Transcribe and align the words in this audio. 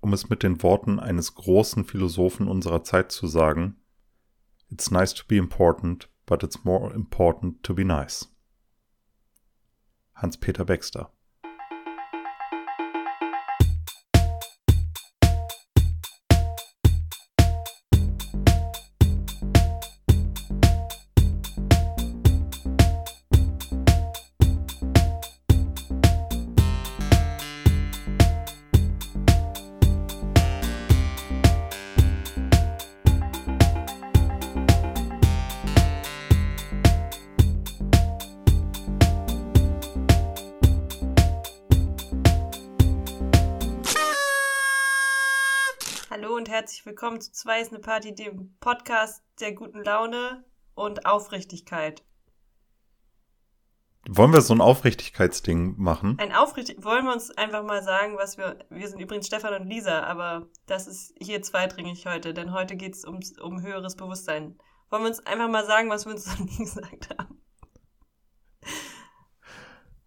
um 0.00 0.12
es 0.12 0.28
mit 0.28 0.42
den 0.42 0.62
Worten 0.62 0.98
eines 0.98 1.34
großen 1.34 1.84
Philosophen 1.84 2.48
unserer 2.48 2.82
Zeit 2.84 3.12
zu 3.12 3.26
sagen, 3.26 3.76
It's 4.70 4.90
nice 4.90 5.14
to 5.14 5.24
be 5.26 5.36
important, 5.36 6.08
but 6.26 6.42
it's 6.42 6.64
more 6.64 6.92
important 6.94 7.62
to 7.64 7.74
be 7.74 7.84
nice. 7.84 8.32
Hans-Peter 10.14 10.64
Baxter 10.64 11.10
willkommen 47.00 47.22
zu 47.22 47.32
Zwei 47.32 47.62
ist 47.62 47.72
eine 47.72 47.80
Party, 47.80 48.14
dem 48.14 48.54
Podcast 48.60 49.22
der 49.40 49.54
guten 49.54 49.82
Laune 49.82 50.44
und 50.74 51.06
Aufrichtigkeit. 51.06 52.04
Wollen 54.06 54.34
wir 54.34 54.42
so 54.42 54.52
ein 54.52 54.60
Aufrichtigkeitsding 54.60 55.76
machen? 55.78 56.18
Ein 56.20 56.34
Aufrichtig 56.34 56.84
wollen 56.84 57.06
wir 57.06 57.14
uns 57.14 57.30
einfach 57.30 57.64
mal 57.64 57.82
sagen, 57.82 58.18
was 58.18 58.36
wir 58.36 58.58
wir 58.68 58.86
sind 58.86 59.00
übrigens 59.00 59.28
Stefan 59.28 59.62
und 59.62 59.66
Lisa, 59.66 60.02
aber 60.02 60.50
das 60.66 60.86
ist 60.86 61.14
hier 61.18 61.40
zweitrangig 61.40 62.04
heute, 62.04 62.34
denn 62.34 62.52
heute 62.52 62.76
geht 62.76 62.94
es 62.94 63.06
um, 63.06 63.20
um 63.40 63.62
höheres 63.62 63.96
Bewusstsein. 63.96 64.58
Wollen 64.90 65.04
wir 65.04 65.08
uns 65.08 65.24
einfach 65.24 65.48
mal 65.48 65.64
sagen, 65.64 65.88
was 65.88 66.04
wir 66.04 66.12
uns 66.12 66.26
noch 66.38 66.38
nie 66.38 66.58
gesagt 66.58 67.08
haben? 67.18 67.40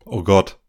Oh 0.05 0.21
Gott. 0.21 0.59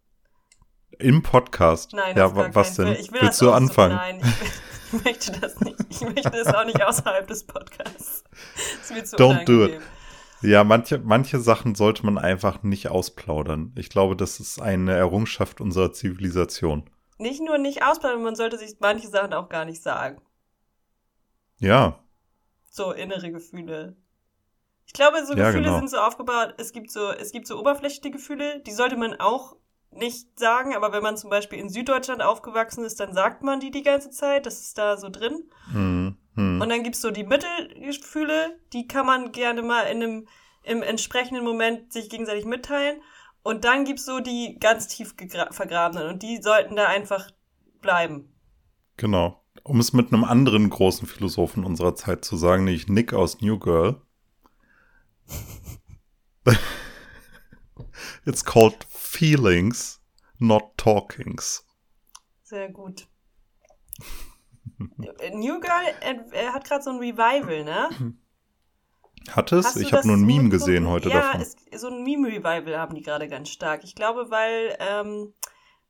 Im 0.99 1.23
Podcast. 1.23 1.93
Nein, 1.93 2.17
ja, 2.17 2.55
was 2.55 2.77
denn? 2.77 2.95
Ich 2.95 3.13
will 3.13 3.21
Willst 3.21 3.43
du 3.43 3.51
anfangen? 3.51 3.97
nein, 3.97 4.23
ich 4.23 4.65
möchte 5.03 5.33
das 5.41 5.61
nicht. 5.61 5.77
Ich 5.89 6.01
möchte 6.01 6.37
es 6.37 6.47
auch 6.47 6.65
nicht 6.65 6.83
außerhalb 6.83 7.27
des 7.27 7.45
Podcasts. 7.45 8.25
Das 8.31 8.91
ist 8.91 8.93
mir 8.93 9.05
zu 9.05 9.17
Don't 9.17 9.45
do 9.45 9.67
it. 9.67 9.81
Ja, 10.43 10.63
manche, 10.63 10.99
manche 10.99 11.41
Sachen 11.41 11.75
sollte 11.75 12.05
man 12.05 12.19
einfach 12.19 12.63
nicht 12.63 12.89
ausplaudern. 12.89 13.73
Ich 13.77 13.89
glaube, 13.89 14.15
das 14.15 14.41
ist 14.41 14.61
eine 14.61 14.93
Errungenschaft 14.93 15.61
unserer 15.61 15.93
Zivilisation. 15.93 16.91
Nicht 17.17 17.41
nur 17.41 17.59
nicht 17.59 17.83
ausplaudern, 17.83 18.23
man 18.23 18.35
sollte 18.35 18.59
sich 18.59 18.77
manche 18.81 19.09
Sachen 19.09 19.33
auch 19.33 19.49
gar 19.49 19.65
nicht 19.65 19.83
sagen. 19.83 20.21
Ja. 21.59 21.99
So 22.71 22.93
innere 22.93 23.31
Gefühle. 23.31 23.97
Ich 24.87 24.93
glaube, 24.93 25.25
so 25.25 25.35
ja, 25.35 25.47
Gefühle 25.47 25.65
genau. 25.65 25.79
sind 25.79 25.91
so 25.91 25.99
aufgebaut, 25.99 26.55
es 26.59 26.73
gibt 26.73 26.91
so, 26.91 27.11
es 27.11 27.33
gibt 27.33 27.47
so 27.47 27.59
oberflächliche 27.59 28.11
Gefühle, 28.11 28.61
die 28.61 28.73
sollte 28.73 28.97
man 28.97 29.15
auch 29.15 29.57
nicht 29.97 30.39
sagen, 30.39 30.75
aber 30.75 30.93
wenn 30.93 31.03
man 31.03 31.17
zum 31.17 31.31
Beispiel 31.31 31.59
in 31.59 31.69
Süddeutschland 31.69 32.23
aufgewachsen 32.23 32.85
ist, 32.85 33.01
dann 33.01 33.15
sagt 33.15 33.43
man 33.43 33.61
die 33.61 33.71
die 33.71 33.83
ganze 33.83 34.11
Zeit. 34.11 34.47
Das 34.47 34.61
ist 34.61 34.79
da 34.79 34.97
so 34.97 35.09
drin. 35.09 35.45
Hm, 35.73 36.17
hm. 36.35 36.61
Und 36.61 36.69
dann 36.69 36.83
gibt's 36.83 37.01
so 37.01 37.11
die 37.11 37.25
Mittelgefühle, 37.25 38.59
die 38.73 38.87
kann 38.89 39.07
man 39.07 39.33
gerne 39.33 39.63
mal 39.63 39.83
in 39.83 40.03
einem, 40.03 40.29
im 40.63 40.83
entsprechenden 40.83 41.45
Moment 41.45 41.93
sich 41.93 42.09
gegenseitig 42.09 42.45
mitteilen. 42.45 43.01
Und 43.43 43.65
dann 43.65 43.85
gibt's 43.85 44.07
so 44.07 44.21
die 44.21 44.59
ganz 44.59 44.89
tief 44.89 45.15
vergrabenen 45.51 46.09
und 46.09 46.23
die 46.23 46.41
sollten 46.43 46.77
da 46.77 46.87
einfach 46.87 47.31
bleiben. 47.81 48.33
Genau. 48.97 49.43
Um 49.63 49.81
es 49.81 49.93
mit 49.93 50.13
einem 50.13 50.25
anderen 50.25 50.69
großen 50.71 51.07
Philosophen 51.07 51.65
unserer 51.65 51.95
Zeit 51.95 52.25
zu 52.25 52.37
sagen, 52.37 52.65
nämlich 52.65 52.89
Nick 52.89 53.13
aus 53.13 53.41
New 53.41 53.59
Girl. 53.59 54.01
It's 58.25 58.45
called 58.45 58.87
feelings, 59.15 60.01
not 60.39 60.77
talkings. 60.77 61.65
Sehr 62.43 62.71
gut. 62.71 63.07
New 65.33 65.61
Girl, 65.61 65.95
er, 66.01 66.33
er 66.33 66.53
hat 66.53 66.65
gerade 66.65 66.83
so 66.83 66.91
ein 66.91 66.99
Revival, 66.99 67.65
ne? 67.65 68.17
Hat 69.31 69.53
es? 69.53 69.77
Ich 69.77 69.93
habe 69.93 70.07
nur 70.07 70.17
ein 70.17 70.25
Meme 70.25 70.49
gesehen 70.51 70.89
heute 70.89 71.09
ja, 71.09 71.33
davon. 71.33 71.47
Ja, 71.71 71.79
so 71.79 71.89
ein 71.89 72.03
Meme-Revival 72.03 72.77
haben 72.79 72.95
die 72.95 73.03
gerade 73.03 73.29
ganz 73.29 73.49
stark. 73.49 73.85
Ich 73.85 73.95
glaube, 73.95 74.31
weil, 74.31 74.77
ähm, 74.81 75.33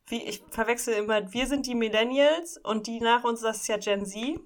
wie, 0.07 0.23
ich 0.23 0.45
verwechsel 0.51 0.95
immer, 0.95 1.33
wir 1.33 1.47
sind 1.47 1.67
die 1.67 1.75
Millennials 1.75 2.59
und 2.63 2.87
die 2.87 3.01
nach 3.01 3.25
uns, 3.25 3.41
das 3.41 3.63
ist 3.63 3.69
ja 3.69 3.79
Gen 3.79 4.07
Z. 4.07 4.39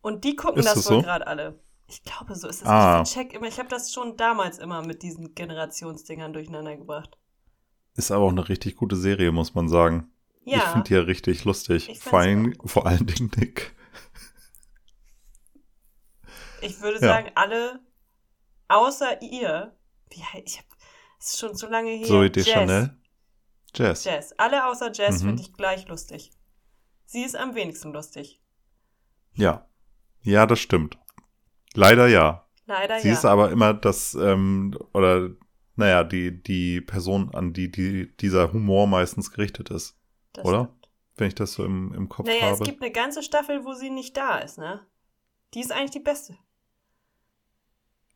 Und 0.00 0.24
die 0.24 0.36
gucken 0.36 0.60
ist 0.60 0.66
das, 0.66 0.74
das 0.74 0.90
wohl 0.90 0.96
so? 0.98 1.02
gerade 1.02 1.26
alle. 1.26 1.60
Ich 1.86 2.02
glaube, 2.02 2.34
so 2.34 2.48
ist 2.48 2.62
es. 2.62 2.68
Ah. 2.68 3.02
Ich 3.04 3.12
check 3.12 3.34
immer, 3.34 3.46
ich 3.46 3.58
habe 3.58 3.68
das 3.68 3.92
schon 3.92 4.16
damals 4.16 4.58
immer 4.58 4.86
mit 4.86 5.02
diesen 5.02 5.34
Generationsdingern 5.34 6.32
durcheinander 6.32 6.76
gebracht. 6.76 7.18
Ist 7.96 8.10
aber 8.10 8.24
auch 8.24 8.30
eine 8.30 8.48
richtig 8.48 8.76
gute 8.76 8.96
Serie, 8.96 9.32
muss 9.32 9.54
man 9.54 9.68
sagen. 9.68 10.10
Ja. 10.44 10.58
Ich 10.58 10.64
finde 10.64 10.88
die 10.88 10.94
ja 10.94 11.00
richtig 11.00 11.44
lustig. 11.44 11.98
Vor 12.00 12.18
allen, 12.18 12.54
vor 12.64 12.86
allen 12.86 13.06
Dingen 13.06 13.30
Nick. 13.36 13.74
Ich 16.60 16.80
würde 16.80 16.98
ja. 17.00 17.08
sagen, 17.08 17.30
alle 17.34 17.80
außer 18.68 19.22
ihr. 19.22 19.76
Wie, 20.10 20.22
ich 20.44 20.58
hab, 20.58 20.64
es 21.18 21.34
ist 21.34 21.38
schon 21.38 21.54
so 21.54 21.68
lange 21.68 21.90
her. 21.90 22.06
Zoe 22.06 22.30
Deschanel. 22.30 22.96
Jazz. 23.74 24.04
Jazz. 24.04 24.34
Alle 24.38 24.66
außer 24.66 24.90
Jazz 24.92 25.22
mhm. 25.22 25.26
finde 25.28 25.42
ich 25.42 25.52
gleich 25.52 25.88
lustig. 25.88 26.30
Sie 27.04 27.22
ist 27.22 27.36
am 27.36 27.54
wenigsten 27.54 27.92
lustig. 27.92 28.40
Ja. 29.34 29.68
Ja, 30.22 30.46
das 30.46 30.60
stimmt. 30.60 30.98
Leider 31.74 32.06
ja. 32.06 32.48
Leider 32.66 32.98
Sie 33.00 33.08
ja. 33.08 33.14
Sie 33.14 33.18
ist 33.18 33.24
aber 33.24 33.50
immer 33.50 33.74
das, 33.74 34.14
ähm, 34.14 34.78
oder 34.92 35.30
naja, 35.76 36.04
die, 36.04 36.42
die 36.42 36.80
Person, 36.80 37.34
an 37.34 37.52
die, 37.52 37.70
die 37.70 38.14
dieser 38.16 38.52
Humor 38.52 38.86
meistens 38.86 39.30
gerichtet 39.30 39.70
ist. 39.70 39.96
Das 40.32 40.44
oder? 40.44 40.64
Stimmt. 40.64 40.88
Wenn 41.16 41.28
ich 41.28 41.34
das 41.34 41.52
so 41.52 41.64
im, 41.64 41.94
im 41.94 42.08
Kopf 42.08 42.26
naja, 42.26 42.42
habe. 42.42 42.52
Naja, 42.52 42.62
es 42.62 42.68
gibt 42.68 42.82
eine 42.82 42.92
ganze 42.92 43.22
Staffel, 43.22 43.64
wo 43.64 43.74
sie 43.74 43.90
nicht 43.90 44.16
da 44.16 44.38
ist, 44.38 44.58
ne? 44.58 44.84
Die 45.54 45.60
ist 45.60 45.72
eigentlich 45.72 45.92
die 45.92 46.00
beste. 46.00 46.36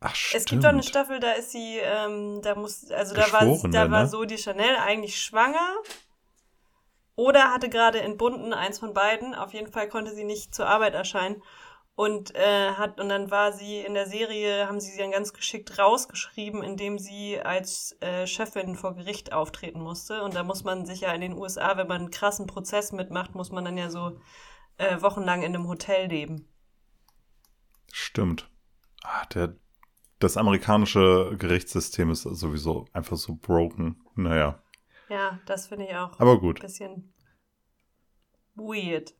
Ach, 0.01 0.15
stimmt. 0.15 0.41
Es 0.41 0.45
gibt 0.45 0.63
doch 0.63 0.69
eine 0.69 0.83
Staffel, 0.83 1.19
da 1.19 1.33
ist 1.33 1.51
sie, 1.51 1.77
ähm, 1.77 2.41
da 2.41 2.55
muss, 2.55 2.89
also 2.91 3.15
da 3.15 3.31
war, 3.31 3.69
da 3.69 3.85
ne? 3.85 3.91
war 3.91 4.07
so 4.07 4.25
die 4.25 4.37
Chanel 4.37 4.75
eigentlich 4.77 5.21
schwanger. 5.21 5.75
Oder 7.15 7.51
hatte 7.51 7.67
gerade 7.69 8.01
entbunden, 8.01 8.53
eins 8.53 8.79
von 8.79 8.93
beiden. 8.93 9.35
Auf 9.35 9.53
jeden 9.53 9.71
Fall 9.71 9.89
konnte 9.89 10.13
sie 10.13 10.23
nicht 10.23 10.55
zur 10.55 10.67
Arbeit 10.67 10.93
erscheinen 10.93 11.41
und 11.99 12.33
äh, 12.33 12.75
hat 12.75 12.97
und 13.01 13.09
dann 13.09 13.29
war 13.29 13.51
sie 13.51 13.79
in 13.81 13.93
der 13.93 14.07
Serie 14.07 14.69
haben 14.69 14.79
sie 14.79 14.91
sie 14.91 14.99
dann 14.99 15.11
ganz 15.11 15.33
geschickt 15.33 15.77
rausgeschrieben, 15.77 16.63
indem 16.63 16.97
sie 16.97 17.41
als 17.41 17.97
äh, 17.99 18.25
Chefin 18.25 18.75
vor 18.75 18.95
Gericht 18.95 19.33
auftreten 19.33 19.81
musste 19.81 20.23
und 20.23 20.33
da 20.33 20.43
muss 20.43 20.63
man 20.63 20.85
sich 20.85 21.01
ja 21.01 21.11
in 21.11 21.19
den 21.19 21.33
USA, 21.33 21.75
wenn 21.75 21.89
man 21.89 22.03
einen 22.03 22.09
krassen 22.09 22.47
Prozess 22.47 22.93
mitmacht, 22.93 23.35
muss 23.35 23.51
man 23.51 23.65
dann 23.65 23.77
ja 23.77 23.89
so 23.89 24.17
äh, 24.77 25.01
wochenlang 25.01 25.41
in 25.41 25.53
einem 25.53 25.67
Hotel 25.67 26.07
leben. 26.07 26.47
Stimmt. 27.91 28.49
Ah, 29.03 29.25
der 29.33 29.57
das 30.19 30.37
amerikanische 30.37 31.35
Gerichtssystem 31.37 32.11
ist 32.11 32.23
sowieso 32.23 32.85
einfach 32.93 33.17
so 33.17 33.35
broken. 33.35 34.01
Naja. 34.15 34.63
Ja, 35.09 35.41
das 35.47 35.67
finde 35.67 35.87
ich 35.87 35.95
auch. 35.97 36.17
Aber 36.17 36.39
gut. 36.39 36.59
Ein 36.59 36.65
bisschen 36.65 37.13
weird 38.55 39.18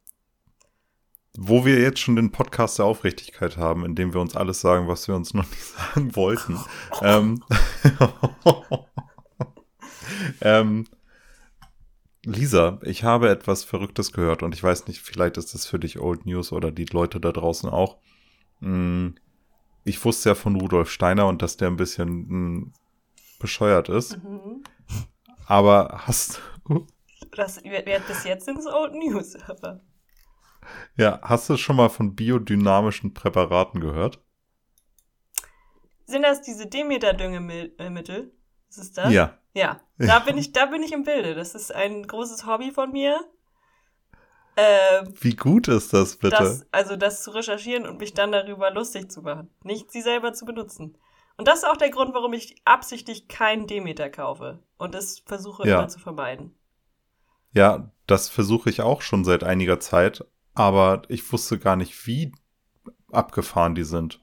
wo 1.42 1.64
wir 1.64 1.80
jetzt 1.80 2.00
schon 2.00 2.18
den 2.18 2.32
Podcast 2.32 2.80
der 2.80 2.86
Aufrichtigkeit 2.86 3.56
haben, 3.56 3.86
in 3.86 3.96
dem 3.96 4.14
wir 4.14 4.20
uns 4.20 4.36
alles 4.36 4.60
sagen, 4.60 4.90
was 4.90 5.08
wir 5.08 5.16
uns 5.16 5.34
noch 5.34 5.50
nicht 5.50 5.64
sagen 5.94 6.16
wollten. 6.16 6.60
ähm, 7.02 7.42
ähm, 10.42 10.86
Lisa, 12.26 12.80
ich 12.84 13.06
habe 13.06 13.30
etwas 13.30 13.64
Verrücktes 13.64 14.12
gehört 14.12 14.44
und 14.44 14.54
ich 14.54 14.62
weiß 14.62 14.88
nicht, 14.88 15.00
vielleicht 15.00 15.38
ist 15.38 15.54
das 15.54 15.66
für 15.66 15.80
dich 15.80 16.02
Old 16.02 16.26
News 16.26 16.52
oder 16.52 16.72
die 16.72 16.86
Leute 16.86 17.22
da 17.22 17.32
draußen 17.32 17.70
auch. 17.70 17.98
Hm, 18.60 19.16
ich 19.86 20.04
wusste 20.04 20.30
ja 20.30 20.36
von 20.36 20.58
Rudolf 20.58 20.92
Steiner 20.92 21.28
und 21.28 21.42
dass 21.42 21.56
der 21.56 21.70
ein 21.70 21.78
bisschen 21.78 22.08
hm, 22.08 22.74
bescheuert 23.40 23.88
ist. 23.88 24.18
Mhm. 24.18 24.64
Aber 25.46 26.02
hast 26.06 26.42
du. 26.68 26.86
Das, 27.32 27.62
bis 27.62 28.24
jetzt 28.26 28.46
sind 28.46 28.60
es 28.60 28.66
Old 28.66 28.94
News, 28.94 29.38
aber. 29.48 29.80
Ja, 30.96 31.20
hast 31.24 31.50
du 31.50 31.58
schon 31.58 31.76
mal 31.76 31.90
von 31.90 32.16
biodynamischen 32.16 33.14
Präparaten 33.14 33.80
gehört? 33.80 34.22
Sind 36.06 36.24
das 36.24 36.42
diese 36.42 36.68
Demeter-Düngemittel? 36.68 38.34
Ist 38.70 38.78
es 38.78 38.92
das? 38.94 39.12
Ja. 39.12 39.38
Ja, 39.54 39.80
da 39.98 40.20
bin 40.20 40.38
ich, 40.38 40.54
da 40.54 40.68
bin 40.68 40.84
ich 40.84 40.92
im 40.92 41.04
Bilde. 41.04 41.36
Das 41.36 41.56
ist 41.56 41.74
ein 41.74 42.06
großes 42.06 42.46
Hobby 42.46 42.72
von 42.72 42.92
mir. 42.92 43.20
Äh, 44.56 45.06
Wie 45.22 45.36
gut 45.36 45.68
ist 45.68 45.94
das 45.94 46.18
bitte? 46.18 46.36
Das, 46.38 46.68
also 46.72 46.96
das 46.96 47.24
zu 47.24 47.32
recherchieren 47.32 47.88
und 47.88 48.00
mich 48.00 48.14
dann 48.14 48.32
darüber 48.32 48.72
lustig 48.72 49.12
zu 49.12 49.22
machen. 49.22 49.50
Nicht 49.64 49.92
sie 49.92 50.02
selber 50.02 50.34
zu 50.34 50.46
benutzen. 50.46 50.98
Und 51.38 51.48
das 51.48 51.60
ist 51.60 51.66
auch 51.66 51.78
der 51.78 51.90
Grund, 51.90 52.14
warum 52.14 52.34
ich 52.34 52.62
absichtlich 52.66 53.28
keinen 53.28 53.68
Demeter 53.68 54.10
kaufe. 54.10 54.60
Und 54.78 54.94
das 54.94 55.20
versuche 55.20 55.68
ja. 55.68 55.80
immer 55.80 55.88
zu 55.88 56.00
vermeiden. 56.00 56.56
Ja, 57.54 57.92
das 58.08 58.30
versuche 58.30 58.70
ich 58.70 58.82
auch 58.82 59.02
schon 59.02 59.24
seit 59.24 59.44
einiger 59.44 59.80
Zeit. 59.80 60.26
Aber 60.60 61.04
ich 61.08 61.32
wusste 61.32 61.58
gar 61.58 61.78
nicht, 61.78 62.06
wie 62.06 62.34
abgefahren 63.14 63.76
die 63.76 63.86
sind. 63.86 64.20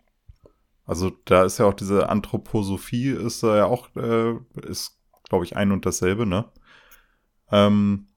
Also 0.85 1.09
da 1.25 1.45
ist 1.45 1.57
ja 1.57 1.65
auch 1.65 1.73
diese 1.73 2.11
Anthroposophie, 2.11 3.09
ist 3.09 3.43
ja 3.43 3.65
auch, 3.65 3.89
äh, 3.97 4.35
ist, 4.61 5.01
glaube 5.31 5.47
ich, 5.47 5.57
ein 5.57 5.73
und 5.73 5.87
dasselbe, 5.87 6.27
ne? 6.27 6.53
Ähm, 7.51 8.09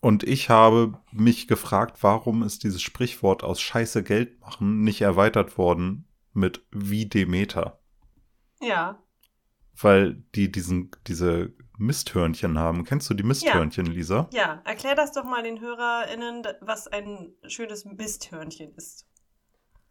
und 0.00 0.24
ich 0.24 0.50
habe 0.50 0.98
mich 1.12 1.46
gefragt, 1.46 2.02
warum 2.02 2.42
ist 2.42 2.64
dieses 2.64 2.82
Sprichwort 2.82 3.44
aus 3.44 3.60
Scheiße 3.60 4.02
Geld 4.02 4.40
machen 4.40 4.82
nicht 4.82 5.02
erweitert 5.02 5.56
worden 5.56 6.08
mit 6.32 6.66
wie 6.72 7.06
Demeter? 7.06 7.78
Ja. 8.60 9.00
Weil 9.80 10.24
die 10.34 10.50
diesen, 10.50 10.90
diese 11.06 11.54
Misthörnchen 11.78 12.58
haben. 12.58 12.84
Kennst 12.84 13.08
du 13.10 13.14
die 13.14 13.22
Misthörnchen, 13.22 13.86
ja. 13.86 13.92
Lisa? 13.92 14.28
Ja, 14.32 14.62
erklär 14.64 14.94
das 14.94 15.12
doch 15.12 15.24
mal 15.24 15.42
den 15.42 15.60
HörerInnen, 15.60 16.46
was 16.60 16.88
ein 16.88 17.32
schönes 17.46 17.84
Misthörnchen 17.84 18.74
ist. 18.74 19.06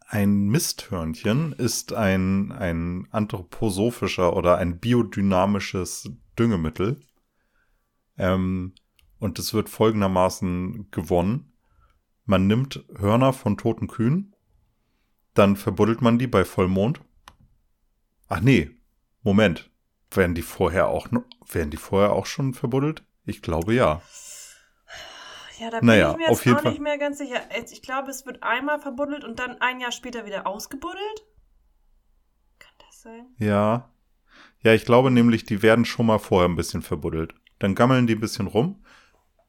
Ein 0.08 0.46
Misthörnchen 0.48 1.52
ist 1.52 1.92
ein, 1.92 2.52
ein 2.52 3.08
anthroposophischer 3.10 4.36
oder 4.36 4.58
ein 4.58 4.78
biodynamisches 4.78 6.10
Düngemittel. 6.38 7.00
Ähm, 8.16 8.74
und 9.18 9.38
es 9.38 9.52
wird 9.52 9.68
folgendermaßen 9.68 10.90
gewonnen. 10.90 11.52
Man 12.24 12.46
nimmt 12.46 12.84
Hörner 12.96 13.32
von 13.32 13.56
toten 13.56 13.88
Kühen, 13.88 14.34
dann 15.34 15.56
verbuddelt 15.56 16.02
man 16.02 16.18
die 16.18 16.26
bei 16.26 16.44
Vollmond. 16.44 17.00
Ach 18.28 18.40
nee, 18.40 18.70
Moment. 19.22 19.70
Werden 20.16 20.34
die 20.34 20.42
vorher 20.42 20.88
auch 20.88 21.08
werden 21.52 21.70
die 21.70 21.76
vorher 21.76 22.12
auch 22.12 22.26
schon 22.26 22.54
verbuddelt? 22.54 23.04
Ich 23.24 23.42
glaube 23.42 23.74
ja. 23.74 24.00
Ja, 25.58 25.70
da 25.70 25.78
bin 25.78 25.86
naja, 25.86 26.10
ich 26.10 26.16
mir 26.16 26.28
jetzt 26.28 26.46
auch 26.48 26.62
Fall. 26.62 26.72
nicht 26.72 26.82
mehr 26.82 26.98
ganz 26.98 27.18
sicher. 27.18 27.40
Ich 27.70 27.82
glaube, 27.82 28.10
es 28.10 28.26
wird 28.26 28.42
einmal 28.42 28.78
verbuddelt 28.78 29.24
und 29.24 29.38
dann 29.38 29.60
ein 29.60 29.80
Jahr 29.80 29.92
später 29.92 30.26
wieder 30.26 30.46
ausgebuddelt. 30.46 31.26
Kann 32.58 32.74
das 32.86 33.02
sein? 33.02 33.26
Ja. 33.38 33.90
Ja, 34.60 34.72
ich 34.74 34.84
glaube 34.84 35.10
nämlich, 35.10 35.44
die 35.44 35.62
werden 35.62 35.84
schon 35.84 36.06
mal 36.06 36.18
vorher 36.18 36.48
ein 36.48 36.56
bisschen 36.56 36.82
verbuddelt. 36.82 37.34
Dann 37.58 37.74
gammeln 37.74 38.06
die 38.06 38.14
ein 38.14 38.20
bisschen 38.20 38.48
rum. 38.48 38.84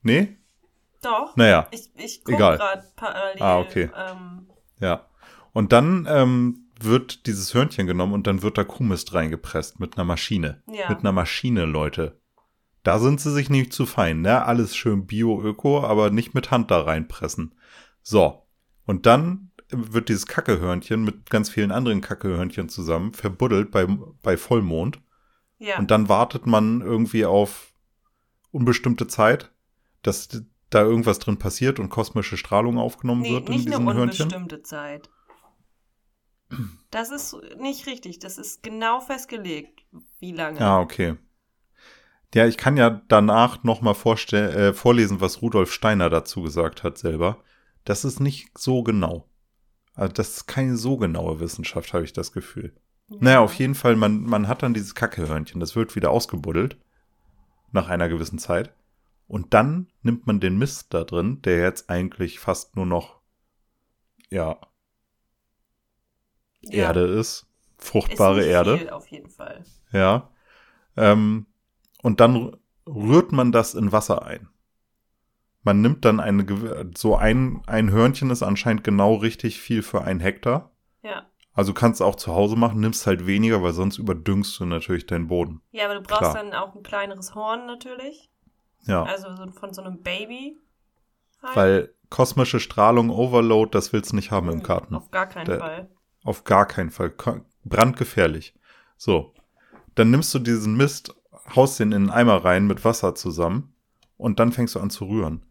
Nee? 0.01 0.37
Doch. 1.01 1.35
Naja. 1.35 1.67
Ich, 1.71 1.89
ich 1.95 2.23
gucke 2.23 2.37
gerade 2.37 2.83
parallel. 2.95 3.41
Ah, 3.41 3.59
okay. 3.59 3.89
Ähm, 3.95 4.49
ja. 4.79 5.05
Und 5.53 5.73
dann 5.73 6.07
ähm, 6.09 6.66
wird 6.83 7.25
dieses 7.25 7.53
Hörnchen 7.53 7.87
genommen 7.87 8.13
und 8.13 8.27
dann 8.27 8.41
wird 8.41 8.57
da 8.57 8.63
Kuhmist 8.63 9.13
reingepresst 9.13 9.79
mit 9.79 9.97
einer 9.97 10.05
Maschine. 10.05 10.63
Ja. 10.71 10.89
Mit 10.89 10.99
einer 10.99 11.11
Maschine, 11.11 11.65
Leute. 11.65 12.19
Da 12.83 12.99
sind 12.99 13.19
sie 13.19 13.31
sich 13.31 13.49
nicht 13.49 13.73
zu 13.73 13.85
fein, 13.85 14.21
ne? 14.21 14.45
Alles 14.45 14.75
schön 14.75 15.07
bio-öko, 15.07 15.83
aber 15.83 16.09
nicht 16.09 16.33
mit 16.33 16.51
Hand 16.51 16.71
da 16.71 16.81
reinpressen. 16.81 17.55
So. 18.01 18.47
Und 18.85 19.05
dann 19.05 19.51
wird 19.69 20.09
dieses 20.09 20.25
Kackehörnchen 20.25 21.03
mit 21.03 21.29
ganz 21.29 21.49
vielen 21.49 21.71
anderen 21.71 22.01
Kackehörnchen 22.01 22.69
zusammen 22.69 23.13
verbuddelt 23.13 23.71
bei, 23.71 23.85
bei 24.21 24.37
Vollmond. 24.37 25.01
Ja. 25.57 25.77
Und 25.79 25.91
dann 25.91 26.07
wartet 26.07 26.45
man 26.45 26.81
irgendwie 26.81 27.25
auf 27.25 27.73
unbestimmte 28.51 29.07
Zeit, 29.07 29.51
dass 30.03 30.29
da 30.69 30.81
irgendwas 30.83 31.19
drin 31.19 31.37
passiert 31.37 31.79
und 31.79 31.89
kosmische 31.89 32.37
Strahlung 32.37 32.77
aufgenommen 32.77 33.21
nee, 33.21 33.31
wird 33.31 33.49
in 33.49 33.55
diesen 33.55 33.71
Hörnchen. 33.71 33.85
Nicht 33.85 34.21
eine 34.21 34.35
unbestimmte 34.41 34.63
Zeit. 34.63 35.09
Das 36.91 37.11
ist 37.11 37.35
nicht 37.59 37.87
richtig. 37.87 38.19
Das 38.19 38.37
ist 38.37 38.63
genau 38.63 39.01
festgelegt, 39.01 39.83
wie 40.19 40.31
lange. 40.31 40.61
Ah, 40.61 40.79
okay. 40.79 41.15
Ja, 42.33 42.45
ich 42.45 42.57
kann 42.57 42.77
ja 42.77 43.01
danach 43.07 43.63
nochmal 43.63 43.95
äh, 44.33 44.73
vorlesen, 44.73 45.21
was 45.21 45.41
Rudolf 45.41 45.71
Steiner 45.71 46.09
dazu 46.09 46.41
gesagt 46.41 46.83
hat 46.83 46.97
selber. 46.97 47.43
Das 47.85 48.03
ist 48.03 48.19
nicht 48.19 48.57
so 48.57 48.83
genau. 48.83 49.29
Also 49.93 50.13
das 50.13 50.29
ist 50.29 50.47
keine 50.47 50.77
so 50.77 50.97
genaue 50.97 51.39
Wissenschaft, 51.39 51.93
habe 51.93 52.03
ich 52.03 52.13
das 52.13 52.33
Gefühl. 52.33 52.73
Ja. 53.09 53.17
Naja, 53.19 53.39
auf 53.39 53.53
jeden 53.55 53.75
Fall, 53.75 53.95
man, 53.95 54.21
man 54.23 54.47
hat 54.47 54.61
dann 54.61 54.73
dieses 54.73 54.93
Kackehörnchen, 54.93 55.59
das 55.59 55.75
wird 55.75 55.95
wieder 55.95 56.11
ausgebuddelt. 56.11 56.77
Nach 57.71 57.89
einer 57.89 58.07
gewissen 58.07 58.39
Zeit. 58.39 58.73
Und 59.27 59.53
dann 59.53 59.87
nimmt 60.03 60.25
man 60.25 60.39
den 60.39 60.57
Mist 60.57 60.93
da 60.93 61.03
drin, 61.03 61.41
der 61.41 61.59
jetzt 61.61 61.89
eigentlich 61.89 62.39
fast 62.39 62.75
nur 62.75 62.85
noch, 62.85 63.19
ja, 64.29 64.57
ja. 66.61 66.85
Erde 66.85 67.01
ist. 67.01 67.47
Fruchtbare 67.77 68.41
ist 68.41 68.47
Erde. 68.47 68.77
Viel 68.77 68.89
auf 68.89 69.07
jeden 69.07 69.29
Fall. 69.29 69.63
Ja. 69.91 70.29
Ähm, 70.95 71.45
und 72.01 72.19
dann 72.19 72.55
rührt 72.87 73.31
man 73.31 73.51
das 73.51 73.75
in 73.75 73.91
Wasser 73.91 74.25
ein. 74.25 74.49
Man 75.63 75.81
nimmt 75.81 76.05
dann 76.05 76.19
eine, 76.19 76.45
so 76.95 77.15
ein, 77.15 77.61
ein 77.67 77.91
Hörnchen 77.91 78.29
ist 78.29 78.41
anscheinend 78.41 78.83
genau 78.83 79.15
richtig 79.15 79.59
viel 79.59 79.83
für 79.83 80.01
ein 80.01 80.19
Hektar. 80.19 80.71
Ja. 81.03 81.25
Also 81.53 81.73
kannst 81.73 81.99
du 81.99 82.05
auch 82.05 82.15
zu 82.15 82.33
Hause 82.33 82.55
machen, 82.55 82.79
nimmst 82.79 83.05
halt 83.05 83.27
weniger, 83.27 83.61
weil 83.63 83.73
sonst 83.73 83.97
überdüngst 83.97 84.59
du 84.59 84.65
natürlich 84.65 85.07
deinen 85.07 85.27
Boden. 85.27 85.61
Ja, 85.71 85.85
aber 85.85 85.95
du 85.95 86.01
brauchst 86.01 86.21
Klar. 86.21 86.35
dann 86.35 86.53
auch 86.53 86.73
ein 86.75 86.83
kleineres 86.83 87.35
Horn 87.35 87.65
natürlich. 87.65 88.29
Ja. 88.85 89.03
Also 89.03 89.27
von 89.51 89.73
so 89.73 89.81
einem 89.81 90.01
Baby. 90.01 90.57
Halt. 91.43 91.55
Weil 91.55 91.95
kosmische 92.09 92.59
Strahlung, 92.59 93.09
Overload, 93.09 93.71
das 93.71 93.91
willst 93.91 94.11
du 94.11 94.15
nicht 94.15 94.31
haben 94.31 94.49
im 94.49 94.63
Garten. 94.63 94.95
Auf 94.95 95.11
gar 95.11 95.27
keinen 95.27 95.45
Der, 95.45 95.59
Fall. 95.59 95.89
Auf 96.27 96.43
gar 96.43 96.65
keinen 96.65 96.89
Fall. 96.89 97.13
Brandgefährlich. 97.63 98.53
So. 98.97 99.33
Dann 99.95 100.11
nimmst 100.11 100.33
du 100.33 100.39
diesen 100.39 100.75
Mist, 100.75 101.15
haust 101.55 101.79
den 101.79 101.93
in 101.93 102.01
einen 102.01 102.09
Eimer 102.09 102.43
rein 102.43 102.67
mit 102.67 102.83
Wasser 102.83 103.15
zusammen 103.15 103.73
und 104.17 104.37
dann 104.37 104.51
fängst 104.51 104.75
du 104.75 104.81
an 104.81 104.89
zu 104.89 105.05
rühren. 105.05 105.45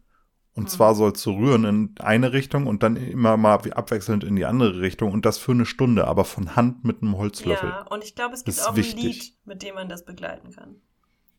Und 0.53 0.65
mhm. 0.65 0.67
zwar 0.67 0.93
sollst 0.93 1.25
du 1.25 1.31
rühren 1.31 1.65
in 1.65 1.95
eine 1.97 2.31
Richtung 2.31 2.67
und 2.67 2.83
dann 2.83 2.95
immer 2.95 3.37
mal 3.37 3.55
abwechselnd 3.55 4.23
in 4.23 4.35
die 4.35 4.45
andere 4.45 4.79
Richtung 4.79 5.13
und 5.13 5.25
das 5.25 5.39
für 5.39 5.53
eine 5.53 5.65
Stunde, 5.65 6.05
aber 6.05 6.25
von 6.25 6.55
Hand 6.55 6.83
mit 6.83 7.01
einem 7.01 7.17
Holzlöffel. 7.17 7.69
Ja, 7.69 7.87
und 7.87 8.03
ich 8.03 8.13
glaube, 8.13 8.35
es 8.35 8.43
gibt 8.43 8.63
auch 8.63 8.75
wichtig. 8.75 9.03
ein 9.03 9.11
Lied, 9.11 9.33
mit 9.45 9.63
dem 9.63 9.73
man 9.73 9.89
das 9.89 10.05
begleiten 10.05 10.51
kann. 10.51 10.75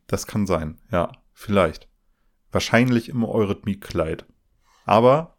Das 0.08 0.26
kann 0.26 0.49
sein, 0.49 0.81
ja, 0.90 1.12
vielleicht. 1.32 1.88
Wahrscheinlich 2.50 3.08
im 3.08 3.23
Eurythmiekleid. 3.23 4.26
Aber 4.85 5.38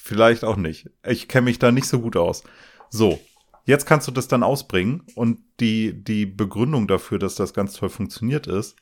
Vielleicht 0.00 0.44
auch 0.44 0.56
nicht. 0.56 0.90
Ich 1.04 1.28
kenne 1.28 1.46
mich 1.46 1.58
da 1.58 1.72
nicht 1.72 1.86
so 1.86 2.00
gut 2.00 2.16
aus. 2.16 2.44
So, 2.88 3.20
jetzt 3.64 3.84
kannst 3.84 4.06
du 4.06 4.12
das 4.12 4.28
dann 4.28 4.42
ausbringen 4.42 5.02
und 5.14 5.40
die, 5.60 5.92
die 5.92 6.24
Begründung 6.24 6.86
dafür, 6.86 7.18
dass 7.18 7.34
das 7.34 7.52
ganz 7.52 7.74
toll 7.74 7.88
funktioniert 7.88 8.46
ist, 8.46 8.76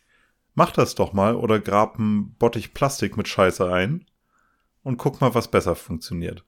mach 0.55 0.73
das 0.73 0.95
doch 0.95 1.13
mal 1.13 1.35
oder 1.35 1.59
grab 1.59 1.99
ein 1.99 2.35
Bottich 2.35 2.75
Plastik 2.75 3.17
mit 3.17 3.29
Scheiße 3.29 3.73
ein 3.73 4.05
und 4.83 4.99
guck 4.99 5.21
mal, 5.21 5.35
was 5.35 5.51
besser 5.51 5.75
funktioniert. 5.75 6.45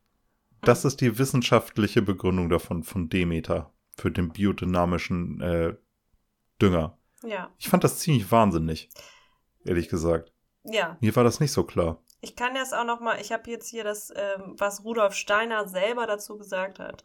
Das 0.61 0.85
ist 0.85 1.01
die 1.01 1.19
wissenschaftliche 1.19 2.03
Begründung 2.03 2.49
davon, 2.51 2.83
von 2.83 3.09
Demeter, 3.09 3.73
für 3.97 4.11
den 4.11 4.31
biodynamischen 4.31 5.41
äh, 5.41 5.75
Dünger. 6.61 6.99
Ja. 7.25 7.51
Ich 7.59 7.69
fand 7.69 7.85
das 7.85 7.99
ziemlich 7.99 8.31
wahnsinnig, 8.31 8.91
ehrlich 9.65 9.89
gesagt. 9.89 10.33
Ja. 10.65 10.99
Mir 11.01 11.17
war 11.17 11.25
das 11.25 11.41
nicht 11.41 11.53
so 11.53 11.65
klar. 11.65 12.03
Ich 12.21 12.35
kann 12.35 12.55
das 12.55 12.73
auch 12.73 12.85
noch 12.85 13.01
mal, 13.01 13.21
ich 13.21 13.33
habe 13.33 13.51
jetzt 13.51 13.69
hier 13.69 13.85
das, 13.85 14.13
ähm, 14.15 14.55
was 14.59 14.85
Rudolf 14.85 15.15
Steiner 15.15 15.69
selber 15.69 16.07
dazu 16.07 16.37
gesagt 16.37 16.79
hat. 16.79 17.05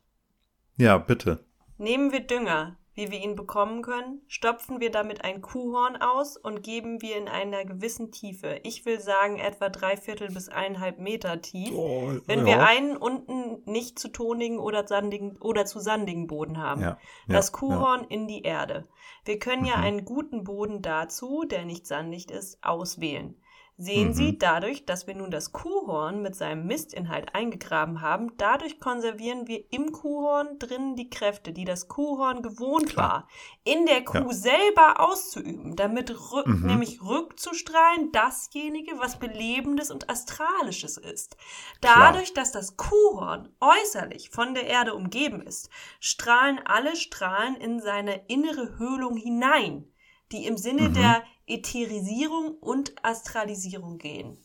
Ja, 0.78 0.98
bitte. 0.98 1.46
Nehmen 1.78 2.12
wir 2.12 2.22
Dünger, 2.22 2.78
wie 2.96 3.10
wir 3.12 3.20
ihn 3.20 3.36
bekommen 3.36 3.82
können, 3.82 4.22
stopfen 4.28 4.80
wir 4.80 4.92
damit 4.92 5.24
ein 5.24 5.42
Kuhhorn 5.42 5.96
aus 5.98 6.38
und 6.38 6.62
geben 6.62 7.02
wir 7.02 7.18
in 7.18 7.28
einer 7.28 7.66
gewissen 7.66 8.12
Tiefe. 8.12 8.60
Ich 8.64 8.86
will 8.86 9.00
sagen 9.00 9.40
etwa 9.40 9.70
drei 9.70 9.98
Viertel 9.98 10.30
bis 10.30 10.50
eineinhalb 10.50 11.00
Meter 11.00 11.42
tief. 11.42 11.74
Oh, 11.74 12.12
wenn 12.28 12.40
ja. 12.40 12.46
wir 12.46 12.64
einen 12.66 12.96
unten 12.96 13.64
nicht 13.70 13.98
zu 13.98 14.10
tonigen 14.10 14.60
oder, 14.60 14.88
sandigen, 14.88 15.38
oder 15.38 15.66
zu 15.66 15.80
sandigen 15.80 16.28
Boden 16.28 16.60
haben. 16.60 16.82
Ja, 16.82 16.88
ja, 17.28 17.36
das 17.36 17.52
Kuhhorn 17.52 18.06
in 18.10 18.28
die 18.28 18.44
Erde. 18.44 18.88
Wir 19.26 19.40
können 19.40 19.64
mhm. 19.64 19.70
ja 19.70 19.76
einen 19.76 20.06
guten 20.06 20.44
Boden 20.44 20.82
dazu, 20.82 21.46
der 21.46 21.66
nicht 21.66 21.88
sandig 21.88 22.30
ist, 22.30 22.64
auswählen. 22.64 23.36
Sehen 23.76 24.10
mhm. 24.10 24.14
Sie, 24.14 24.38
dadurch, 24.38 24.86
dass 24.86 25.08
wir 25.08 25.16
nun 25.16 25.32
das 25.32 25.52
Kuhhorn 25.52 26.22
mit 26.22 26.36
seinem 26.36 26.68
Mistinhalt 26.68 27.34
eingegraben 27.34 28.02
haben, 28.02 28.32
dadurch 28.38 28.80
konservieren 28.80 29.48
wir 29.48 29.64
im 29.72 29.92
Kuhhorn 29.92 30.60
drin 30.60 30.96
die 30.96 31.10
Kräfte, 31.10 31.54
die 31.54 31.66
das 31.66 31.88
Kuhhorn 31.88 32.44
gewohnt 32.44 32.92
Klar. 32.92 33.10
war, 33.10 33.28
in 33.64 33.88
der 33.88 34.04
Kuh 34.04 34.30
ja. 34.30 34.34
selber 34.34 35.00
auszuüben, 35.00 35.76
damit 35.76 36.12
rück, 36.32 36.46
mhm. 36.46 36.68
nämlich 36.68 37.02
rückzustrahlen 37.02 38.12
dasjenige, 38.12 39.00
was 39.00 39.18
Belebendes 39.18 39.90
und 39.90 40.08
Astralisches 40.08 40.98
ist. 40.98 41.36
Dadurch, 41.82 42.34
Klar. 42.34 42.44
dass 42.44 42.52
das 42.52 42.78
Kuhhorn 42.78 43.50
äußerlich 43.60 44.30
von 44.30 44.54
der 44.54 44.68
Erde 44.68 44.94
umgeben 44.94 45.42
ist, 45.42 45.72
strahlen 46.00 46.60
alle 46.64 46.96
Strahlen 46.96 47.56
in 47.56 47.80
seine 47.80 48.28
innere 48.28 48.78
Höhlung 48.78 49.18
hinein, 49.18 49.92
die 50.32 50.46
im 50.46 50.58
Sinne 50.58 50.90
mhm. 50.90 50.94
der 50.94 51.24
Ätherisierung 51.48 52.58
und 52.60 52.94
Astralisierung 53.04 53.98
gehen. 53.98 54.38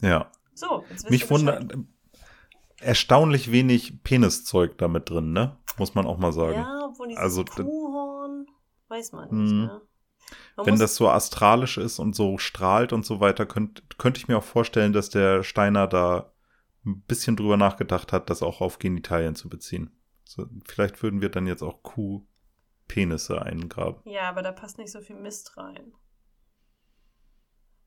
Ja. 0.00 0.30
So, 0.54 0.84
jetzt 0.90 1.10
Mich 1.10 1.30
wundert 1.30 1.74
erstaunlich 2.78 3.50
wenig 3.50 4.02
Peniszeug 4.02 4.78
damit 4.78 5.10
drin, 5.10 5.32
ne? 5.32 5.56
Muss 5.78 5.94
man 5.94 6.06
auch 6.06 6.18
mal 6.18 6.32
sagen. 6.32 6.58
Ja, 6.58 6.88
obwohl 6.90 7.08
dieses 7.08 7.22
also, 7.22 7.44
Kuhhorn, 7.44 8.46
weiß 8.88 9.12
man 9.12 9.30
nicht, 9.30 9.52
mhm. 9.52 9.60
ne? 9.66 9.80
Man 10.56 10.66
Wenn 10.66 10.78
das 10.78 10.96
so 10.96 11.08
astralisch 11.08 11.78
ist 11.78 11.98
und 11.98 12.16
so 12.16 12.38
strahlt 12.38 12.92
und 12.92 13.04
so 13.04 13.20
weiter, 13.20 13.44
könnte 13.44 13.82
könnt 13.98 14.16
ich 14.16 14.28
mir 14.28 14.38
auch 14.38 14.44
vorstellen, 14.44 14.92
dass 14.92 15.10
der 15.10 15.42
Steiner 15.42 15.86
da 15.86 16.32
ein 16.86 17.02
bisschen 17.02 17.36
drüber 17.36 17.56
nachgedacht 17.56 18.12
hat, 18.12 18.30
das 18.30 18.42
auch 18.42 18.60
auf 18.60 18.78
Genitalien 18.78 19.34
zu 19.34 19.48
beziehen. 19.48 19.90
So, 20.24 20.46
vielleicht 20.64 21.02
würden 21.02 21.20
wir 21.20 21.28
dann 21.28 21.46
jetzt 21.46 21.62
auch 21.62 21.82
Kuhpenisse 22.94 23.42
eingraben. 23.42 24.00
Ja, 24.04 24.28
aber 24.28 24.42
da 24.42 24.52
passt 24.52 24.78
nicht 24.78 24.92
so 24.92 25.00
viel 25.00 25.16
Mist 25.16 25.56
rein. 25.56 25.92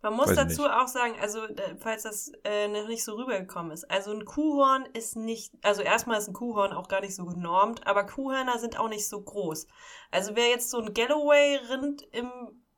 Man 0.01 0.13
muss 0.13 0.30
Weiß 0.30 0.36
dazu 0.36 0.66
auch 0.68 0.88
sagen, 0.88 1.16
also 1.20 1.42
falls 1.80 2.04
das 2.04 2.32
äh, 2.44 2.68
noch 2.68 2.88
nicht 2.88 3.04
so 3.04 3.16
rübergekommen 3.16 3.72
ist, 3.72 3.89
also 3.89 4.12
ein 4.12 4.25
Kuhhorn 4.25 4.86
ist 4.94 5.16
nicht, 5.16 5.54
also 5.63 5.82
erstmal 5.82 6.20
ist 6.20 6.27
ein 6.27 6.34
Kuhhorn 6.34 6.72
auch 6.72 6.88
gar 6.88 7.01
nicht 7.01 7.16
so 7.16 7.25
genormt, 7.25 7.86
aber 7.88 8.06
Kuhhörner 8.06 8.60
sind 8.60 8.80
auch 8.80 8.89
nicht 8.89 9.08
so 9.08 9.20
groß. 9.20 9.68
Also 10.12 10.36
wer 10.36 10.50
jetzt 10.50 10.70
so 10.70 10.80
ein 10.80 10.94
Galloway-Rind 10.94 12.04
im 12.12 12.32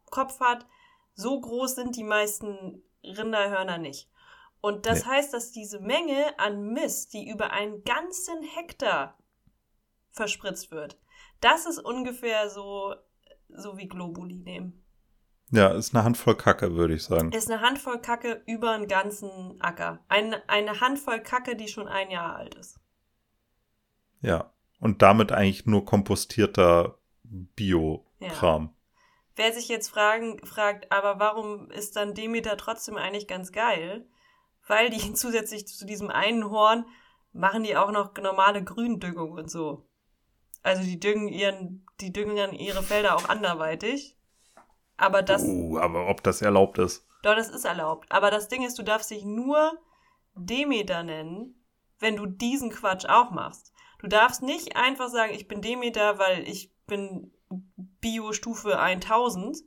Kopf 0.10 0.40
hat, 0.40 0.66
so 1.14 1.40
groß 1.40 1.76
sind 1.76 1.98
die 1.98 2.06
meisten 2.06 2.84
Rinderhörner 3.04 3.78
nicht. 3.78 4.10
Und 4.62 4.86
das 4.86 5.04
nee. 5.04 5.12
heißt, 5.12 5.34
dass 5.34 5.52
diese 5.52 5.82
Menge 5.82 6.40
an 6.40 6.70
Mist, 6.72 7.14
die 7.14 7.30
über 7.30 7.52
einen 7.52 7.84
ganzen 7.84 8.42
Hektar 8.44 9.18
verspritzt 10.12 10.72
wird, 10.72 10.98
das 11.42 11.66
ist 11.66 11.80
ungefähr 11.80 12.50
so, 12.50 12.96
so 13.50 13.78
wie 13.78 13.88
Globuli 13.88 14.40
nehmen. 14.40 14.84
Ja, 15.52 15.70
ist 15.70 15.96
eine 15.96 16.04
Handvoll 16.04 16.36
Kacke, 16.36 16.76
würde 16.76 16.94
ich 16.94 17.04
sagen. 17.04 17.32
Ist 17.32 17.50
eine 17.50 17.62
Handvoll 17.62 18.00
Kacke 18.00 18.44
über 18.46 18.72
einen 18.72 18.88
ganzen 18.88 19.60
Acker. 19.60 20.00
Eine, 20.08 20.48
eine 20.48 20.80
Handvoll 20.80 21.22
Kacke, 21.22 21.56
die 21.56 21.68
schon 21.68 21.88
ein 21.88 22.12
Jahr 22.12 22.36
alt 22.36 22.54
ist. 22.56 22.80
Ja, 24.22 24.54
und 24.80 25.02
damit 25.02 25.32
eigentlich 25.32 25.66
nur 25.66 25.86
kompostierter 25.86 27.00
Bio-Kram. 27.24 28.64
Ja. 28.64 28.74
Wer 29.36 29.54
sich 29.54 29.70
jetzt 29.70 29.90
fragen, 29.90 30.46
fragt, 30.46 30.92
aber 30.92 31.20
warum 31.20 31.72
ist 31.72 31.96
dann 31.96 32.14
Demeter 32.14 32.58
trotzdem 32.58 32.98
eigentlich 32.98 33.28
ganz 33.28 33.52
geil? 33.52 34.08
Weil 34.68 34.90
die 34.90 35.14
zusätzlich 35.14 35.68
zu 35.68 35.86
diesem 35.86 36.12
einen 36.12 36.50
Horn 36.50 36.86
machen 37.32 37.64
die 37.64 37.76
auch 37.76 37.92
noch 37.92 38.16
normale 38.16 38.64
Gründüngung 38.64 39.32
und 39.32 39.50
so. 39.50 39.89
Also 40.62 40.84
die 40.84 41.00
düngen 41.00 41.28
ihren, 41.28 41.86
die 42.02 42.12
düngen 42.12 42.36
dann 42.36 42.54
ihre 42.54 42.84
Felder 42.84 43.16
auch 43.16 43.30
anderweitig. 43.30 44.18
Aber 44.98 45.22
das. 45.22 45.44
Uh, 45.44 45.78
aber 45.80 46.10
ob 46.10 46.24
das 46.24 46.42
erlaubt 46.42 46.78
ist. 46.78 47.06
Doch, 47.24 47.36
das 47.36 47.50
ist 47.50 47.66
erlaubt. 47.66 48.12
Aber 48.12 48.32
das 48.32 48.48
Ding 48.48 48.64
ist, 48.64 48.78
du 48.78 48.84
darfst 48.84 49.12
dich 49.12 49.24
nur 49.24 49.78
Demeter 50.36 51.04
nennen, 51.04 51.56
wenn 52.00 52.16
du 52.16 52.26
diesen 52.26 52.70
Quatsch 52.70 53.06
auch 53.06 53.32
machst. 53.32 53.74
Du 54.00 54.08
darfst 54.08 54.42
nicht 54.42 54.78
einfach 54.78 55.10
sagen, 55.10 55.34
ich 55.34 55.48
bin 55.48 55.62
Demeter, 55.62 56.18
weil 56.20 56.48
ich 56.48 56.74
bin 56.88 57.32
Bio-Stufe 58.02 58.80
1000, 58.80 59.58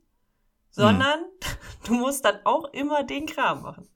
sondern 0.71 1.21
hm. 1.21 1.29
du 1.87 1.95
musst 1.95 2.25
dann 2.25 2.41
auch 2.45 2.65
immer 2.73 3.05
den 3.05 3.27
Kram 3.27 3.63
machen. 3.63 3.89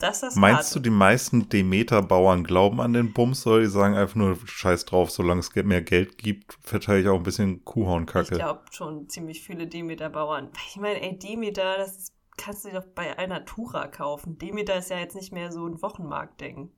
Das 0.00 0.22
ist 0.22 0.34
Meinst 0.34 0.74
du, 0.74 0.80
die 0.80 0.88
meisten 0.88 1.50
Demeter-Bauern 1.50 2.42
glauben 2.42 2.80
an 2.80 2.94
den 2.94 3.12
Bums 3.12 3.46
oder 3.46 3.60
die 3.60 3.66
sagen 3.66 3.94
einfach 3.94 4.16
nur 4.16 4.38
Scheiß 4.46 4.86
drauf, 4.86 5.10
solange 5.10 5.40
es 5.40 5.54
mehr 5.54 5.82
Geld 5.82 6.16
gibt, 6.16 6.56
verteile 6.62 7.00
ich 7.02 7.08
auch 7.08 7.18
ein 7.18 7.22
bisschen 7.22 7.66
Kuhhornkacke? 7.66 8.32
Ich 8.32 8.38
glaube 8.38 8.62
schon 8.70 9.10
ziemlich 9.10 9.42
viele 9.42 9.66
Demeter-Bauern. 9.66 10.48
Ich 10.68 10.76
meine, 10.76 11.02
ey, 11.02 11.18
Demeter, 11.18 11.76
das 11.76 11.98
ist, 11.98 12.14
kannst 12.38 12.64
du 12.64 12.70
doch 12.70 12.86
bei 12.94 13.18
Alnatura 13.18 13.88
kaufen. 13.88 14.38
Demeter 14.38 14.78
ist 14.78 14.88
ja 14.88 14.98
jetzt 14.98 15.14
nicht 15.14 15.32
mehr 15.32 15.52
so 15.52 15.66
ein 15.66 15.82
Wochenmarktding. 15.82 16.70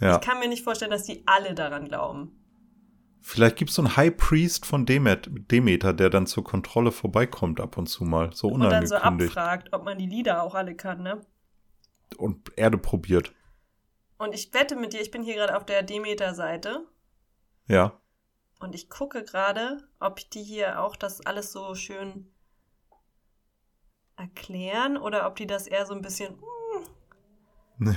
Ja. 0.00 0.16
Ich 0.16 0.20
kann 0.20 0.40
mir 0.40 0.48
nicht 0.48 0.64
vorstellen, 0.64 0.90
dass 0.90 1.04
die 1.04 1.22
alle 1.26 1.54
daran 1.54 1.86
glauben. 1.86 2.32
Vielleicht 3.22 3.56
gibt 3.56 3.70
es 3.70 3.76
so 3.76 3.82
einen 3.82 3.96
High 3.96 4.16
Priest 4.16 4.66
von 4.66 4.86
Demet, 4.86 5.30
Demeter, 5.52 5.92
der 5.92 6.10
dann 6.10 6.26
zur 6.26 6.42
Kontrolle 6.42 6.90
vorbeikommt 6.90 7.60
ab 7.60 7.76
und 7.76 7.86
zu 7.86 8.02
mal. 8.02 8.32
So 8.32 8.48
unangekündigt. 8.48 8.92
Und 8.92 9.02
dann 9.02 9.18
so 9.18 9.26
abfragt, 9.26 9.68
ob 9.72 9.84
man 9.84 9.98
die 9.98 10.06
Lieder 10.06 10.42
auch 10.42 10.56
alle 10.56 10.74
kann, 10.74 11.02
ne? 11.02 11.20
Und 12.16 12.56
Erde 12.56 12.78
probiert. 12.78 13.32
Und 14.18 14.34
ich 14.34 14.52
wette 14.52 14.76
mit 14.76 14.92
dir, 14.92 15.00
ich 15.00 15.10
bin 15.10 15.22
hier 15.22 15.34
gerade 15.34 15.56
auf 15.56 15.64
der 15.64 15.82
Demeter-Seite. 15.82 16.86
Ja. 17.66 17.98
Und 18.58 18.74
ich 18.74 18.90
gucke 18.90 19.24
gerade, 19.24 19.88
ob 19.98 20.18
die 20.30 20.42
hier 20.42 20.82
auch 20.82 20.94
das 20.94 21.24
alles 21.24 21.52
so 21.52 21.74
schön 21.74 22.30
erklären 24.16 24.98
oder 24.98 25.26
ob 25.26 25.36
die 25.36 25.46
das 25.46 25.66
eher 25.66 25.86
so 25.86 25.94
ein 25.94 26.02
bisschen. 26.02 26.38
Mm. 27.78 27.94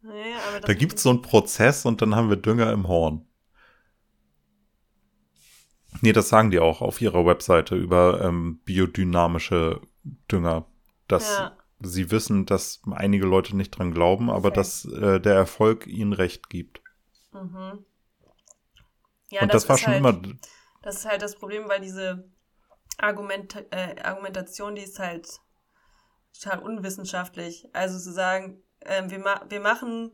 naja, 0.00 0.60
da 0.62 0.72
gibt 0.72 0.94
es 0.94 1.02
so 1.02 1.10
einen 1.10 1.20
Prozess 1.20 1.84
und 1.84 2.00
dann 2.00 2.14
haben 2.14 2.30
wir 2.30 2.36
Dünger 2.36 2.72
im 2.72 2.88
Horn. 2.88 3.28
Nee, 6.00 6.12
das 6.12 6.30
sagen 6.30 6.50
die 6.50 6.60
auch 6.60 6.80
auf 6.80 7.02
ihrer 7.02 7.26
Webseite 7.26 7.76
über 7.76 8.22
ähm, 8.22 8.60
biodynamische 8.64 9.82
Dünger. 10.30 10.66
Dass 11.08 11.36
ja 11.36 11.56
sie 11.80 12.10
wissen, 12.10 12.46
dass 12.46 12.80
einige 12.90 13.26
Leute 13.26 13.56
nicht 13.56 13.70
dran 13.70 13.92
glauben, 13.92 14.30
aber 14.30 14.48
okay. 14.48 14.56
dass 14.56 14.84
äh, 14.86 15.20
der 15.20 15.34
Erfolg 15.34 15.86
ihnen 15.86 16.12
recht 16.12 16.48
gibt. 16.48 16.80
Mhm. 17.32 17.84
Ja, 19.30 19.42
Und 19.42 19.52
das, 19.52 19.62
das 19.62 19.68
war 19.68 19.78
schon 19.78 19.92
halt, 19.92 19.98
immer. 20.00 20.38
Das 20.82 20.96
ist 20.96 21.06
halt 21.06 21.22
das 21.22 21.36
Problem, 21.36 21.68
weil 21.68 21.80
diese 21.80 22.30
Argument, 22.98 23.54
äh, 23.70 24.00
Argumentation, 24.02 24.74
die 24.74 24.82
ist 24.82 24.98
halt 24.98 25.28
total 26.32 26.60
unwissenschaftlich. 26.60 27.66
Also 27.72 27.98
zu 27.98 28.12
sagen, 28.12 28.62
äh, 28.80 29.02
wir, 29.08 29.18
ma 29.18 29.44
wir 29.48 29.60
machen 29.60 30.12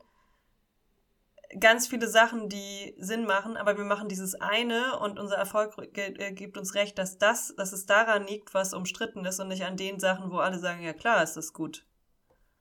ganz 1.59 1.89
viele 1.89 2.09
Sachen, 2.09 2.49
die 2.49 2.95
Sinn 2.99 3.27
machen, 3.27 3.57
aber 3.57 3.77
wir 3.77 3.85
machen 3.85 4.09
dieses 4.09 4.35
eine 4.35 4.99
und 4.99 5.19
unser 5.19 5.37
Erfolg 5.37 5.75
äh, 5.97 6.33
gibt 6.33 6.57
uns 6.57 6.75
recht, 6.75 6.99
dass 6.99 7.19
das, 7.19 7.55
dass 7.57 7.73
es 7.73 7.87
daran 7.87 8.27
liegt, 8.27 8.55
was 8.55 8.75
umstritten 8.75 9.25
ist 9.25 9.41
und 9.41 9.49
nicht 9.49 9.65
an 9.65 9.77
den 9.77 10.01
Sachen, 10.01 10.31
wo 10.31 10.39
alle 10.39 10.59
sagen, 10.59 10.83
ja 10.83 10.93
klar, 10.93 11.23
ist 11.23 11.37
das 11.37 11.53
gut. 11.53 11.87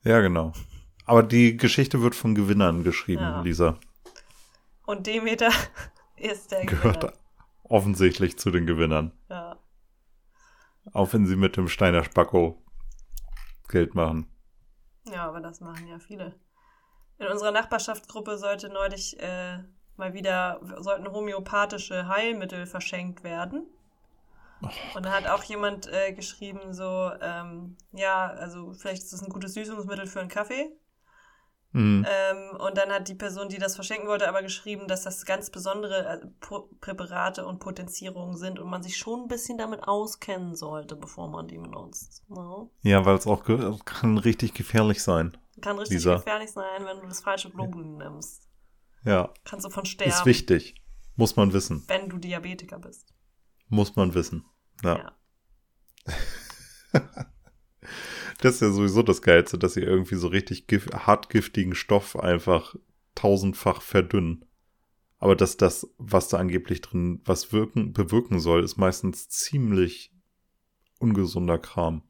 Ja, 0.03 0.19
genau. 0.21 0.53
Aber 1.05 1.23
die 1.23 1.57
Geschichte 1.57 2.01
wird 2.01 2.15
von 2.15 2.35
Gewinnern 2.35 2.83
geschrieben, 2.83 3.23
ja. 3.23 3.41
Lisa. 3.41 3.79
Und 4.85 5.07
Demeter 5.07 5.49
ist 6.17 6.51
der 6.51 6.65
Gehört 6.65 7.01
Gewinner. 7.01 7.13
offensichtlich 7.63 8.37
zu 8.37 8.51
den 8.51 8.65
Gewinnern. 8.65 9.11
Ja. 9.29 9.57
Auch 10.93 11.13
wenn 11.13 11.25
sie 11.25 11.35
mit 11.35 11.57
dem 11.57 11.67
Steiner 11.67 12.03
Spacko 12.03 12.61
Geld 13.69 13.95
machen. 13.95 14.27
Ja, 15.11 15.27
aber 15.27 15.39
das 15.39 15.61
machen 15.61 15.87
ja 15.87 15.99
viele. 15.99 16.35
In 17.21 17.27
unserer 17.27 17.51
Nachbarschaftsgruppe 17.51 18.37
sollte 18.37 18.69
neulich 18.69 19.19
äh, 19.19 19.59
mal 19.95 20.13
wieder, 20.13 20.59
sollten 20.79 21.11
homöopathische 21.11 22.07
Heilmittel 22.07 22.65
verschenkt 22.65 23.23
werden. 23.23 23.67
Und 24.95 25.05
da 25.05 25.11
hat 25.11 25.27
auch 25.27 25.43
jemand 25.43 25.87
äh, 25.87 26.13
geschrieben, 26.13 26.73
so, 26.73 27.11
ähm, 27.21 27.77
ja, 27.93 28.27
also 28.27 28.73
vielleicht 28.73 29.03
ist 29.03 29.13
das 29.13 29.23
ein 29.23 29.29
gutes 29.29 29.53
Süßungsmittel 29.53 30.07
für 30.07 30.19
einen 30.19 30.29
Kaffee. 30.29 30.71
Mhm. 31.73 32.05
Ähm, 32.07 32.57
und 32.59 32.77
dann 32.77 32.89
hat 32.89 33.07
die 33.07 33.15
Person, 33.15 33.49
die 33.49 33.57
das 33.57 33.75
verschenken 33.75 34.07
wollte, 34.07 34.27
aber 34.27 34.41
geschrieben, 34.41 34.87
dass 34.87 35.03
das 35.03 35.25
ganz 35.25 35.49
besondere 35.49 36.05
äh, 36.05 36.55
Präparate 36.81 37.45
und 37.45 37.59
Potenzierungen 37.59 38.35
sind 38.35 38.59
und 38.59 38.69
man 38.69 38.83
sich 38.83 38.97
schon 38.97 39.21
ein 39.21 39.27
bisschen 39.27 39.57
damit 39.57 39.87
auskennen 39.87 40.55
sollte, 40.55 40.95
bevor 40.95 41.29
man 41.29 41.47
die 41.47 41.57
benutzt. 41.57 42.23
No? 42.27 42.71
Ja, 42.81 43.05
weil 43.05 43.15
es 43.15 43.27
auch 43.27 43.43
kann 43.85 44.17
richtig 44.17 44.53
gefährlich 44.53 45.01
sein. 45.01 45.37
Kann 45.59 45.77
richtig 45.77 45.95
Lisa. 45.95 46.15
gefährlich 46.15 46.51
sein, 46.51 46.85
wenn 46.85 46.99
du 46.99 47.07
das 47.07 47.21
falsche 47.21 47.49
Globulin 47.49 47.97
nimmst. 47.97 48.47
Ja. 49.03 49.33
Kannst 49.43 49.65
du 49.65 49.69
von 49.69 49.85
sterben. 49.85 50.11
Ist 50.11 50.25
wichtig. 50.25 50.75
Muss 51.15 51.35
man 51.35 51.53
wissen. 51.53 51.83
Wenn 51.87 52.09
du 52.09 52.17
Diabetiker 52.17 52.79
bist. 52.79 53.13
Muss 53.67 53.95
man 53.95 54.13
wissen. 54.13 54.45
Ja. 54.83 54.97
ja. 54.97 55.15
das 58.39 58.55
ist 58.55 58.61
ja 58.61 58.71
sowieso 58.71 59.03
das 59.03 59.21
Geilste, 59.21 59.57
dass 59.57 59.73
sie 59.73 59.81
irgendwie 59.81 60.15
so 60.15 60.27
richtig 60.27 60.67
gif 60.67 60.87
hartgiftigen 60.91 61.75
Stoff 61.75 62.15
einfach 62.15 62.75
tausendfach 63.15 63.81
verdünnen. 63.81 64.45
Aber 65.17 65.35
dass 65.35 65.57
das, 65.57 65.87
was 65.97 66.29
da 66.29 66.37
angeblich 66.37 66.81
drin 66.81 67.21
was 67.25 67.53
wirken, 67.53 67.93
bewirken 67.93 68.39
soll, 68.39 68.63
ist 68.63 68.77
meistens 68.77 69.29
ziemlich 69.29 70.11
ungesunder 70.99 71.59
Kram. 71.59 72.03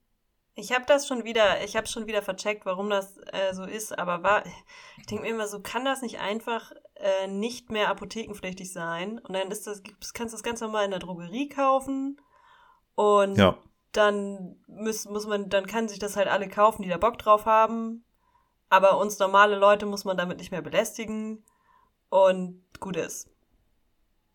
Ich 0.54 0.74
habe 0.74 0.86
das 0.86 1.08
schon 1.08 1.24
wieder, 1.24 1.64
ich 1.64 1.78
habe 1.78 1.88
schon 1.88 2.08
wieder 2.08 2.22
vercheckt, 2.22 2.66
warum 2.66 2.90
das 2.90 3.18
äh, 3.32 3.54
so 3.54 3.64
ist, 3.64 3.98
aber 3.98 4.22
war, 4.22 4.44
ich 4.98 5.06
denke 5.06 5.24
mir 5.24 5.30
immer 5.30 5.48
so, 5.48 5.62
kann 5.62 5.86
das 5.86 6.02
nicht 6.02 6.20
einfach 6.20 6.72
äh, 6.96 7.28
nicht 7.28 7.72
mehr 7.72 7.90
apothekenpflichtig 7.90 8.72
sein? 8.72 9.20
Und 9.20 9.34
dann 9.34 9.50
ist 9.50 9.66
das, 9.66 9.82
kannst 10.14 10.34
du 10.34 10.38
das 10.38 10.44
ganz 10.44 10.60
normal 10.60 10.86
in 10.86 10.92
der 10.92 11.00
Drogerie 11.00 11.48
kaufen 11.48 12.20
und 12.96 13.38
ja. 13.38 13.58
dann 13.94 14.62
muss, 14.68 15.06
muss 15.06 15.26
man, 15.26 15.50
dann 15.50 15.68
kann 15.68 15.88
sich 15.88 16.00
das 16.00 16.18
halt 16.18 16.28
alle 16.28 16.50
kaufen, 16.50 16.84
die 16.84 16.90
da 16.90 16.98
Bock 16.98 17.18
drauf 17.18 17.46
haben. 17.46 18.06
Aber 18.70 19.00
uns 19.00 19.20
normale 19.20 19.58
Leute 19.58 19.86
muss 19.86 20.06
man 20.06 20.18
damit 20.18 20.38
nicht 20.38 20.52
mehr 20.52 20.62
belästigen 20.62 21.44
und 22.10 22.64
gut 22.80 22.96
ist. 22.98 23.31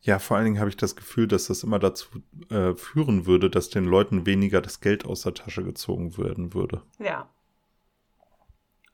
Ja, 0.03 0.19
vor 0.19 0.37
allen 0.37 0.45
Dingen 0.47 0.61
habe 0.61 0.71
ich 0.71 0.77
das 0.77 0.95
Gefühl, 0.95 1.27
dass 1.27 1.47
das 1.47 1.63
immer 1.63 1.79
dazu 1.79 2.09
äh, 2.51 2.75
führen 2.75 3.27
würde, 3.27 3.51
dass 3.51 3.71
den 3.71 3.85
Leuten 3.85 4.25
weniger 4.25 4.61
das 4.61 4.81
Geld 4.81 5.05
aus 5.05 5.23
der 5.23 5.35
Tasche 5.35 5.65
gezogen 5.65 6.17
werden 6.17 6.55
würde. 6.55 6.83
Ja. 6.99 7.29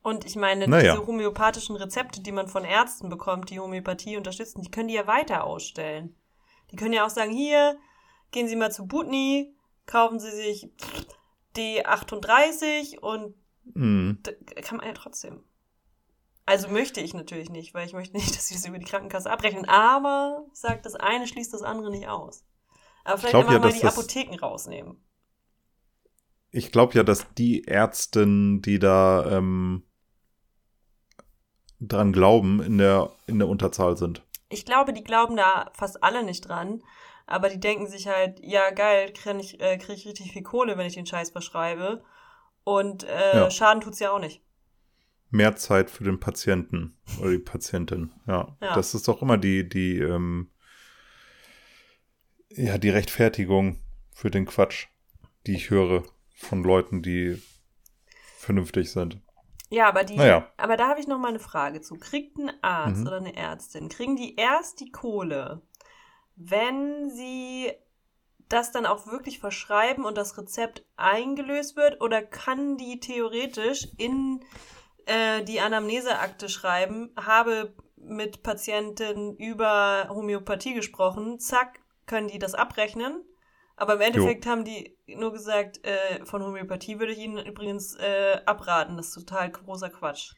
Und 0.02 0.24
ich 0.24 0.36
meine, 0.36 0.66
naja. 0.66 0.94
diese 0.94 1.06
homöopathischen 1.06 1.76
Rezepte, 1.76 2.22
die 2.22 2.32
man 2.32 2.48
von 2.48 2.64
Ärzten 2.64 3.08
bekommt, 3.08 3.50
die 3.50 3.60
Homöopathie 3.60 4.16
unterstützen, 4.16 4.62
die 4.62 4.70
können 4.70 4.88
die 4.88 4.94
ja 4.94 5.06
weiter 5.06 5.44
ausstellen. 5.44 6.16
Die 6.70 6.76
können 6.76 6.94
ja 6.94 7.04
auch 7.04 7.10
sagen, 7.10 7.30
hier, 7.32 7.76
gehen 8.30 8.48
Sie 8.48 8.56
mal 8.56 8.72
zu 8.72 8.86
Butni, 8.86 9.54
kaufen 9.86 10.18
sie 10.18 10.30
sich 10.30 10.70
D38 11.56 12.98
und 12.98 13.34
Mhm. 13.64 14.18
kann 14.62 14.78
man 14.78 14.86
ja 14.86 14.92
trotzdem. 14.92 15.44
Also 16.44 16.68
möchte 16.68 17.00
ich 17.00 17.14
natürlich 17.14 17.50
nicht, 17.50 17.72
weil 17.74 17.86
ich 17.86 17.92
möchte 17.92 18.16
nicht, 18.16 18.30
dass 18.36 18.48
sie 18.48 18.54
es 18.56 18.66
über 18.66 18.78
die 18.78 18.84
Krankenkasse 18.84 19.30
abrechnen. 19.30 19.66
Aber 19.68 20.44
sagt, 20.52 20.86
das 20.86 20.94
eine 20.94 21.26
schließt 21.26 21.52
das 21.52 21.62
andere 21.62 21.90
nicht 21.90 22.08
aus. 22.08 22.44
Aber 23.04 23.18
vielleicht 23.18 23.34
immer 23.34 23.52
ja, 23.52 23.58
mal 23.58 23.72
die 23.72 23.80
das- 23.80 23.96
Apotheken 23.96 24.38
rausnehmen. 24.40 25.02
Ich 26.54 26.70
glaube 26.70 26.92
ja, 26.94 27.02
dass 27.02 27.32
die 27.34 27.62
Ärzten, 27.62 28.60
die 28.60 28.78
da 28.78 29.24
ähm, 29.38 29.84
dran 31.80 32.12
glauben, 32.12 32.62
in 32.62 32.78
der, 32.78 33.10
in 33.26 33.38
der 33.38 33.48
Unterzahl 33.48 33.96
sind. 33.96 34.22
Ich 34.50 34.66
glaube, 34.66 34.92
die 34.92 35.02
glauben 35.02 35.36
da 35.36 35.70
fast 35.74 36.02
alle 36.04 36.22
nicht 36.22 36.42
dran. 36.48 36.82
Aber 37.26 37.48
die 37.48 37.58
denken 37.60 37.86
sich 37.86 38.08
halt, 38.08 38.40
ja 38.40 38.70
geil, 38.70 39.12
kriege 39.14 39.38
ich, 39.40 39.60
äh, 39.60 39.78
krieg 39.78 39.96
ich 39.96 40.06
richtig 40.06 40.32
viel 40.32 40.42
Kohle, 40.42 40.76
wenn 40.76 40.86
ich 40.86 40.94
den 40.94 41.06
Scheiß 41.06 41.30
verschreibe. 41.30 42.04
Und 42.64 43.04
äh, 43.04 43.36
Ja. 43.38 43.50
Schaden 43.50 43.80
tut's 43.80 44.00
ja 44.00 44.10
auch 44.12 44.18
nicht. 44.18 44.42
Mehr 45.32 45.56
Zeit 45.56 45.90
für 45.90 46.04
den 46.04 46.20
Patienten 46.20 46.94
oder 47.18 47.30
die 47.30 47.38
Patientin. 47.38 48.12
Ja, 48.26 48.56
Ja. 48.60 48.74
das 48.74 48.94
ist 48.94 49.08
doch 49.08 49.22
immer 49.22 49.38
die, 49.38 49.66
die, 49.68 49.98
ähm, 49.98 50.50
ja, 52.50 52.76
die 52.78 52.90
Rechtfertigung 52.90 53.78
für 54.12 54.30
den 54.30 54.44
Quatsch, 54.46 54.88
die 55.46 55.54
ich 55.54 55.70
höre 55.70 56.04
von 56.36 56.62
Leuten, 56.62 57.02
die 57.02 57.40
vernünftig 58.36 58.90
sind. 58.92 59.18
Ja, 59.70 59.88
aber 59.88 60.04
die, 60.04 60.16
Naja. 60.16 60.46
aber 60.58 60.76
da 60.76 60.88
habe 60.88 61.00
ich 61.00 61.06
noch 61.06 61.18
mal 61.18 61.28
eine 61.28 61.38
Frage 61.38 61.80
zu. 61.80 61.96
Kriegt 61.96 62.36
ein 62.36 62.52
Arzt 62.62 63.00
Mhm. 63.00 63.06
oder 63.06 63.16
eine 63.16 63.34
Ärztin, 63.34 63.88
kriegen 63.88 64.16
die 64.16 64.36
erst 64.36 64.80
die 64.80 64.90
Kohle, 64.92 65.62
wenn 66.36 67.08
sie 67.08 67.72
das 68.50 68.70
dann 68.70 68.84
auch 68.84 69.06
wirklich 69.06 69.38
verschreiben 69.38 70.04
und 70.04 70.18
das 70.18 70.36
Rezept 70.36 70.84
eingelöst 70.96 71.74
wird? 71.76 72.02
Oder 72.02 72.20
kann 72.20 72.76
die 72.76 73.00
theoretisch 73.00 73.88
in 73.96 74.44
äh, 75.06 75.42
die 75.44 75.60
Anamneseakte 75.60 76.48
schreiben, 76.48 77.10
habe 77.16 77.74
mit 77.96 78.42
Patienten 78.42 79.36
über 79.36 80.08
Homöopathie 80.08 80.74
gesprochen, 80.74 81.38
zack, 81.38 81.80
können 82.06 82.28
die 82.28 82.38
das 82.38 82.54
abrechnen? 82.54 83.24
Aber 83.76 83.94
im 83.94 84.00
Endeffekt 84.00 84.46
haben 84.46 84.64
die 84.64 84.96
nur 85.06 85.32
gesagt, 85.32 85.84
äh, 85.84 86.24
von 86.24 86.42
Homöopathie 86.42 86.98
würde 86.98 87.12
ich 87.12 87.18
Ihnen 87.18 87.44
übrigens 87.44 87.94
äh, 87.96 88.40
abraten. 88.44 88.96
Das 88.96 89.08
ist 89.08 89.14
total 89.14 89.50
großer 89.50 89.90
Quatsch. 89.90 90.34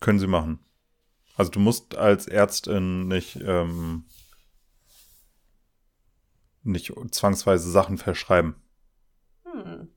Können 0.00 0.18
sie 0.18 0.26
machen. 0.26 0.64
Also 1.36 1.50
du 1.50 1.60
musst 1.60 1.96
als 1.96 2.26
Ärztin 2.26 3.06
nicht, 3.08 3.36
ähm, 3.36 4.06
nicht 6.62 6.92
zwangsweise 7.12 7.70
Sachen 7.70 7.98
verschreiben. 7.98 8.56
Hm. 9.44 9.88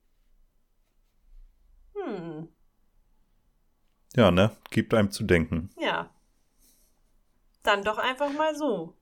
Ja, 4.16 4.32
ne? 4.32 4.56
Gibt 4.70 4.94
einem 4.94 5.12
zu 5.12 5.24
denken. 5.24 5.70
Ja. 5.80 6.10
Dann 7.64 7.84
doch 7.84 7.98
einfach 7.98 8.32
mal 8.34 8.56
so. 8.56 8.98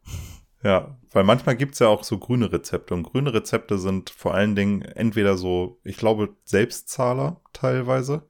Ja, 0.62 0.98
weil 1.12 1.24
manchmal 1.24 1.56
gibt's 1.56 1.80
ja 1.80 1.88
auch 1.88 2.04
so 2.04 2.18
grüne 2.18 2.52
Rezepte. 2.52 2.94
Und 2.94 3.04
grüne 3.04 3.34
Rezepte 3.34 3.80
sind 3.80 4.10
vor 4.10 4.34
allen 4.34 4.56
Dingen 4.56 4.82
entweder 4.82 5.38
so, 5.38 5.80
ich 5.84 5.98
glaube, 5.98 6.36
Selbstzahler 6.44 7.42
teilweise, 7.54 8.30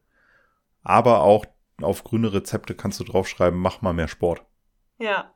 aber 0.84 1.22
auch 1.22 1.46
auf 1.82 2.04
grüne 2.04 2.32
Rezepte 2.32 2.76
kannst 2.76 3.00
du 3.00 3.04
draufschreiben, 3.04 3.60
mach 3.60 3.82
mal 3.82 3.94
mehr 3.94 4.08
Sport. 4.08 4.46
Ja. 5.00 5.34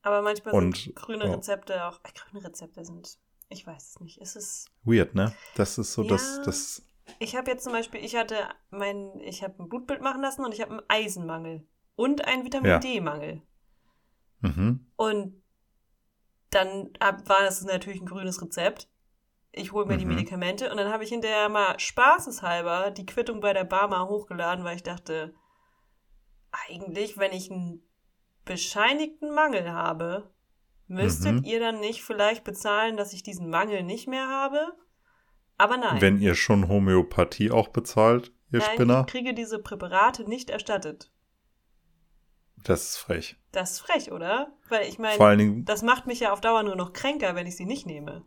Aber 0.00 0.22
manchmal 0.22 0.54
Und, 0.54 0.76
sind 0.76 0.96
grüne 0.96 1.26
ja. 1.26 1.34
Rezepte 1.34 1.84
auch. 1.86 2.00
Äh, 2.02 2.10
grüne 2.14 2.44
Rezepte 2.44 2.84
sind. 2.84 3.18
Ich 3.48 3.66
weiß 3.66 3.90
es 3.90 4.00
nicht. 4.00 4.18
Es 4.20 4.34
ist. 4.36 4.70
Weird, 4.84 5.14
ne? 5.14 5.34
Das 5.54 5.76
ist 5.76 5.92
so, 5.92 6.02
das, 6.02 6.38
Ja. 6.38 6.44
das, 6.44 6.82
Ich 7.18 7.36
habe 7.36 7.50
jetzt 7.50 7.64
zum 7.64 7.72
Beispiel, 7.72 8.04
ich 8.04 8.16
hatte 8.16 8.36
mein, 8.70 9.18
ich 9.20 9.42
habe 9.42 9.62
ein 9.62 9.68
Blutbild 9.68 10.00
machen 10.02 10.22
lassen 10.22 10.44
und 10.44 10.54
ich 10.54 10.60
habe 10.60 10.70
einen 10.72 10.82
Eisenmangel 10.88 11.66
und 11.96 12.24
einen 12.26 12.44
Vitamin 12.44 12.70
Ja. 12.70 12.78
D-Mangel. 12.78 13.42
mhm. 14.40 14.86
Und 14.96 15.42
dann 16.50 16.92
war 17.00 17.40
das 17.40 17.62
natürlich 17.62 18.00
ein 18.00 18.06
grünes 18.06 18.42
Rezept. 18.42 18.88
Ich 19.52 19.72
hole 19.72 19.86
mir 19.86 19.96
die 19.98 20.04
Mhm. 20.04 20.14
Medikamente 20.14 20.70
und 20.70 20.76
dann 20.78 20.92
habe 20.92 21.04
ich 21.04 21.10
hinterher 21.10 21.48
mal 21.48 21.78
spaßeshalber 21.78 22.90
die 22.90 23.06
Quittung 23.06 23.40
bei 23.40 23.52
der 23.52 23.64
Barma 23.64 24.06
hochgeladen, 24.08 24.64
weil 24.64 24.76
ich 24.76 24.82
dachte, 24.82 25.34
eigentlich, 26.68 27.18
wenn 27.18 27.32
ich 27.32 27.50
einen 27.50 27.82
bescheinigten 28.44 29.34
Mangel 29.34 29.72
habe, 29.72 30.30
müsstet 30.88 31.40
Mhm. 31.40 31.44
ihr 31.44 31.60
dann 31.60 31.80
nicht 31.80 32.02
vielleicht 32.02 32.44
bezahlen, 32.44 32.96
dass 32.96 33.12
ich 33.12 33.22
diesen 33.22 33.48
Mangel 33.50 33.82
nicht 33.82 34.08
mehr 34.08 34.28
habe? 34.28 34.74
Aber 35.62 35.76
nein. 35.76 36.00
Wenn 36.00 36.20
ihr 36.20 36.34
schon 36.34 36.66
Homöopathie 36.66 37.52
auch 37.52 37.68
bezahlt, 37.68 38.32
ihr 38.50 38.58
nein, 38.58 38.68
Spinner, 38.72 39.04
ich 39.06 39.12
kriege 39.12 39.32
diese 39.32 39.60
Präparate 39.60 40.28
nicht 40.28 40.50
erstattet. 40.50 41.12
das 42.64 42.82
ist 42.90 42.96
frech. 42.96 43.36
Das 43.52 43.70
ist 43.70 43.78
frech, 43.78 44.10
oder? 44.10 44.52
Weil 44.68 44.88
ich 44.88 44.98
meine, 44.98 45.62
das 45.62 45.82
macht 45.82 46.08
mich 46.08 46.18
ja 46.18 46.32
auf 46.32 46.40
Dauer 46.40 46.64
nur 46.64 46.74
noch 46.74 46.92
kränker, 46.92 47.36
wenn 47.36 47.46
ich 47.46 47.56
sie 47.56 47.64
nicht 47.64 47.86
nehme. 47.86 48.24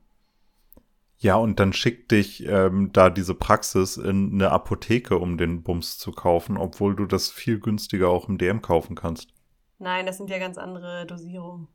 ja, 1.17 1.35
und 1.35 1.59
dann 1.59 1.73
schickt 1.73 2.11
dich 2.11 2.45
ähm, 2.45 2.91
da 2.93 3.09
diese 3.09 3.35
Praxis 3.35 3.97
in 3.97 4.31
eine 4.35 4.51
Apotheke, 4.51 5.17
um 5.17 5.37
den 5.37 5.61
Bums 5.61 5.97
zu 5.97 6.13
kaufen, 6.13 6.55
obwohl 6.55 6.95
du 6.95 7.05
das 7.05 7.31
viel 7.31 7.59
günstiger 7.59 8.07
auch 8.07 8.29
im 8.29 8.37
DM 8.37 8.61
kaufen 8.61 8.95
kannst. 8.95 9.33
Nein, 9.77 10.05
das 10.05 10.15
sind 10.15 10.29
ja 10.29 10.39
ganz 10.39 10.57
andere 10.57 11.05
Dosierungen. 11.05 11.67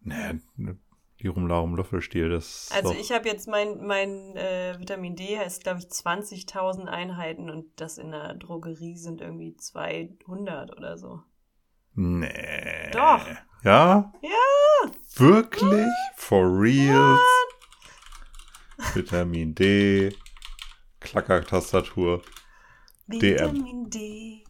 Nee, 0.00 0.40
Lirum 1.22 1.46
Larum 1.46 1.76
Löffelstiel, 1.76 2.28
das 2.28 2.70
Also 2.72 2.92
ich 2.92 3.12
habe 3.12 3.28
jetzt 3.28 3.48
mein, 3.48 3.84
mein 3.84 4.36
äh, 4.36 4.78
Vitamin 4.78 5.16
D 5.16 5.38
heißt, 5.38 5.62
glaube 5.62 5.80
ich, 5.80 5.86
20.000 5.86 6.86
Einheiten 6.86 7.50
und 7.50 7.80
das 7.80 7.98
in 7.98 8.10
der 8.10 8.34
Drogerie 8.34 8.96
sind 8.96 9.20
irgendwie 9.20 9.56
200 9.56 10.76
oder 10.76 10.98
so. 10.98 11.22
Nee. 11.94 12.90
Doch. 12.92 13.26
Ja? 13.62 14.12
Ja. 14.22 14.90
Wirklich? 15.16 15.86
For 16.16 16.44
reals? 16.44 17.20
Vitamin 18.94 19.54
D. 19.54 20.14
Klackertastatur. 21.00 22.22
DM. 23.06 23.20
Vitamin 23.20 23.90
D. 23.90 24.44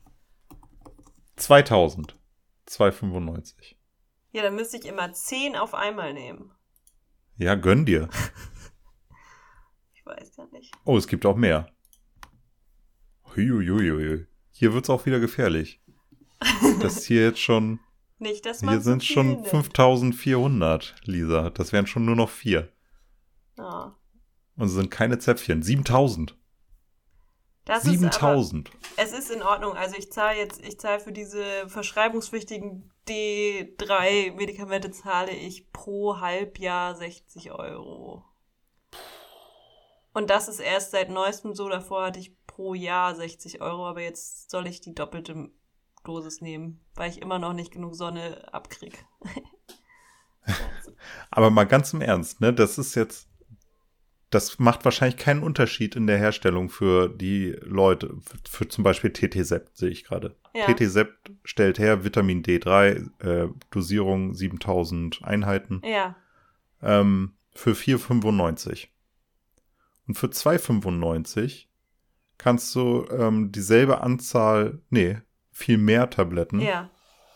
2000. 1.36 2.16
295. 2.66 3.76
Ja, 4.32 4.42
dann 4.42 4.54
müsste 4.54 4.76
ich 4.76 4.84
immer 4.84 5.12
10 5.12 5.56
auf 5.56 5.74
einmal 5.74 6.12
nehmen. 6.12 6.52
Ja, 7.40 7.54
gönn 7.54 7.86
dir. 7.86 8.08
Ich 9.94 10.06
weiß 10.06 10.36
gar 10.36 10.50
nicht. 10.50 10.74
Oh, 10.84 10.96
es 10.96 11.06
gibt 11.06 11.24
auch 11.24 11.36
mehr. 11.36 11.70
Huiuiuiui. 13.36 14.26
Hier 14.50 14.74
wird's 14.74 14.90
auch 14.90 15.06
wieder 15.06 15.20
gefährlich. 15.20 15.80
Das 16.80 16.96
ist 16.96 17.04
hier 17.04 17.22
jetzt 17.22 17.38
schon, 17.38 17.78
Nicht, 18.18 18.44
dass 18.44 18.62
man 18.62 18.74
hier 18.74 18.80
sind 18.82 19.04
schon 19.04 19.28
nimmt. 19.28 19.48
5400, 19.48 20.96
Lisa. 21.04 21.50
Das 21.50 21.72
wären 21.72 21.86
schon 21.86 22.04
nur 22.04 22.16
noch 22.16 22.28
vier. 22.28 22.72
Ja. 23.56 23.96
Und 24.56 24.66
es 24.66 24.72
sind 24.72 24.90
keine 24.90 25.18
Zäpfchen. 25.18 25.62
7000. 25.62 26.36
Das 27.64 27.84
ist 27.84 28.02
aber, 28.02 28.12
7000. 28.12 28.70
es 28.96 29.12
ist 29.12 29.30
in 29.30 29.42
Ordnung. 29.42 29.76
Also 29.76 29.96
ich 29.96 30.10
zahle 30.10 30.38
jetzt, 30.38 30.64
ich 30.64 30.78
zahle 30.80 31.00
für 31.00 31.12
diese 31.12 31.68
verschreibungspflichtigen 31.68 32.90
D3 33.08 34.34
Medikamente 34.34 34.90
zahle 34.90 35.32
ich 35.32 35.70
pro 35.72 36.20
Halbjahr 36.20 36.94
60 36.94 37.52
Euro. 37.52 38.24
Und 40.12 40.30
das 40.30 40.48
ist 40.48 40.60
erst 40.60 40.90
seit 40.90 41.10
neuestem 41.10 41.54
so. 41.54 41.68
Davor 41.68 42.06
hatte 42.06 42.18
ich 42.18 42.36
pro 42.46 42.74
Jahr 42.74 43.14
60 43.14 43.60
Euro, 43.60 43.86
aber 43.86 44.00
jetzt 44.00 44.50
soll 44.50 44.66
ich 44.66 44.80
die 44.80 44.94
doppelte 44.94 45.50
Dosis 46.04 46.40
nehmen, 46.40 46.80
weil 46.94 47.10
ich 47.10 47.22
immer 47.22 47.38
noch 47.38 47.52
nicht 47.52 47.72
genug 47.72 47.94
Sonne 47.94 48.52
abkrieg. 48.52 49.04
Aber 51.30 51.50
mal 51.50 51.64
ganz 51.64 51.92
im 51.92 52.00
Ernst, 52.00 52.40
ne? 52.40 52.52
Das 52.52 52.78
ist 52.78 52.94
jetzt, 52.94 53.28
das 54.30 54.60
macht 54.60 54.84
wahrscheinlich 54.84 55.16
keinen 55.18 55.42
Unterschied 55.42 55.96
in 55.96 56.06
der 56.06 56.16
Herstellung 56.16 56.68
für 56.68 57.08
die 57.08 57.56
Leute, 57.62 58.14
für, 58.20 58.38
für 58.48 58.68
zum 58.68 58.84
Beispiel 58.84 59.10
TT-Sept, 59.10 59.76
sehe 59.76 59.90
ich 59.90 60.04
gerade. 60.04 60.36
Ja. 60.54 60.72
TT-Sept 60.72 61.32
stellt 61.44 61.78
her 61.78 62.04
Vitamin 62.04 62.42
D3, 62.42 63.10
äh, 63.24 63.48
Dosierung 63.70 64.34
7000 64.34 65.24
Einheiten, 65.24 65.82
Ja, 65.84 66.16
ähm, 66.80 67.32
für 67.54 67.72
4,95. 67.74 68.88
Und 70.06 70.14
für 70.14 70.28
2,95 70.28 71.66
kannst 72.38 72.74
du 72.74 73.06
ähm, 73.10 73.52
dieselbe 73.52 74.00
Anzahl, 74.00 74.80
nee, 74.90 75.18
viel 75.50 75.76
mehr 75.76 76.08
Tabletten 76.08 76.60
ja, 76.60 76.88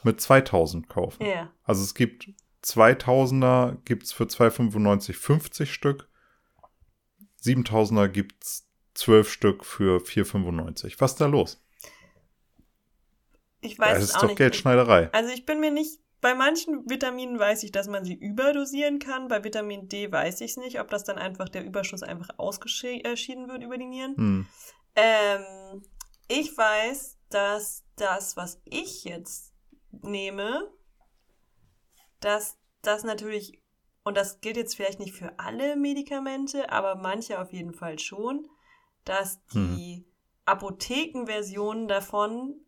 mit 0.03 0.21
2000 0.21 0.89
kaufen. 0.89 1.27
ja. 1.27 1.51
Also 1.65 1.83
es 1.83 1.95
gibt 1.95 2.29
2000er 2.65 3.79
gibt's 3.85 4.13
für 4.13 4.25
2,95 4.25 5.13
50 5.13 5.73
Stück. 5.73 6.09
7000er 7.45 8.09
gibt's 8.09 8.69
12 8.95 9.31
Stück 9.31 9.65
für 9.65 10.01
4,95. 10.01 10.97
Was 10.99 11.13
ist 11.13 11.21
da 11.21 11.27
los? 11.27 11.61
Ich 13.61 13.79
weiß 13.79 13.95
das 13.95 14.03
es 14.03 14.11
ist 14.11 14.17
auch 14.17 14.21
doch 14.23 14.29
nicht. 14.29 14.39
Geldschneiderei. 14.39 15.11
Also 15.13 15.33
ich 15.33 15.47
bin 15.47 15.61
mir 15.61 15.71
nicht, 15.71 16.01
bei 16.21 16.35
manchen 16.35 16.89
Vitaminen 16.89 17.39
weiß 17.39 17.63
ich, 17.65 17.73
dass 17.73 17.89
man 17.89 18.05
sie 18.05 18.15
überdosieren 18.15 18.99
kann. 18.99 19.29
Bei 19.29 19.43
Vitamin 19.45 19.89
D 19.89 20.11
weiß 20.11 20.41
ich 20.43 20.53
es 20.53 20.57
nicht, 20.57 20.81
ob 20.81 20.89
das 20.89 21.05
dann 21.05 21.19
einfach 21.19 21.49
der 21.49 21.65
Überschuss 21.65 22.03
einfach 22.03 22.29
ausgeschieden 22.39 23.49
wird 23.49 23.63
über 23.63 23.79
die 23.79 23.87
Nieren. 23.87 24.17
Hm. 24.17 24.47
Ähm, 24.97 25.83
ich 26.29 26.57
weiß, 26.57 27.19
dass 27.31 27.85
das, 27.97 28.37
was 28.37 28.61
ich 28.65 29.05
jetzt 29.05 29.53
nehme, 29.91 30.71
dass 32.21 32.57
das 32.83 33.05
natürlich, 33.05 33.61
und 34.05 34.17
das 34.17 34.41
gilt 34.41 34.57
jetzt 34.57 34.77
vielleicht 34.77 35.01
nicht 35.01 35.15
für 35.15 35.39
alle 35.39 35.77
Medikamente, 35.77 36.71
aber 36.71 36.95
manche 36.95 37.41
auf 37.41 37.53
jeden 37.53 37.73
Fall 37.73 37.99
schon, 37.99 38.47
dass 39.05 39.45
die 39.47 39.97
hm. 39.97 40.05
Apothekenversionen 40.45 41.89
davon, 41.89 42.61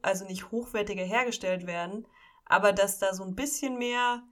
also 0.00 0.24
nicht 0.24 0.50
hochwertiger 0.50 1.04
hergestellt 1.04 1.66
werden, 1.66 2.06
aber 2.46 2.72
dass 2.72 2.98
da 2.98 3.14
so 3.14 3.22
ein 3.22 3.34
bisschen 3.34 3.78
mehr 3.78 4.22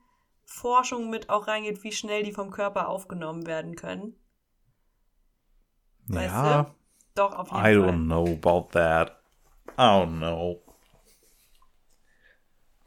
Forschung 0.44 1.10
mit 1.10 1.30
auch 1.30 1.46
reingeht, 1.46 1.84
wie 1.84 1.92
schnell 1.92 2.22
die 2.22 2.32
vom 2.32 2.50
Körper 2.50 2.88
aufgenommen 2.88 3.46
werden 3.46 3.76
können. 3.76 4.18
Weißt 6.08 6.34
ja. 6.34 6.62
Du? 6.62 6.70
Doch, 7.14 7.32
auf 7.34 7.48
jeden 7.48 7.60
I 7.60 7.62
Fall. 7.62 7.72
I 7.72 7.76
don't 7.76 8.04
know 8.06 8.26
about 8.26 8.70
that. 8.72 9.22
I 9.78 9.82
don't 9.82 10.16
know. 10.18 10.62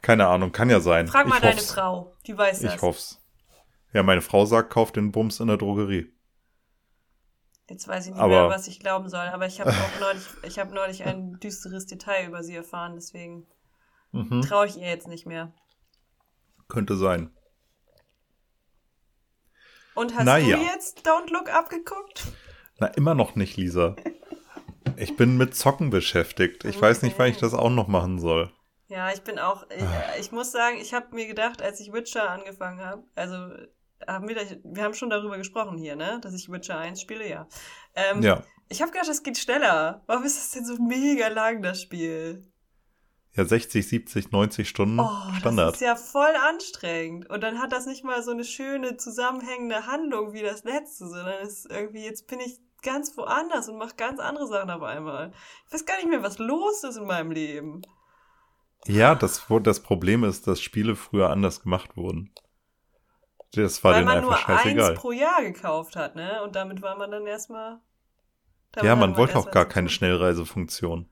Keine 0.02 0.26
Ahnung, 0.26 0.52
kann 0.52 0.68
ja 0.68 0.80
sein. 0.80 1.06
Frag 1.08 1.26
mal 1.26 1.36
ich 1.36 1.40
deine 1.40 1.56
hoff's. 1.56 1.72
Frau, 1.72 2.12
die 2.26 2.36
weiß 2.36 2.60
das. 2.60 2.74
Ich 2.74 2.82
hoff's. 2.82 3.23
Ja, 3.94 4.02
meine 4.02 4.20
Frau 4.20 4.44
sagt, 4.44 4.70
kauf 4.70 4.92
den 4.92 5.12
Bums 5.12 5.40
in 5.40 5.46
der 5.46 5.56
Drogerie. 5.56 6.12
Jetzt 7.70 7.88
weiß 7.88 8.06
ich 8.06 8.12
nicht 8.12 8.20
aber, 8.20 8.40
mehr, 8.40 8.48
was 8.50 8.66
ich 8.66 8.80
glauben 8.80 9.08
soll, 9.08 9.26
aber 9.28 9.46
ich 9.46 9.60
habe 9.60 9.70
auch 9.70 10.00
neulich, 10.00 10.26
ich 10.42 10.58
habe 10.58 10.74
neulich 10.74 11.04
ein 11.04 11.38
düsteres 11.40 11.86
Detail 11.86 12.26
über 12.26 12.42
sie 12.42 12.56
erfahren, 12.56 12.94
deswegen 12.96 13.46
mhm. 14.12 14.42
traue 14.42 14.66
ich 14.66 14.76
ihr 14.76 14.88
jetzt 14.88 15.08
nicht 15.08 15.26
mehr. 15.26 15.54
Könnte 16.68 16.96
sein. 16.96 17.30
Und 19.94 20.14
hast 20.16 20.24
Na 20.24 20.40
du 20.40 20.44
ja. 20.44 20.58
jetzt 20.58 21.06
Don't 21.06 21.32
Look 21.32 21.48
Up 21.48 21.70
geguckt? 21.70 22.26
Na, 22.78 22.88
immer 22.88 23.14
noch 23.14 23.36
nicht, 23.36 23.56
Lisa. 23.56 23.94
Ich 24.96 25.16
bin 25.16 25.36
mit 25.36 25.54
Zocken 25.54 25.90
beschäftigt. 25.90 26.64
Ich 26.64 26.76
okay. 26.76 26.86
weiß 26.86 27.02
nicht, 27.02 27.16
wann 27.18 27.30
ich 27.30 27.38
das 27.38 27.54
auch 27.54 27.70
noch 27.70 27.86
machen 27.86 28.18
soll. 28.18 28.52
Ja, 28.88 29.12
ich 29.12 29.22
bin 29.22 29.38
auch, 29.38 29.66
ich, 29.70 30.20
ich 30.20 30.32
muss 30.32 30.50
sagen, 30.50 30.78
ich 30.78 30.92
habe 30.92 31.14
mir 31.14 31.26
gedacht, 31.26 31.62
als 31.62 31.80
ich 31.80 31.92
Witcher 31.92 32.28
angefangen 32.28 32.80
habe, 32.80 33.04
also 33.14 33.50
haben 34.06 34.28
wir, 34.28 34.36
wir 34.64 34.82
haben 34.82 34.94
schon 34.94 35.10
darüber 35.10 35.36
gesprochen 35.38 35.78
hier, 35.78 35.96
ne, 35.96 36.18
dass 36.22 36.34
ich 36.34 36.50
Witcher 36.50 36.78
1 36.78 37.00
spiele, 37.00 37.28
ja. 37.28 37.48
Ähm, 37.94 38.22
ja. 38.22 38.42
Ich 38.68 38.80
habe 38.80 38.92
gedacht, 38.92 39.08
das 39.08 39.22
geht 39.22 39.38
schneller. 39.38 40.02
Warum 40.06 40.24
ist 40.24 40.38
das 40.38 40.50
denn 40.52 40.64
so 40.64 40.82
mega 40.82 41.28
lang, 41.28 41.62
das 41.62 41.82
Spiel? 41.82 42.50
Ja, 43.36 43.44
60, 43.44 43.86
70, 43.86 44.30
90 44.30 44.68
Stunden 44.68 45.00
oh, 45.00 45.34
Standard. 45.38 45.74
Das 45.74 45.80
ist 45.80 45.86
ja 45.86 45.96
voll 45.96 46.34
anstrengend. 46.48 47.28
Und 47.28 47.42
dann 47.42 47.60
hat 47.60 47.72
das 47.72 47.86
nicht 47.86 48.04
mal 48.04 48.22
so 48.22 48.30
eine 48.30 48.44
schöne 48.44 48.96
zusammenhängende 48.96 49.86
Handlung 49.86 50.32
wie 50.32 50.42
das 50.42 50.62
letzte, 50.62 51.08
sondern 51.08 51.42
es 51.42 51.64
ist 51.64 51.70
irgendwie, 51.70 52.04
jetzt 52.04 52.28
bin 52.28 52.38
ich 52.38 52.60
ganz 52.82 53.16
woanders 53.16 53.68
und 53.68 53.78
mache 53.78 53.96
ganz 53.96 54.20
andere 54.20 54.46
Sachen 54.46 54.70
auf 54.70 54.82
einmal. 54.82 55.32
Ich 55.66 55.74
weiß 55.74 55.84
gar 55.84 55.96
nicht 55.96 56.08
mehr, 56.08 56.22
was 56.22 56.38
los 56.38 56.84
ist 56.84 56.96
in 56.96 57.06
meinem 57.06 57.32
Leben. 57.32 57.82
Ja, 58.86 59.14
das, 59.16 59.46
das 59.62 59.80
Problem 59.80 60.22
ist, 60.22 60.46
dass 60.46 60.60
Spiele 60.60 60.94
früher 60.94 61.30
anders 61.30 61.62
gemacht 61.62 61.96
wurden. 61.96 62.30
Das 63.56 63.82
war 63.84 63.94
Weil 63.94 64.04
man 64.04 64.22
nur 64.22 64.36
scheißegal. 64.36 64.90
eins 64.90 65.00
pro 65.00 65.12
Jahr 65.12 65.42
gekauft 65.42 65.96
hat, 65.96 66.16
ne? 66.16 66.42
Und 66.42 66.56
damit 66.56 66.82
war 66.82 66.96
man 66.96 67.10
dann 67.10 67.26
erstmal. 67.26 67.80
Ja, 68.82 68.96
man 68.96 69.16
wollte 69.16 69.38
auch 69.38 69.50
gar 69.50 69.66
keine 69.66 69.88
Schnellreisefunktion. 69.88 71.08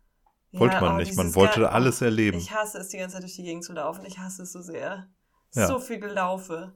Wollte 0.52 0.74
ja, 0.74 0.80
man 0.80 0.94
oh, 0.94 0.96
nicht. 0.98 1.16
Man 1.16 1.34
wollte 1.34 1.70
alles 1.70 2.02
erleben. 2.02 2.36
Ich 2.38 2.52
hasse 2.52 2.78
es, 2.78 2.88
die 2.88 2.98
ganze 2.98 3.14
Zeit 3.14 3.22
durch 3.22 3.36
die 3.36 3.44
Gegend 3.44 3.64
zu 3.64 3.72
laufen. 3.72 4.04
Ich 4.04 4.18
hasse 4.18 4.42
es 4.42 4.52
so 4.52 4.60
sehr. 4.60 5.08
Ja. 5.54 5.66
So 5.66 5.78
viel 5.78 5.98
Gelaufe. 5.98 6.74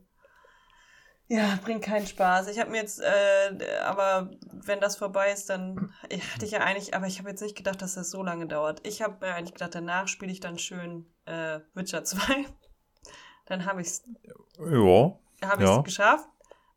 Ja, 1.28 1.58
bringt 1.62 1.82
keinen 1.82 2.06
Spaß. 2.06 2.46
Ich 2.48 2.60
habe 2.60 2.70
mir 2.70 2.78
jetzt, 2.78 3.00
äh, 3.00 3.80
aber 3.82 4.30
wenn 4.52 4.80
das 4.80 4.96
vorbei 4.96 5.32
ist, 5.32 5.50
dann 5.50 5.92
ja, 6.10 6.18
hatte 6.18 6.44
ich 6.44 6.52
ja 6.52 6.60
eigentlich, 6.60 6.94
aber 6.94 7.06
ich 7.06 7.18
habe 7.18 7.28
jetzt 7.28 7.42
nicht 7.42 7.56
gedacht, 7.56 7.82
dass 7.82 7.94
das 7.94 8.10
so 8.10 8.22
lange 8.22 8.46
dauert. 8.46 8.86
Ich 8.86 9.02
habe 9.02 9.26
mir 9.26 9.34
eigentlich 9.34 9.54
gedacht, 9.54 9.74
danach 9.74 10.06
spiele 10.06 10.30
ich 10.30 10.38
dann 10.38 10.58
schön 10.58 11.12
äh, 11.24 11.60
Witcher 11.74 12.04
2. 12.04 12.46
dann 13.46 13.66
habe 13.66 13.80
ich 13.80 13.88
es. 13.88 14.04
Ja. 14.58 15.18
Habe 15.44 15.64
ich 15.64 15.68
es 15.68 15.76
ja. 15.76 15.82
geschafft. 15.82 16.28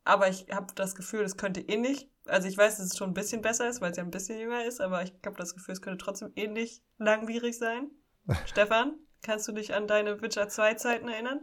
Aber 0.03 0.27
ich 0.27 0.47
habe 0.51 0.73
das 0.75 0.95
Gefühl, 0.95 1.21
es 1.21 1.37
könnte 1.37 1.61
ähnlich. 1.61 2.09
Also 2.25 2.47
ich 2.47 2.57
weiß, 2.57 2.77
dass 2.77 2.87
es 2.87 2.97
schon 2.97 3.11
ein 3.11 3.13
bisschen 3.13 3.41
besser 3.41 3.69
ist, 3.69 3.81
weil 3.81 3.91
es 3.91 3.97
ja 3.97 4.03
ein 4.03 4.11
bisschen 4.11 4.39
jünger 4.39 4.63
ist, 4.65 4.81
aber 4.81 5.03
ich 5.03 5.13
habe 5.25 5.35
das 5.37 5.53
Gefühl, 5.53 5.73
es 5.73 5.81
könnte 5.81 6.03
trotzdem 6.03 6.31
ähnlich 6.35 6.81
langwierig 6.97 7.57
sein. 7.57 7.91
Stefan, 8.45 8.95
kannst 9.21 9.47
du 9.47 9.51
dich 9.51 9.73
an 9.73 9.87
deine 9.87 10.21
Witcher 10.21 10.47
2 10.47 10.75
Zeiten 10.75 11.07
erinnern? 11.09 11.41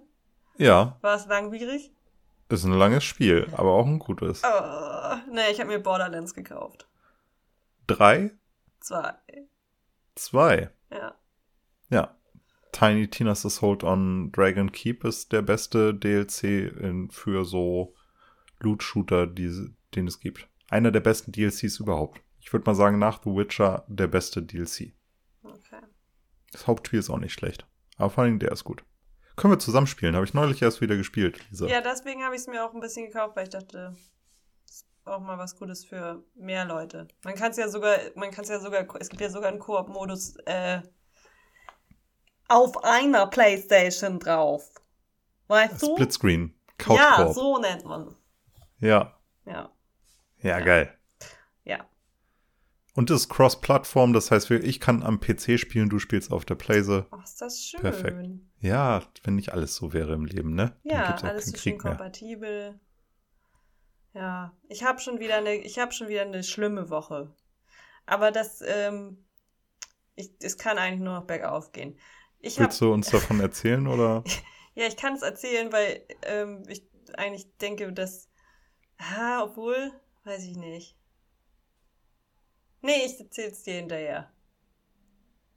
Ja. 0.56 0.98
War 1.00 1.16
es 1.16 1.26
langwierig? 1.26 1.92
Ist 2.48 2.64
ein 2.64 2.72
langes 2.72 3.04
Spiel, 3.04 3.48
aber 3.56 3.72
auch 3.72 3.86
ein 3.86 3.98
gutes. 3.98 4.42
Oh, 4.44 5.16
nee, 5.30 5.50
ich 5.50 5.58
habe 5.60 5.70
mir 5.70 5.80
Borderlands 5.80 6.32
gekauft. 6.32 6.88
Drei? 7.86 8.32
Zwei. 8.80 9.14
Zwei? 10.14 10.70
Ja. 10.90 11.14
Ja. 11.90 12.15
Tiny 12.76 13.08
Tina's 13.08 13.46
Assault 13.46 13.84
on 13.84 14.30
Dragon 14.32 14.70
Keep 14.70 15.04
ist 15.04 15.32
der 15.32 15.40
beste 15.40 15.94
DLC 15.94 16.44
in, 16.78 17.08
für 17.10 17.46
so 17.46 17.94
Loot-Shooter, 18.60 19.26
den 19.26 20.06
es 20.06 20.20
gibt. 20.20 20.46
Einer 20.68 20.90
der 20.90 21.00
besten 21.00 21.32
DLCs 21.32 21.80
überhaupt. 21.80 22.20
Ich 22.38 22.52
würde 22.52 22.66
mal 22.66 22.74
sagen, 22.74 22.98
nach 22.98 23.22
The 23.24 23.30
Witcher 23.30 23.86
der 23.88 24.08
beste 24.08 24.42
DLC. 24.42 24.92
Okay. 25.42 25.80
Das 26.52 26.66
Hauptspiel 26.66 26.98
ist 26.98 27.08
auch 27.08 27.18
nicht 27.18 27.32
schlecht. 27.32 27.66
Aber 27.96 28.10
vor 28.10 28.24
allem 28.24 28.38
der 28.38 28.52
ist 28.52 28.64
gut. 28.64 28.84
Können 29.36 29.54
wir 29.54 29.58
zusammenspielen? 29.58 30.14
Habe 30.14 30.26
ich 30.26 30.34
neulich 30.34 30.60
erst 30.60 30.82
wieder 30.82 30.98
gespielt, 30.98 31.48
Lisa. 31.48 31.68
Ja, 31.68 31.80
deswegen 31.80 32.24
habe 32.24 32.34
ich 32.34 32.42
es 32.42 32.46
mir 32.46 32.62
auch 32.62 32.74
ein 32.74 32.80
bisschen 32.80 33.06
gekauft, 33.06 33.36
weil 33.36 33.44
ich 33.44 33.50
dachte, 33.50 33.96
das 34.66 34.74
ist 34.74 34.86
auch 35.06 35.20
mal 35.20 35.38
was 35.38 35.56
Gutes 35.58 35.86
für 35.86 36.22
mehr 36.34 36.66
Leute. 36.66 37.08
Man 37.24 37.36
kann 37.36 37.52
es 37.52 37.56
ja 37.56 37.70
sogar, 37.70 37.96
man 38.16 38.30
kann 38.32 38.44
es 38.44 38.50
ja 38.50 38.60
sogar, 38.60 38.86
es 39.00 39.08
gibt 39.08 39.22
ja 39.22 39.30
sogar 39.30 39.48
einen 39.48 39.60
Koop-Modus 39.60 40.36
äh, 40.44 40.82
auf 42.48 42.84
einer 42.84 43.26
Playstation 43.26 44.18
drauf. 44.18 44.70
Weißt 45.48 45.82
du? 45.82 45.94
Splitscreen. 45.94 46.54
Couch 46.78 46.98
ja, 46.98 47.32
so 47.32 47.58
nennt 47.58 47.84
man 47.84 48.14
Ja. 48.80 49.14
Ja. 49.46 49.70
Ja, 50.42 50.60
geil. 50.60 50.92
Ja. 51.64 51.86
Und 52.94 53.10
das 53.10 53.22
ist 53.22 53.28
Cross-Plattform, 53.30 54.12
das 54.12 54.30
heißt, 54.30 54.50
ich 54.50 54.80
kann 54.80 55.02
am 55.02 55.20
PC 55.20 55.58
spielen, 55.58 55.88
du 55.88 55.98
spielst 55.98 56.30
auf 56.30 56.44
der 56.44 56.54
Playse. 56.56 57.06
Ach, 57.10 57.24
ist 57.24 57.40
das 57.40 57.62
schön. 57.62 57.80
Perfekt. 57.80 58.28
Ja, 58.60 59.02
wenn 59.22 59.36
nicht 59.36 59.52
alles 59.52 59.74
so 59.76 59.92
wäre 59.92 60.14
im 60.14 60.24
Leben, 60.24 60.54
ne? 60.54 60.76
Ja, 60.82 61.14
alles 61.22 61.46
so 61.46 61.56
schön 61.56 61.78
kompatibel. 61.78 62.78
Ja, 64.12 64.52
ich 64.68 64.82
habe 64.82 64.98
schon 65.00 65.18
wieder 65.18 65.36
eine, 65.36 65.54
ich 65.56 65.78
habe 65.78 65.92
schon 65.92 66.08
wieder 66.08 66.22
eine 66.22 66.42
schlimme 66.42 66.88
Woche. 66.88 67.34
Aber 68.06 68.32
das, 68.32 68.62
ähm, 68.66 69.24
ich, 70.14 70.30
es 70.40 70.56
kann 70.56 70.78
eigentlich 70.78 71.00
nur 71.00 71.14
noch 71.14 71.26
bergauf 71.26 71.72
gehen. 71.72 71.98
Ich 72.40 72.58
Willst 72.58 72.80
hab, 72.80 72.88
du 72.88 72.92
uns 72.92 73.10
davon 73.10 73.40
erzählen 73.40 73.86
oder? 73.86 74.22
ja, 74.74 74.86
ich 74.86 74.96
kann 74.96 75.14
es 75.14 75.22
erzählen, 75.22 75.72
weil 75.72 76.04
ähm, 76.22 76.62
ich 76.68 76.82
eigentlich 77.16 77.46
denke, 77.58 77.92
dass, 77.92 78.28
ah, 78.98 79.42
obwohl, 79.42 79.92
weiß 80.24 80.44
ich 80.44 80.56
nicht. 80.56 80.96
Nee, 82.82 83.04
ich 83.04 83.18
erzähle 83.18 83.48
es 83.48 83.62
dir 83.62 83.74
hinterher. 83.74 84.30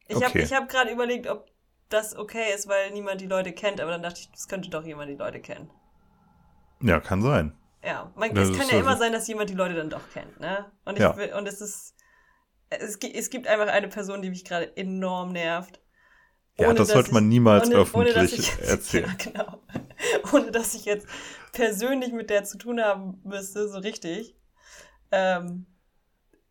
Ich 0.08 0.15
okay. 0.15 0.46
habe 0.46 0.56
hab 0.56 0.70
gerade 0.70 0.92
überlegt, 0.92 1.28
ob 1.28 1.52
das 1.89 2.15
okay 2.15 2.54
ist, 2.54 2.68
weil 2.68 2.92
niemand 2.92 3.22
die 3.22 3.28
Leute 3.28 3.52
kennt, 3.52 3.82
aber 3.82 3.92
dann 3.92 4.04
dachte 4.04 4.22
ich, 4.22 4.32
das 4.32 4.48
könnte 4.48 4.70
doch 4.70 4.84
jemand 4.84 5.10
die 5.10 5.15
Leute 5.15 5.39
kennen. 5.39 5.70
Ja, 6.82 7.00
kann 7.00 7.22
sein. 7.22 7.56
Ja, 7.84 8.12
man, 8.15 8.36
es 8.36 8.58
kann 8.58 8.68
ja 8.70 8.80
immer 8.80 8.98
sein, 8.98 9.12
dass 9.12 9.28
jemand 9.28 9.50
die 9.50 9.56
Leute 9.56 9.76
dann 9.76 9.89
doch 9.89 10.10
kennt, 10.12 10.39
ne? 10.39 10.72
Und 10.86 10.96
ich 10.96 11.02
ja. 11.02 11.15
will, 11.15 11.34
und 11.34 11.48
es 11.48 11.62
ist, 11.62 11.96
es, 12.70 12.98
es 12.98 13.30
gibt 13.30 13.48
einfach 13.48 13.68
eine 13.68 13.88
Person, 13.88 14.22
die 14.22 14.30
mich 14.30 14.46
gerade 14.46 14.76
enorm 14.76 15.32
nervt. 15.32 15.80
Ja, 16.60 16.74
das 16.74 16.89
sollte 16.89 17.13
man 17.13 17.28
niemals 17.28 17.67
ohne, 17.67 17.78
öffentlich 17.78 18.15
ohne, 18.15 18.26
ich, 18.26 18.60
erzählen. 18.67 19.15
Ja, 19.19 19.32
genau. 19.32 19.62
Ohne 20.34 20.52
dass 20.52 20.74
ich 20.76 20.86
jetzt 20.86 21.08
persönlich 21.52 22.13
mit 22.13 22.30
der 22.30 22.43
zu 22.43 22.58
tun 22.58 22.82
haben 22.82 23.19
müsste, 23.24 23.67
so 23.67 23.80
richtig. 23.80 24.36
Ähm, 25.12 25.65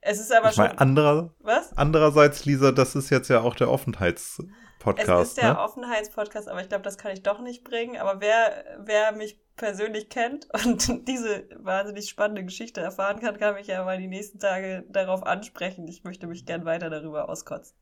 es 0.01 0.21
ist 0.21 0.33
aber 0.33 0.51
ich 0.51 0.55
schon. 0.55 0.67
anderer, 0.67 1.35
was? 1.41 1.77
Andererseits, 1.77 2.45
Lisa, 2.45 2.73
das 2.73 2.95
ist 2.95 3.11
jetzt 3.11 3.29
ja 3.29 3.41
auch 3.41 3.55
der 3.55 3.71
Offenheitspodcast. 3.71 5.23
Es 5.23 5.29
ist 5.29 5.39
der 5.39 5.55
ne? 5.55 5.61
Offenheitspodcast, 5.61 6.49
aber 6.49 6.61
ich 6.61 6.69
glaube, 6.69 6.85
das 6.85 6.99
kann 6.99 7.13
ich 7.13 7.23
doch 7.23 7.41
nicht 7.41 7.65
bringen. 7.65 7.97
Aber 7.97 8.21
wer, 8.21 8.65
wer 8.81 9.13
mich 9.13 9.41
persönlich 9.57 10.09
kennt 10.09 10.49
und 10.65 11.09
diese 11.09 11.49
wahnsinnig 11.57 12.09
spannende 12.09 12.45
Geschichte 12.45 12.81
erfahren 12.81 13.21
kann, 13.21 13.39
kann 13.39 13.55
mich 13.55 13.67
ja 13.67 13.85
mal 13.85 13.99
die 13.99 14.09
nächsten 14.09 14.39
Tage 14.39 14.85
darauf 14.89 15.25
ansprechen. 15.25 15.89
Ich 15.89 16.05
möchte 16.05 16.27
mich 16.27 16.47
gern 16.47 16.65
weiter 16.65 16.91
darüber 16.91 17.29
auskotzen. 17.29 17.77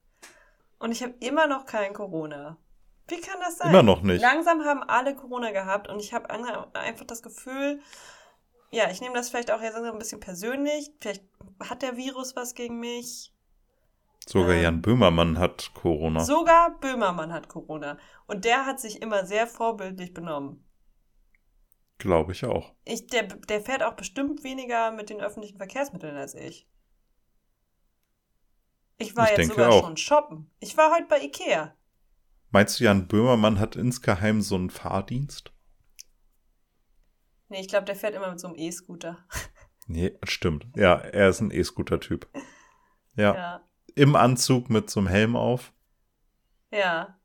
Und 0.78 0.92
ich 0.92 1.02
habe 1.02 1.14
immer 1.20 1.46
noch 1.46 1.66
kein 1.66 1.92
Corona. 1.92 2.58
Wie 3.08 3.20
kann 3.20 3.38
das 3.40 3.58
sein? 3.58 3.70
Immer 3.70 3.82
noch 3.82 4.02
nicht. 4.02 4.20
Langsam 4.20 4.64
haben 4.64 4.82
alle 4.82 5.14
Corona 5.14 5.52
gehabt 5.52 5.88
und 5.88 6.00
ich 6.00 6.12
habe 6.12 6.28
einfach 6.30 7.06
das 7.06 7.22
Gefühl, 7.22 7.80
ja, 8.70 8.90
ich 8.90 9.00
nehme 9.00 9.14
das 9.14 9.30
vielleicht 9.30 9.50
auch 9.50 9.62
jetzt 9.62 9.76
ein 9.76 9.98
bisschen 9.98 10.20
persönlich. 10.20 10.90
Vielleicht 11.00 11.24
hat 11.62 11.82
der 11.82 11.96
Virus 11.96 12.34
was 12.34 12.54
gegen 12.54 12.80
mich. 12.80 13.32
Sogar 14.26 14.54
ähm, 14.54 14.62
Jan 14.62 14.82
Böhmermann 14.82 15.38
hat 15.38 15.70
Corona. 15.74 16.20
Sogar 16.20 16.78
Böhmermann 16.80 17.32
hat 17.32 17.48
Corona. 17.48 17.96
Und 18.26 18.44
der 18.44 18.66
hat 18.66 18.80
sich 18.80 19.00
immer 19.00 19.24
sehr 19.24 19.46
vorbildlich 19.46 20.12
benommen. 20.12 20.64
Glaube 21.98 22.32
ich 22.32 22.44
auch. 22.44 22.74
Ich, 22.84 23.06
der, 23.06 23.22
der 23.22 23.60
fährt 23.60 23.82
auch 23.82 23.94
bestimmt 23.94 24.42
weniger 24.42 24.90
mit 24.90 25.10
den 25.10 25.20
öffentlichen 25.20 25.56
Verkehrsmitteln 25.56 26.16
als 26.16 26.34
ich. 26.34 26.68
Ich 28.98 29.16
war 29.16 29.30
ich 29.30 29.38
jetzt 29.38 29.48
sogar 29.48 29.70
auch. 29.70 29.84
schon 29.84 29.96
shoppen. 29.96 30.50
Ich 30.60 30.76
war 30.76 30.92
heute 30.92 31.06
bei 31.08 31.22
Ikea. 31.22 31.74
Meinst 32.50 32.80
du, 32.80 32.84
Jan 32.84 33.08
Böhmermann 33.08 33.58
hat 33.58 33.76
insgeheim 33.76 34.40
so 34.40 34.54
einen 34.54 34.70
Fahrdienst? 34.70 35.52
Nee, 37.48 37.60
ich 37.60 37.68
glaube, 37.68 37.84
der 37.84 37.96
fährt 37.96 38.14
immer 38.14 38.30
mit 38.30 38.40
so 38.40 38.48
einem 38.48 38.56
E-Scooter. 38.56 39.18
Nee, 39.88 40.18
stimmt. 40.24 40.66
Ja, 40.74 40.96
er 40.96 41.28
ist 41.28 41.40
ein 41.40 41.52
E-Scooter-Typ. 41.52 42.28
Ja. 43.14 43.34
ja. 43.36 43.60
Im 43.94 44.16
Anzug 44.16 44.68
mit 44.68 44.90
so 44.90 44.98
einem 44.98 45.06
Helm 45.06 45.36
auf. 45.36 45.72
Ja. 46.72 47.20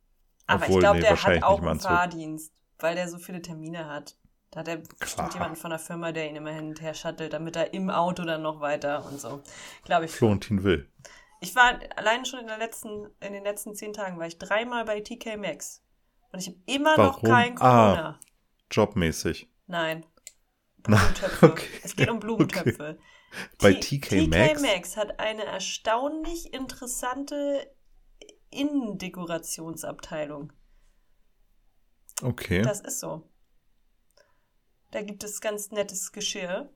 Aber 0.45 0.65
Obwohl, 0.65 0.75
ich 0.75 0.79
glaube, 0.79 0.99
nee, 0.99 1.07
der 1.07 1.23
hat 1.23 1.43
auch 1.43 1.60
einen 1.60 1.79
Fahrdienst, 1.79 2.53
weil 2.77 2.93
der 2.93 3.10
so 3.10 3.17
viele 3.17 3.41
Termine 3.41 3.88
hat. 3.88 4.15
Da 4.51 4.60
hat 4.60 4.67
er 4.67 4.77
bestimmt 4.77 5.34
jemanden 5.34 5.55
von 5.55 5.71
der 5.71 5.79
Firma, 5.79 6.12
der 6.12 6.29
ihn 6.29 6.36
immer 6.36 6.51
hin 6.51 6.67
und 6.67 6.81
her 6.81 6.93
shuttelt, 6.93 7.34
damit 7.34 7.55
er 7.55 7.73
im 7.73 7.89
Auto 7.89 8.25
dann 8.25 8.43
noch 8.43 8.60
weiter 8.60 9.05
und 9.05 9.19
so. 9.19 9.41
Glaube 9.84 10.05
ich. 10.05 10.12
Florentin 10.12 10.63
will. 10.63 10.88
Ich 11.41 11.56
war 11.56 11.80
allein 11.95 12.23
schon 12.23 12.39
in, 12.39 12.47
der 12.47 12.60
letzten, 12.60 13.10
in 13.19 13.34
den 13.34 13.43
letzten 13.43 13.75
zehn 13.75 13.93
Tagen 13.93 14.19
war 14.19 14.27
ich 14.27 14.38
dreimal 14.38 14.86
bei 14.86 15.01
TK 15.01 15.38
Maxx. 15.38 15.84
Und 16.32 16.39
ich 16.39 16.47
habe 16.47 16.58
immer 16.67 16.95
Warum? 16.97 17.06
noch 17.06 17.23
kein 17.23 17.56
Corona. 17.56 18.10
Ah, 18.10 18.19
jobmäßig. 18.69 19.49
Nein. 19.65 20.06
Blumentöpfe. 20.77 21.51
okay. 21.51 21.67
Es 21.84 21.95
geht 21.95 22.10
um 22.10 22.19
Blumentöpfe. 22.19 22.99
Okay. 22.99 23.01
Bei 23.60 23.73
TK 23.73 24.27
Maxx? 24.27 24.62
TK 24.62 24.63
Maxx 24.67 24.97
hat 24.97 25.19
eine 25.19 25.45
erstaunlich 25.45 26.54
interessante 26.54 27.67
Innendekorationsabteilung. 28.51 30.54
Okay. 32.21 32.62
Das 32.62 32.82
ist 32.82 32.99
so. 32.99 33.27
Da 34.91 35.01
gibt 35.01 35.23
es 35.23 35.41
ganz 35.41 35.71
nettes 35.71 36.12
Geschirr. 36.12 36.71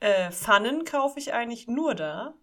Äh, 0.00 0.30
Pfannen 0.30 0.84
kaufe 0.84 1.18
ich 1.18 1.32
eigentlich 1.32 1.68
nur 1.68 1.94
da. 1.94 2.34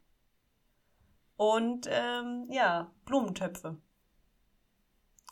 Und 1.42 1.88
ähm, 1.90 2.46
ja, 2.52 2.92
Blumentöpfe. 3.04 3.76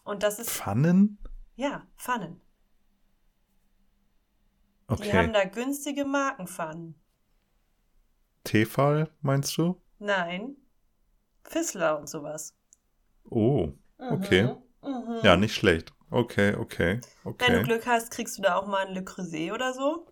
Und 0.04 0.24
das 0.24 0.40
ist. 0.40 0.50
Pfannen? 0.50 1.20
Ja, 1.56 1.86
Pfannen. 1.98 2.42
Okay. 4.88 5.04
Die 5.04 5.14
haben 5.14 5.34
da 5.34 5.44
günstige 5.44 6.06
Markenpfannen. 6.06 7.00
Tefal, 8.44 9.12
meinst 9.22 9.56
du? 9.60 9.80
Nein. 10.00 10.56
Fissler 11.44 12.00
und 12.00 12.10
sowas. 12.10 12.58
Oh, 13.26 13.74
okay. 14.00 14.56
Mhm, 14.82 14.90
mhm. 14.90 15.20
Ja, 15.22 15.38
nicht 15.38 15.54
schlecht. 15.54 15.94
Okay, 16.10 16.56
okay, 16.56 17.02
okay. 17.24 17.46
Wenn 17.48 17.60
du 17.60 17.64
Glück 17.66 17.86
hast, 17.86 18.10
kriegst 18.10 18.36
du 18.40 18.42
da 18.42 18.56
auch 18.56 18.66
mal 18.66 18.88
ein 18.88 18.96
Le 18.96 19.04
Creuset 19.04 19.52
oder 19.52 19.76
so. 19.76 20.08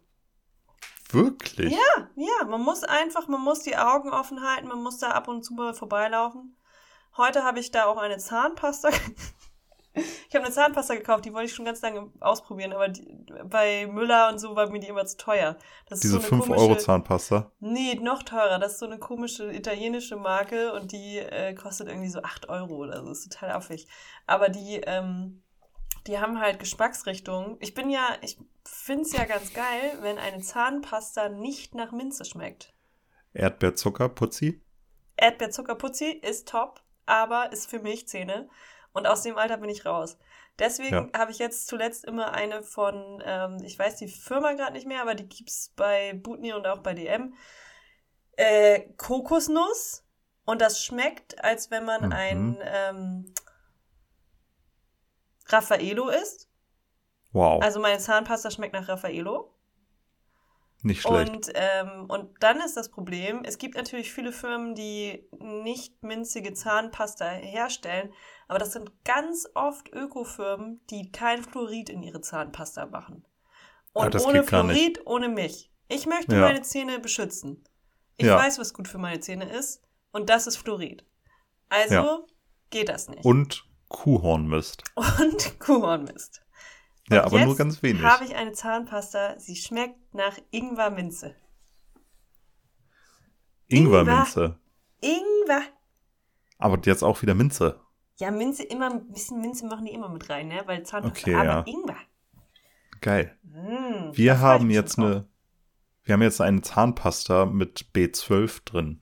Wirklich? 1.12 1.72
Ja, 1.72 2.10
ja. 2.16 2.46
Man 2.46 2.62
muss 2.62 2.84
einfach, 2.84 3.28
man 3.28 3.42
muss 3.42 3.62
die 3.62 3.78
Augen 3.78 4.10
offen 4.10 4.42
halten, 4.42 4.68
man 4.68 4.84
muss 4.84 4.98
da 4.98 5.10
ab 5.10 5.28
und 5.28 5.44
zu 5.44 5.54
mal 5.54 5.74
vorbeilaufen. 5.74 6.58
Heute 7.16 7.44
habe 7.44 7.60
ich 7.60 7.72
da 7.72 7.86
auch 7.86 7.98
eine 7.98 8.18
Zahnpasta. 8.18 8.90
ich 9.94 10.36
habe 10.36 10.46
eine 10.46 10.54
Zahnpasta 10.54 10.96
gekauft, 10.96 11.26
die 11.26 11.34
wollte 11.34 11.48
ich 11.48 11.56
schon 11.56 11.66
ganz 11.66 11.82
lange 11.82 12.12
ausprobieren, 12.20 12.74
aber 12.74 12.90
die, 12.90 13.08
bei 13.46 13.88
Müller 13.88 14.30
und 14.30 14.40
so 14.40 14.56
war 14.56 14.70
mir 14.70 14.80
die 14.80 14.88
immer 14.88 15.06
zu 15.06 15.18
teuer. 15.18 15.58
Das 15.88 16.02
Diese 16.02 16.20
so 16.20 16.28
5-Euro-Zahnpasta? 16.28 17.52
Nee, 17.60 17.96
noch 17.96 18.24
teurer. 18.24 18.60
Das 18.60 18.74
ist 18.74 18.80
so 18.80 18.86
eine 18.86 19.00
komische 19.00 19.52
italienische 19.52 20.16
Marke 20.16 20.74
und 20.74 20.92
die 20.92 21.18
äh, 21.18 21.56
kostet 21.56 21.88
irgendwie 21.88 22.10
so 22.10 22.22
8 22.22 22.50
Euro 22.50 22.76
oder 22.76 23.02
so. 23.02 23.10
Das 23.10 23.20
ist 23.20 23.32
total 23.32 23.52
affig. 23.52 23.88
Aber 24.28 24.50
die, 24.50 24.82
ähm, 24.86 25.44
die 26.08 26.20
haben 26.20 26.40
halt 26.40 26.60
Geschmacksrichtungen. 26.60 27.58
Ich 27.60 27.74
bin 27.74 27.90
ja, 27.90 28.18
ich 28.22 28.38
finde 28.66 29.04
es 29.04 29.14
ja 29.14 29.26
ganz 29.26 29.54
geil, 29.54 29.98
wenn 30.02 30.18
eine 30.18 30.40
Zahnpasta 30.40 31.30
nicht 31.30 31.76
nach 31.76 31.92
Minze 31.92 32.26
schmeckt. 32.26 32.74
Erdbeerzuckerputzi? 33.34 34.62
Erdbeerzuckerputzi 35.18 36.06
ist 36.06 36.48
top, 36.48 36.82
aber 37.06 37.52
ist 37.52 37.70
für 37.70 37.80
Milchzähne. 37.80 38.50
Und 38.94 39.06
aus 39.06 39.22
dem 39.22 39.38
Alter 39.38 39.58
bin 39.58 39.70
ich 39.70 39.86
raus. 39.86 40.18
Deswegen 40.60 41.12
ja. 41.14 41.20
habe 41.20 41.32
ich 41.32 41.38
jetzt 41.38 41.68
zuletzt 41.68 42.04
immer 42.06 42.34
eine 42.34 42.64
von, 42.64 43.22
ähm, 43.24 43.58
ich 43.64 43.78
weiß 43.78 43.98
die 43.98 44.08
Firma 44.08 44.54
gerade 44.54 44.74
nicht 44.74 44.88
mehr, 44.88 45.02
aber 45.02 45.14
die 45.14 45.28
gibt 45.28 45.50
es 45.50 45.72
bei 45.76 46.14
Butni 46.14 46.54
und 46.54 46.66
auch 46.66 46.80
bei 46.80 46.94
DM. 46.94 47.36
Äh, 48.38 48.82
Kokosnuss. 48.98 50.04
Und 50.46 50.62
das 50.62 50.84
schmeckt, 50.84 51.44
als 51.44 51.70
wenn 51.72 51.84
man 51.84 52.06
mhm. 52.06 52.12
ein 52.14 52.58
ähm, 52.64 53.34
Raffaello 55.48 56.10
ist. 56.10 56.50
Wow. 57.32 57.62
Also 57.62 57.80
meine 57.80 58.00
Zahnpasta 58.00 58.52
schmeckt 58.52 58.74
nach 58.74 58.88
Raffaello. 58.88 59.54
Nicht 60.84 61.02
schlecht. 61.02 61.32
Und, 61.32 61.52
ähm, 61.56 62.06
und 62.08 62.32
dann 62.40 62.62
ist 62.62 62.78
das 62.78 62.90
Problem, 62.90 63.42
es 63.44 63.58
gibt 63.58 63.76
natürlich 63.76 64.12
viele 64.12 64.32
Firmen, 64.32 64.76
die 64.76 65.28
nicht 65.40 66.04
minzige 66.04 66.54
Zahnpasta 66.54 67.26
herstellen, 67.30 68.14
aber 68.48 68.60
das 68.60 68.74
sind 68.74 68.92
ganz 69.04 69.50
oft 69.56 69.92
Ökofirmen, 69.92 70.82
die 70.90 71.12
kein 71.12 71.44
Fluorid 71.44 71.90
in 71.90 72.04
ihre 72.04 72.22
Zahnpasta 72.22 72.86
machen. 72.86 73.26
Und 73.94 74.14
ja, 74.14 74.22
ohne 74.22 74.44
Fluorid, 74.44 75.02
ohne 75.06 75.30
mich. 75.30 75.72
Ich 75.88 76.06
möchte 76.06 76.36
ja. 76.36 76.42
meine 76.42 76.62
Zähne 76.62 77.00
beschützen. 77.00 77.64
Ich 78.18 78.28
ja. 78.28 78.38
weiß, 78.38 78.60
was 78.60 78.74
gut 78.74 78.88
für 78.88 79.00
meine 79.00 79.20
Zähne 79.20 79.50
ist 79.50 79.82
und 80.12 80.30
das 80.30 80.46
ist 80.48 80.58
Fluorid. 80.58 81.06
Also 81.70 82.28
geht 82.70 82.90
das 82.90 83.10
nicht. 83.10 83.26
Und 83.26 83.67
Kuhhornmist. 83.90 84.84
Und 84.96 85.60
Kuhhornmist. 85.60 86.42
Ja, 87.10 87.24
aber 87.24 87.46
nur 87.46 87.56
ganz 87.56 87.82
wenig. 87.82 88.04
habe 88.04 88.26
ich 88.26 88.36
eine 88.36 88.52
Zahnpasta, 88.52 89.40
sie 89.40 89.56
schmeckt 89.56 90.14
nach 90.14 90.38
Ingwerminze. 90.52 91.36
Ingwerminze? 93.68 94.60
Ingwer. 95.00 95.62
Aber 96.58 96.80
jetzt 96.84 97.04
auch 97.04 97.22
wieder 97.22 97.34
Minze. 97.34 97.80
Ja, 98.18 98.32
Minze 98.32 98.64
immer, 98.64 98.92
ein 98.92 99.12
bisschen 99.12 99.40
Minze 99.40 99.68
machen 99.68 99.86
die 99.86 99.94
immer 99.94 100.10
mit 100.10 100.30
rein, 100.30 100.48
ne? 100.48 100.64
Weil 100.66 100.84
Zahnpasta, 100.84 101.20
okay, 101.20 101.36
aber 101.36 101.46
ja. 101.46 101.64
Ingwer. 101.66 101.98
Geil. 103.00 103.38
Mm, 103.44 104.12
wir 104.14 104.40
haben 104.40 104.70
jetzt 104.70 104.98
eine, 104.98 105.28
wir 106.04 106.14
haben 106.14 106.22
jetzt 106.24 106.42
eine 106.42 106.62
Zahnpasta 106.62 107.46
mit 107.46 107.92
B12 107.94 108.66
drin 108.66 109.02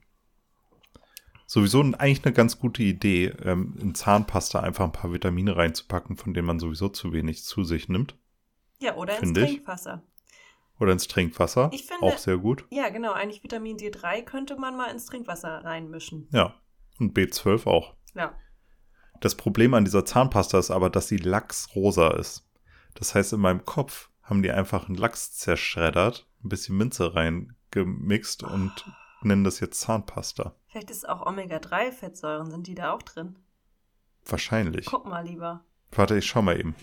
sowieso 1.46 1.80
eigentlich 1.80 2.24
eine 2.24 2.34
ganz 2.34 2.58
gute 2.58 2.82
Idee, 2.82 3.32
ähm, 3.42 3.74
in 3.80 3.94
Zahnpasta 3.94 4.60
einfach 4.60 4.84
ein 4.84 4.92
paar 4.92 5.12
Vitamine 5.12 5.56
reinzupacken, 5.56 6.16
von 6.16 6.34
denen 6.34 6.46
man 6.46 6.58
sowieso 6.58 6.88
zu 6.88 7.12
wenig 7.12 7.44
zu 7.44 7.64
sich 7.64 7.88
nimmt. 7.88 8.16
Ja, 8.78 8.96
oder 8.96 9.18
ins 9.18 9.32
Trinkwasser. 9.32 10.02
Oder 10.78 10.92
ins 10.92 11.08
Trinkwasser. 11.08 11.70
Ich 11.72 11.86
finde, 11.86 12.02
auch 12.02 12.18
sehr 12.18 12.36
gut. 12.36 12.66
Ja, 12.68 12.90
genau. 12.90 13.12
Eigentlich 13.12 13.42
Vitamin 13.42 13.78
D3 13.78 14.22
könnte 14.22 14.56
man 14.56 14.76
mal 14.76 14.90
ins 14.90 15.06
Trinkwasser 15.06 15.64
reinmischen. 15.64 16.28
Ja. 16.32 16.54
Und 16.98 17.16
B12 17.16 17.66
auch. 17.66 17.94
Ja. 18.14 18.36
Das 19.20 19.34
Problem 19.34 19.72
an 19.72 19.84
dieser 19.86 20.04
Zahnpasta 20.04 20.58
ist 20.58 20.70
aber, 20.70 20.90
dass 20.90 21.08
sie 21.08 21.16
lachsrosa 21.16 22.10
ist. 22.10 22.46
Das 22.94 23.14
heißt, 23.14 23.32
in 23.32 23.40
meinem 23.40 23.64
Kopf 23.64 24.10
haben 24.22 24.42
die 24.42 24.50
einfach 24.50 24.88
einen 24.88 24.96
Lachs 24.96 25.32
zerschreddert, 25.32 26.28
ein 26.44 26.48
bisschen 26.48 26.76
Minze 26.76 27.14
reingemixt 27.14 28.42
und 28.42 28.72
nennen 29.22 29.44
das 29.44 29.60
jetzt 29.60 29.80
Zahnpasta. 29.80 30.54
Vielleicht 30.76 30.90
ist 30.90 31.08
auch 31.08 31.24
Omega-3-Fettsäuren, 31.24 32.50
sind 32.50 32.66
die 32.66 32.74
da 32.74 32.92
auch 32.92 33.00
drin? 33.00 33.38
Wahrscheinlich. 34.26 34.84
Guck 34.84 35.06
mal 35.06 35.24
lieber. 35.24 35.64
Warte, 35.90 36.18
ich 36.18 36.26
schau 36.26 36.42
mal 36.42 36.60
eben. 36.60 36.76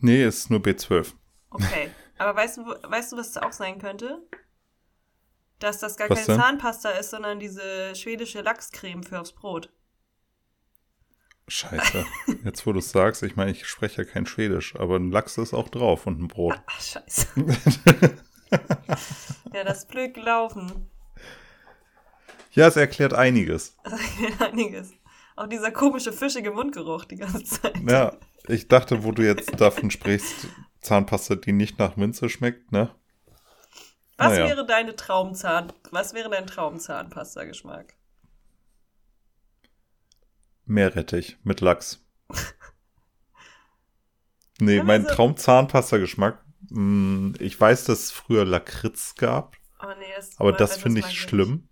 nee, 0.00 0.24
ist 0.24 0.50
nur 0.50 0.58
B12. 0.58 1.14
Okay. 1.50 1.92
Aber 2.18 2.34
weißt 2.34 2.56
du, 2.56 2.62
weißt 2.66 3.12
du, 3.12 3.16
was 3.16 3.28
es 3.28 3.36
auch 3.36 3.52
sein 3.52 3.78
könnte? 3.78 4.20
Dass 5.60 5.78
das 5.78 5.96
gar 5.96 6.10
was 6.10 6.26
keine 6.26 6.26
denn? 6.26 6.40
Zahnpasta 6.40 6.90
ist, 6.90 7.10
sondern 7.10 7.38
diese 7.38 7.94
schwedische 7.94 8.40
Lachscreme 8.40 9.04
für 9.04 9.20
aufs 9.20 9.34
Brot. 9.34 9.72
Scheiße. 11.48 12.04
Jetzt, 12.44 12.66
wo 12.66 12.72
du 12.72 12.78
es 12.78 12.90
sagst, 12.90 13.22
ich 13.22 13.34
meine, 13.34 13.50
ich 13.50 13.66
spreche 13.66 14.02
ja 14.02 14.08
kein 14.08 14.26
Schwedisch, 14.26 14.76
aber 14.76 14.96
ein 14.96 15.10
Lachs 15.10 15.38
ist 15.38 15.54
auch 15.54 15.68
drauf 15.68 16.06
und 16.06 16.20
ein 16.20 16.28
Brot. 16.28 16.60
Ach, 16.66 16.80
scheiße. 16.80 17.26
ja, 19.54 19.64
das 19.64 19.78
ist 19.78 19.88
blöd 19.88 20.14
gelaufen. 20.14 20.88
Ja, 22.52 22.68
es 22.68 22.76
erklärt 22.76 23.14
einiges. 23.14 23.76
Es 23.84 23.92
erklärt 23.92 24.52
einiges. 24.52 24.92
Auch 25.36 25.46
dieser 25.46 25.70
komische, 25.70 26.12
fischige 26.12 26.50
Mundgeruch 26.50 27.04
die 27.04 27.16
ganze 27.16 27.44
Zeit. 27.44 27.76
Ja, 27.88 28.16
ich 28.46 28.68
dachte, 28.68 29.04
wo 29.04 29.12
du 29.12 29.22
jetzt 29.22 29.60
davon 29.60 29.90
sprichst, 29.90 30.48
Zahnpasta, 30.80 31.36
die 31.36 31.52
nicht 31.52 31.78
nach 31.78 31.96
Minze 31.96 32.28
schmeckt, 32.28 32.72
ne? 32.72 32.94
Was 34.16 34.32
naja. 34.32 34.46
wäre 34.48 34.66
deine 34.66 34.96
Traumzahn, 34.96 35.72
was 35.92 36.12
wäre 36.12 36.28
dein 36.28 36.46
Traumzahnpasta-Geschmack? 36.46 37.94
Meerrettich 40.68 41.38
mit 41.42 41.60
Lachs. 41.60 42.04
Nee, 44.60 44.82
mein 44.82 45.04
also, 45.04 45.14
Traum-Zahnpasta-Geschmack 45.14 46.44
Mm, 46.70 47.32
ich 47.38 47.58
weiß, 47.58 47.84
dass 47.84 47.98
es 48.04 48.10
früher 48.10 48.44
Lakritz 48.44 49.14
gab. 49.14 49.56
Oh, 49.80 49.86
nee, 49.98 50.06
das 50.16 50.38
aber 50.38 50.52
das 50.52 50.76
finde 50.76 51.00
ich 51.00 51.20
schlimm. 51.20 51.68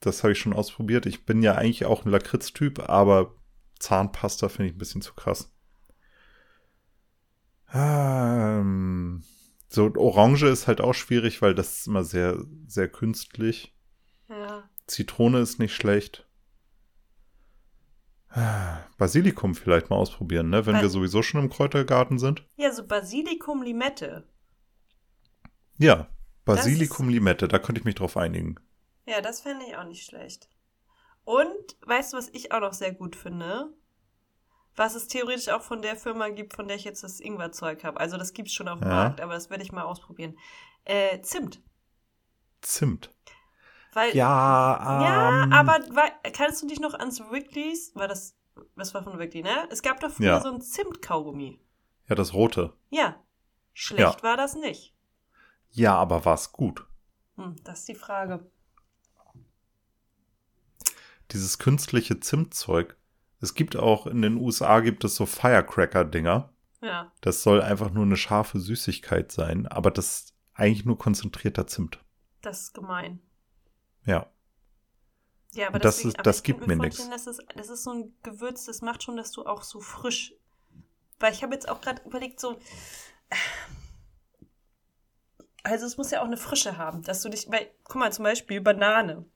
Das 0.00 0.22
habe 0.22 0.32
ich 0.32 0.38
schon 0.38 0.52
ausprobiert. 0.52 1.06
Ich 1.06 1.24
bin 1.24 1.42
ja 1.42 1.54
eigentlich 1.54 1.86
auch 1.86 2.04
ein 2.04 2.10
Lakritz-Typ, 2.10 2.88
aber 2.88 3.34
Zahnpasta 3.78 4.48
finde 4.48 4.68
ich 4.68 4.74
ein 4.76 4.78
bisschen 4.78 5.02
zu 5.02 5.14
krass. 5.14 5.52
Ähm, 7.72 9.24
so 9.68 9.92
Orange 9.96 10.44
ist 10.44 10.66
halt 10.68 10.80
auch 10.80 10.94
schwierig, 10.94 11.42
weil 11.42 11.54
das 11.54 11.80
ist 11.80 11.86
immer 11.88 12.04
sehr, 12.04 12.38
sehr 12.66 12.88
künstlich. 12.88 13.74
Ja. 14.28 14.68
Zitrone 14.86 15.40
ist 15.40 15.58
nicht 15.58 15.74
schlecht. 15.74 16.27
Basilikum 18.98 19.54
vielleicht 19.54 19.90
mal 19.90 19.96
ausprobieren, 19.96 20.50
ne? 20.50 20.66
Wenn 20.66 20.74
ba 20.74 20.82
wir 20.82 20.88
sowieso 20.88 21.22
schon 21.22 21.42
im 21.42 21.50
Kräutergarten 21.50 22.18
sind. 22.18 22.44
Ja, 22.56 22.72
so 22.72 22.86
Basilikum 22.86 23.62
Limette. 23.62 24.28
Ja, 25.78 26.08
Basilikum 26.44 27.08
Limette, 27.08 27.48
da 27.48 27.58
könnte 27.58 27.80
ich 27.80 27.84
mich 27.84 27.94
drauf 27.94 28.16
einigen. 28.16 28.56
Ja, 29.06 29.20
das 29.20 29.40
fände 29.40 29.64
ich 29.66 29.76
auch 29.76 29.84
nicht 29.84 30.04
schlecht. 30.04 30.48
Und 31.24 31.76
weißt 31.86 32.12
du, 32.12 32.16
was 32.16 32.28
ich 32.28 32.52
auch 32.52 32.60
noch 32.60 32.72
sehr 32.72 32.92
gut 32.92 33.16
finde? 33.16 33.72
Was 34.76 34.94
es 34.94 35.08
theoretisch 35.08 35.48
auch 35.48 35.62
von 35.62 35.82
der 35.82 35.96
Firma 35.96 36.28
gibt, 36.28 36.54
von 36.54 36.68
der 36.68 36.76
ich 36.76 36.84
jetzt 36.84 37.02
das 37.02 37.20
Ingwerzeug 37.20 37.84
habe. 37.84 37.98
Also 37.98 38.16
das 38.16 38.32
gibt 38.32 38.48
es 38.48 38.54
schon 38.54 38.68
auf 38.68 38.78
dem 38.78 38.88
ja. 38.88 38.94
Markt, 38.94 39.20
aber 39.20 39.34
das 39.34 39.50
werde 39.50 39.62
ich 39.62 39.72
mal 39.72 39.82
ausprobieren. 39.82 40.38
Äh, 40.84 41.20
Zimt. 41.22 41.62
Zimt. 42.60 43.10
Weil, 43.98 44.14
ja, 44.14 45.02
ja, 45.02 45.42
ähm, 45.42 45.52
aber 45.52 45.80
weil, 45.90 46.12
kannst 46.32 46.62
du 46.62 46.68
dich 46.68 46.78
noch 46.78 46.94
ans 46.94 47.20
Wrigley's, 47.20 47.96
war 47.96 48.06
das, 48.06 48.36
was 48.76 48.94
war 48.94 49.02
von 49.02 49.18
Wrigley, 49.18 49.42
ne? 49.42 49.66
Es 49.72 49.82
gab 49.82 49.98
doch 49.98 50.12
früher 50.12 50.28
ja. 50.28 50.40
so 50.40 50.52
ein 50.52 50.60
Zimt-Kaugummi. 50.60 51.58
Ja, 52.08 52.14
das 52.14 52.32
rote. 52.32 52.74
Ja. 52.90 53.16
Schlecht 53.72 54.18
ja. 54.18 54.22
war 54.22 54.36
das 54.36 54.54
nicht. 54.54 54.94
Ja, 55.72 55.96
aber 55.96 56.24
war 56.24 56.34
es 56.34 56.52
gut? 56.52 56.86
Hm, 57.34 57.56
das 57.64 57.80
ist 57.80 57.88
die 57.88 57.96
Frage. 57.96 58.48
Dieses 61.32 61.58
künstliche 61.58 62.20
Zimtzeug. 62.20 62.96
Es 63.40 63.54
gibt 63.54 63.74
auch 63.74 64.06
in 64.06 64.22
den 64.22 64.36
USA 64.36 64.78
gibt 64.78 65.02
es 65.02 65.16
so 65.16 65.26
Firecracker-Dinger. 65.26 66.52
Ja. 66.82 67.10
Das 67.20 67.42
soll 67.42 67.62
einfach 67.62 67.90
nur 67.90 68.04
eine 68.04 68.16
scharfe 68.16 68.60
Süßigkeit 68.60 69.32
sein, 69.32 69.66
aber 69.66 69.90
das 69.90 70.20
ist 70.20 70.34
eigentlich 70.54 70.84
nur 70.84 70.98
konzentrierter 70.98 71.66
Zimt. 71.66 71.98
Das 72.42 72.62
ist 72.62 72.74
gemein. 72.74 73.18
Ja. 74.08 74.26
Ja, 75.52 75.68
aber 75.68 75.78
das, 75.78 75.96
deswegen, 75.96 76.16
ist, 76.16 76.26
das 76.26 76.42
gibt 76.42 76.66
mir 76.66 76.76
nichts. 76.76 77.08
Das 77.08 77.26
ist, 77.26 77.42
das 77.54 77.68
ist 77.68 77.84
so 77.84 77.92
ein 77.92 78.14
Gewürz, 78.22 78.64
das 78.64 78.80
macht 78.80 79.02
schon, 79.02 79.16
dass 79.16 79.32
du 79.32 79.44
auch 79.44 79.62
so 79.62 79.80
frisch. 79.80 80.34
Weil 81.20 81.32
ich 81.32 81.42
habe 81.42 81.54
jetzt 81.54 81.68
auch 81.68 81.80
gerade 81.80 82.02
überlegt, 82.04 82.40
so. 82.40 82.58
Also 85.62 85.84
es 85.84 85.96
muss 85.96 86.10
ja 86.10 86.20
auch 86.22 86.26
eine 86.26 86.36
Frische 86.36 86.78
haben, 86.78 87.02
dass 87.02 87.22
du 87.22 87.28
dich. 87.28 87.50
Weil, 87.50 87.70
guck 87.84 87.96
mal, 87.96 88.12
zum 88.12 88.24
Beispiel 88.24 88.60
Banane. 88.60 89.26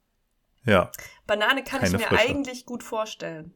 Ja. 0.65 0.91
Banane 1.27 1.65
kann 1.65 1.81
Keine 1.81 1.97
ich 1.97 2.01
mir 2.01 2.07
Frische. 2.07 2.29
eigentlich 2.29 2.67
gut 2.67 2.83
vorstellen. 2.83 3.55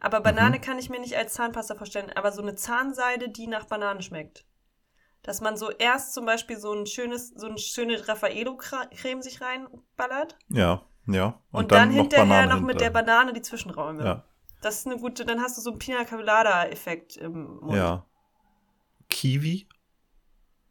Aber 0.00 0.20
Banane 0.20 0.58
mhm. 0.58 0.60
kann 0.60 0.78
ich 0.78 0.90
mir 0.90 1.00
nicht 1.00 1.16
als 1.16 1.34
Zahnpasta 1.34 1.76
vorstellen, 1.76 2.12
aber 2.14 2.32
so 2.32 2.42
eine 2.42 2.54
Zahnseide, 2.56 3.30
die 3.30 3.46
nach 3.46 3.64
Banane 3.64 4.02
schmeckt 4.02 4.44
dass 5.24 5.40
man 5.40 5.56
so 5.56 5.70
erst 5.70 6.14
zum 6.14 6.26
Beispiel 6.26 6.58
so 6.58 6.72
ein 6.72 6.86
schönes, 6.86 7.30
so 7.30 7.46
eine 7.46 7.58
schöne 7.58 8.06
Raffaello-Creme 8.06 9.22
sich 9.22 9.40
reinballert. 9.40 10.36
Ja, 10.50 10.82
ja. 11.06 11.40
Und, 11.50 11.64
und 11.64 11.72
dann, 11.72 11.88
dann, 11.88 11.90
hinterher 11.90 12.46
noch, 12.46 12.56
noch 12.56 12.60
mit 12.60 12.80
der 12.80 12.90
Banane 12.90 13.32
die 13.32 13.42
Zwischenräume. 13.42 14.04
Ja. 14.04 14.24
Das 14.60 14.78
ist 14.78 14.86
eine 14.86 14.98
gute, 14.98 15.24
dann 15.24 15.40
hast 15.40 15.56
du 15.58 15.62
so 15.62 15.70
einen 15.70 15.78
Pina 15.78 16.04
Colada-Effekt 16.04 17.16
im 17.16 17.58
Mund. 17.60 17.74
Ja. 17.74 18.06
Kiwi? 19.08 19.66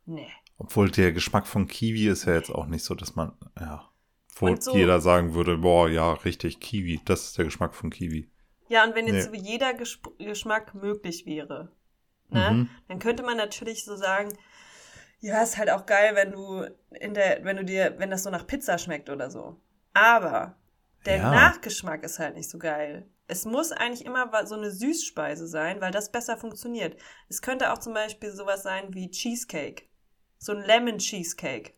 Nee. 0.05 0.29
Obwohl 0.57 0.89
der 0.91 1.11
Geschmack 1.11 1.47
von 1.47 1.67
Kiwi 1.67 2.07
ist 2.07 2.25
ja 2.25 2.33
jetzt 2.33 2.51
auch 2.51 2.67
nicht 2.67 2.83
so, 2.83 2.93
dass 2.93 3.15
man, 3.15 3.33
ja. 3.59 3.89
Wo 4.35 4.55
so, 4.55 4.75
jeder 4.75 5.01
sagen 5.01 5.33
würde, 5.33 5.57
boah, 5.57 5.89
ja, 5.89 6.13
richtig, 6.13 6.59
Kiwi, 6.59 7.01
das 7.05 7.25
ist 7.25 7.37
der 7.37 7.45
Geschmack 7.45 7.73
von 7.73 7.89
Kiwi. 7.89 8.31
Ja, 8.67 8.83
und 8.83 8.95
wenn 8.95 9.07
jetzt 9.07 9.31
nee. 9.31 9.37
jeder 9.37 9.73
Geschmack 9.73 10.73
möglich 10.73 11.25
wäre, 11.25 11.71
Ne? 12.33 12.51
Mhm. 12.51 12.69
Dann 12.87 12.99
könnte 12.99 13.23
man 13.23 13.37
natürlich 13.37 13.85
so 13.85 13.95
sagen, 13.95 14.33
ja, 15.19 15.41
ist 15.41 15.57
halt 15.57 15.69
auch 15.69 15.85
geil, 15.85 16.15
wenn 16.15 16.31
du 16.31 16.65
in 16.99 17.13
der, 17.13 17.43
wenn 17.45 17.55
du 17.55 17.63
dir, 17.63 17.95
wenn 17.97 18.09
das 18.09 18.23
so 18.23 18.29
nach 18.29 18.45
Pizza 18.45 18.77
schmeckt 18.77 19.09
oder 19.09 19.31
so. 19.31 19.61
Aber 19.93 20.57
der 21.05 21.17
ja. 21.17 21.31
Nachgeschmack 21.31 22.03
ist 22.03 22.19
halt 22.19 22.35
nicht 22.35 22.49
so 22.49 22.57
geil. 22.57 23.09
Es 23.27 23.45
muss 23.45 23.71
eigentlich 23.71 24.05
immer 24.05 24.29
so 24.45 24.55
eine 24.55 24.69
Süßspeise 24.69 25.47
sein, 25.47 25.79
weil 25.79 25.91
das 25.91 26.11
besser 26.11 26.37
funktioniert. 26.37 26.99
Es 27.29 27.41
könnte 27.41 27.71
auch 27.71 27.77
zum 27.77 27.93
Beispiel 27.93 28.31
sowas 28.31 28.63
sein 28.63 28.93
wie 28.93 29.09
Cheesecake. 29.09 29.83
So 30.37 30.51
ein 30.51 30.61
Lemon 30.61 30.97
Cheesecake. 30.97 31.71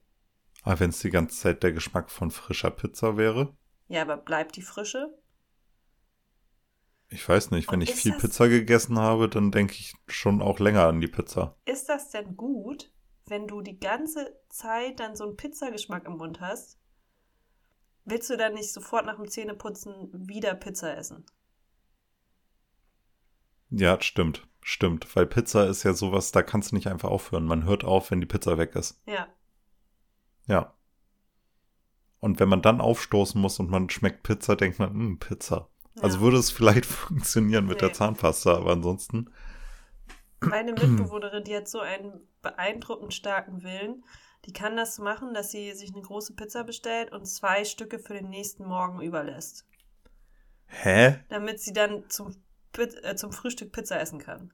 Aber 0.63 0.80
wenn 0.80 0.89
es 0.89 1.00
die 1.00 1.12
ganze 1.12 1.39
Zeit 1.39 1.62
der 1.62 1.72
Geschmack 1.72 2.10
von 2.10 2.32
frischer 2.32 2.72
Pizza 2.72 3.15
wäre? 3.18 3.56
Ja, 3.88 4.02
aber 4.02 4.18
bleibt 4.18 4.56
die 4.56 4.63
Frische? 4.63 5.13
Ich 7.15 7.28
weiß 7.30 7.51
nicht, 7.51 7.71
wenn 7.71 7.80
Und 7.80 7.84
ich 7.84 7.95
viel 7.95 8.12
das, 8.12 8.21
Pizza 8.21 8.49
gegessen 8.49 8.99
habe, 8.99 9.30
dann 9.30 9.49
denke 9.49 9.73
ich 9.73 9.95
schon 10.06 10.41
auch 10.41 10.60
länger 10.60 10.86
an 10.86 10.99
die 10.99 11.08
Pizza. 11.08 11.56
Ist 11.65 11.88
das 11.88 12.10
denn 12.10 12.36
gut, 12.36 12.91
wenn 13.25 13.47
du 13.47 13.62
die 13.62 13.80
ganze 13.80 14.38
Zeit 14.49 14.99
dann 14.99 15.15
so 15.15 15.23
einen 15.23 15.38
Pizzageschmack 15.38 16.06
im 16.06 16.17
Mund 16.17 16.41
hast? 16.41 16.78
Willst 18.04 18.30
du 18.30 18.36
dann 18.36 18.54
nicht 18.54 18.73
sofort 18.73 19.06
nach 19.06 19.15
dem 19.15 19.30
Zähneputzen 19.30 20.10
wieder 20.28 20.56
Pizza 20.56 20.95
essen? 20.97 21.25
Ja, 23.69 24.01
stimmt. 24.01 24.45
Stimmt. 24.62 25.15
Weil 25.15 25.25
Pizza 25.25 25.67
ist 25.67 25.84
ja 25.84 25.93
sowas, 25.93 26.34
da 26.34 26.43
kannst 26.43 26.71
du 26.71 26.75
nicht 26.75 26.88
einfach 26.88 27.10
aufhören. 27.10 27.45
Man 27.45 27.63
hört 27.63 27.86
auf, 27.86 28.12
wenn 28.12 28.19
die 28.19 28.28
Pizza 28.28 28.58
weg 28.58 28.75
ist. 28.75 29.01
Ja. 29.06 29.28
Ja. 30.47 30.73
Und 32.19 32.41
wenn 32.41 32.49
man 32.49 32.62
dann 32.62 32.82
aufstoßen 32.82 33.39
muss 33.39 33.60
und 33.60 33.69
man 33.69 33.89
schmeckt 33.89 34.23
Pizza, 34.23 34.58
denkt 34.58 34.80
man, 34.80 34.89
hm, 34.89 35.19
Also 36.01 36.19
würde 36.19 36.38
es 36.38 36.51
vielleicht 36.51 36.86
funktionieren 36.86 37.65
mit 37.65 37.77
nee. 37.77 37.88
der 37.88 37.93
Zahnpasta, 37.93 38.55
aber 38.55 38.71
ansonsten. 38.71 39.29
Meine 40.41 40.71
Mitbewohnerin, 40.73 41.43
die 41.43 41.55
hat 41.55 41.67
so 41.67 41.79
einen 41.79 42.27
beeindruckend 42.41 43.13
starken 43.13 43.63
Willen. 43.63 44.03
Die 44.45 44.53
kann 44.53 44.77
das 44.77 44.99
machen, 44.99 45.34
dass 45.34 45.51
sie 45.51 45.73
sich 45.73 45.91
eine 45.91 46.03
große 46.03 46.36
Pizza 46.36 46.63
bestellt 46.63 47.12
und 47.12 47.25
zwei 47.25 47.65
Stücke 47.65 47.97
für 47.97 48.13
den 48.13 48.29
nächsten 48.29 48.65
Morgen 48.65 49.01
überlässt. 49.01 49.65
Hä? 50.67 51.19
Damit 51.29 51.60
sie 51.60 51.73
dann 51.73 52.10
zum, 52.10 52.36
äh, 52.77 53.15
zum 53.15 53.31
Frühstück 53.31 53.71
Pizza 53.71 53.99
essen 53.99 54.19
kann. 54.19 54.51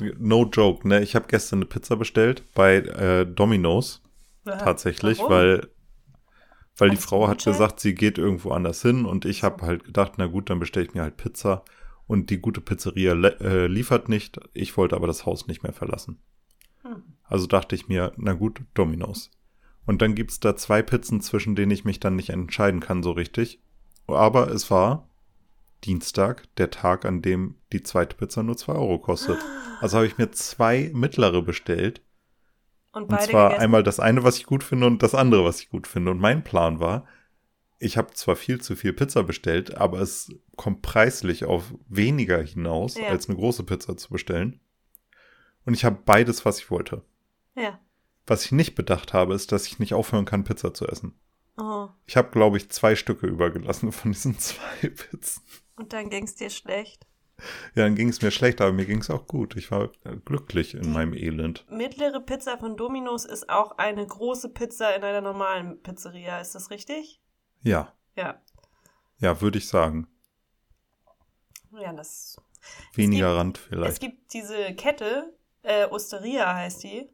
No 0.00 0.44
joke, 0.44 0.86
ne? 0.86 1.02
Ich 1.02 1.14
habe 1.14 1.26
gestern 1.28 1.60
eine 1.60 1.66
Pizza 1.66 1.96
bestellt 1.96 2.44
bei 2.54 2.76
äh, 2.76 3.26
Domino's. 3.26 4.02
Tatsächlich, 4.44 5.18
Warum? 5.18 5.30
weil 5.30 5.68
weil 6.78 6.90
die 6.90 6.96
Frau 6.96 7.28
hat 7.28 7.44
gesagt, 7.44 7.80
sie 7.80 7.94
geht 7.94 8.18
irgendwo 8.18 8.52
anders 8.52 8.82
hin 8.82 9.04
und 9.04 9.24
ich 9.24 9.42
habe 9.42 9.66
halt 9.66 9.84
gedacht, 9.84 10.12
na 10.16 10.26
gut, 10.26 10.48
dann 10.48 10.60
bestelle 10.60 10.86
ich 10.86 10.94
mir 10.94 11.02
halt 11.02 11.16
Pizza. 11.16 11.64
Und 12.06 12.30
die 12.30 12.38
gute 12.38 12.62
Pizzeria 12.62 13.12
äh, 13.12 13.66
liefert 13.66 14.08
nicht. 14.08 14.40
Ich 14.54 14.76
wollte 14.78 14.96
aber 14.96 15.06
das 15.06 15.26
Haus 15.26 15.46
nicht 15.46 15.62
mehr 15.62 15.74
verlassen. 15.74 16.18
Hm. 16.82 17.02
Also 17.24 17.46
dachte 17.46 17.74
ich 17.74 17.88
mir, 17.88 18.12
na 18.16 18.32
gut, 18.32 18.62
Dominos. 18.72 19.30
Und 19.84 20.00
dann 20.00 20.14
gibt's 20.14 20.40
da 20.40 20.56
zwei 20.56 20.80
Pizzen, 20.80 21.20
zwischen 21.20 21.54
denen 21.54 21.70
ich 21.70 21.84
mich 21.84 22.00
dann 22.00 22.16
nicht 22.16 22.30
entscheiden 22.30 22.80
kann 22.80 23.02
so 23.02 23.10
richtig. 23.10 23.60
Aber 24.06 24.48
es 24.50 24.70
war 24.70 25.08
Dienstag, 25.84 26.44
der 26.56 26.70
Tag, 26.70 27.04
an 27.04 27.20
dem 27.20 27.56
die 27.72 27.82
zweite 27.82 28.16
Pizza 28.16 28.42
nur 28.42 28.56
zwei 28.56 28.74
Euro 28.74 28.98
kostet. 28.98 29.38
Also 29.80 29.98
habe 29.98 30.06
ich 30.06 30.18
mir 30.18 30.30
zwei 30.32 30.90
mittlere 30.92 31.42
bestellt 31.42 32.02
und, 32.98 33.12
und 33.12 33.22
zwar 33.22 33.48
gegessen? 33.48 33.62
einmal 33.62 33.82
das 33.82 34.00
eine, 34.00 34.24
was 34.24 34.36
ich 34.36 34.46
gut 34.46 34.62
finde 34.62 34.86
und 34.86 35.02
das 35.02 35.14
andere, 35.14 35.44
was 35.44 35.60
ich 35.60 35.70
gut 35.70 35.86
finde. 35.86 36.10
Und 36.10 36.18
mein 36.18 36.44
Plan 36.44 36.80
war, 36.80 37.06
ich 37.78 37.96
habe 37.96 38.12
zwar 38.12 38.36
viel 38.36 38.60
zu 38.60 38.76
viel 38.76 38.92
Pizza 38.92 39.22
bestellt, 39.22 39.76
aber 39.76 40.00
es 40.00 40.32
kommt 40.56 40.82
preislich 40.82 41.44
auf 41.44 41.72
weniger 41.88 42.42
hinaus, 42.42 42.96
ja. 42.96 43.08
als 43.08 43.28
eine 43.28 43.38
große 43.38 43.62
Pizza 43.62 43.96
zu 43.96 44.10
bestellen. 44.10 44.60
Und 45.64 45.74
ich 45.74 45.84
habe 45.84 45.98
beides, 46.04 46.44
was 46.44 46.58
ich 46.58 46.70
wollte. 46.70 47.02
Ja. 47.54 47.80
Was 48.26 48.44
ich 48.44 48.52
nicht 48.52 48.74
bedacht 48.74 49.12
habe, 49.12 49.34
ist, 49.34 49.52
dass 49.52 49.66
ich 49.66 49.78
nicht 49.78 49.94
aufhören 49.94 50.24
kann, 50.24 50.44
Pizza 50.44 50.74
zu 50.74 50.86
essen. 50.86 51.14
Oh. 51.56 51.88
Ich 52.06 52.16
habe, 52.16 52.30
glaube 52.30 52.56
ich, 52.56 52.70
zwei 52.70 52.96
Stücke 52.96 53.26
übergelassen 53.28 53.92
von 53.92 54.12
diesen 54.12 54.38
zwei 54.38 54.88
Pizzen. 54.88 55.42
Und 55.76 55.92
dann 55.92 56.10
ging 56.10 56.24
es 56.24 56.34
dir 56.34 56.50
schlecht. 56.50 57.06
Ja, 57.74 57.84
dann 57.84 57.94
ging 57.94 58.08
es 58.08 58.22
mir 58.22 58.30
schlecht, 58.30 58.60
aber 58.60 58.72
mir 58.72 58.86
ging 58.86 59.00
es 59.00 59.10
auch 59.10 59.26
gut. 59.26 59.56
Ich 59.56 59.70
war 59.70 59.90
glücklich 60.24 60.74
in 60.74 60.92
meinem 60.92 61.14
Elend. 61.14 61.64
Mittlere 61.70 62.20
Pizza 62.20 62.58
von 62.58 62.76
Domino's 62.76 63.24
ist 63.24 63.48
auch 63.48 63.78
eine 63.78 64.06
große 64.06 64.50
Pizza 64.50 64.94
in 64.94 65.04
einer 65.04 65.20
normalen 65.20 65.82
Pizzeria. 65.82 66.40
Ist 66.40 66.54
das 66.54 66.70
richtig? 66.70 67.20
Ja. 67.62 67.92
Ja. 68.14 68.40
Ja, 69.18 69.40
würde 69.40 69.58
ich 69.58 69.68
sagen. 69.68 70.08
Ja, 71.72 71.92
das. 71.92 72.36
Weniger 72.94 73.28
gibt, 73.28 73.38
Rand 73.38 73.58
vielleicht. 73.58 73.92
Es 73.92 74.00
gibt 74.00 74.32
diese 74.32 74.74
Kette, 74.74 75.36
äh, 75.62 75.86
Osteria 75.86 76.54
heißt 76.54 76.82
die. 76.82 77.08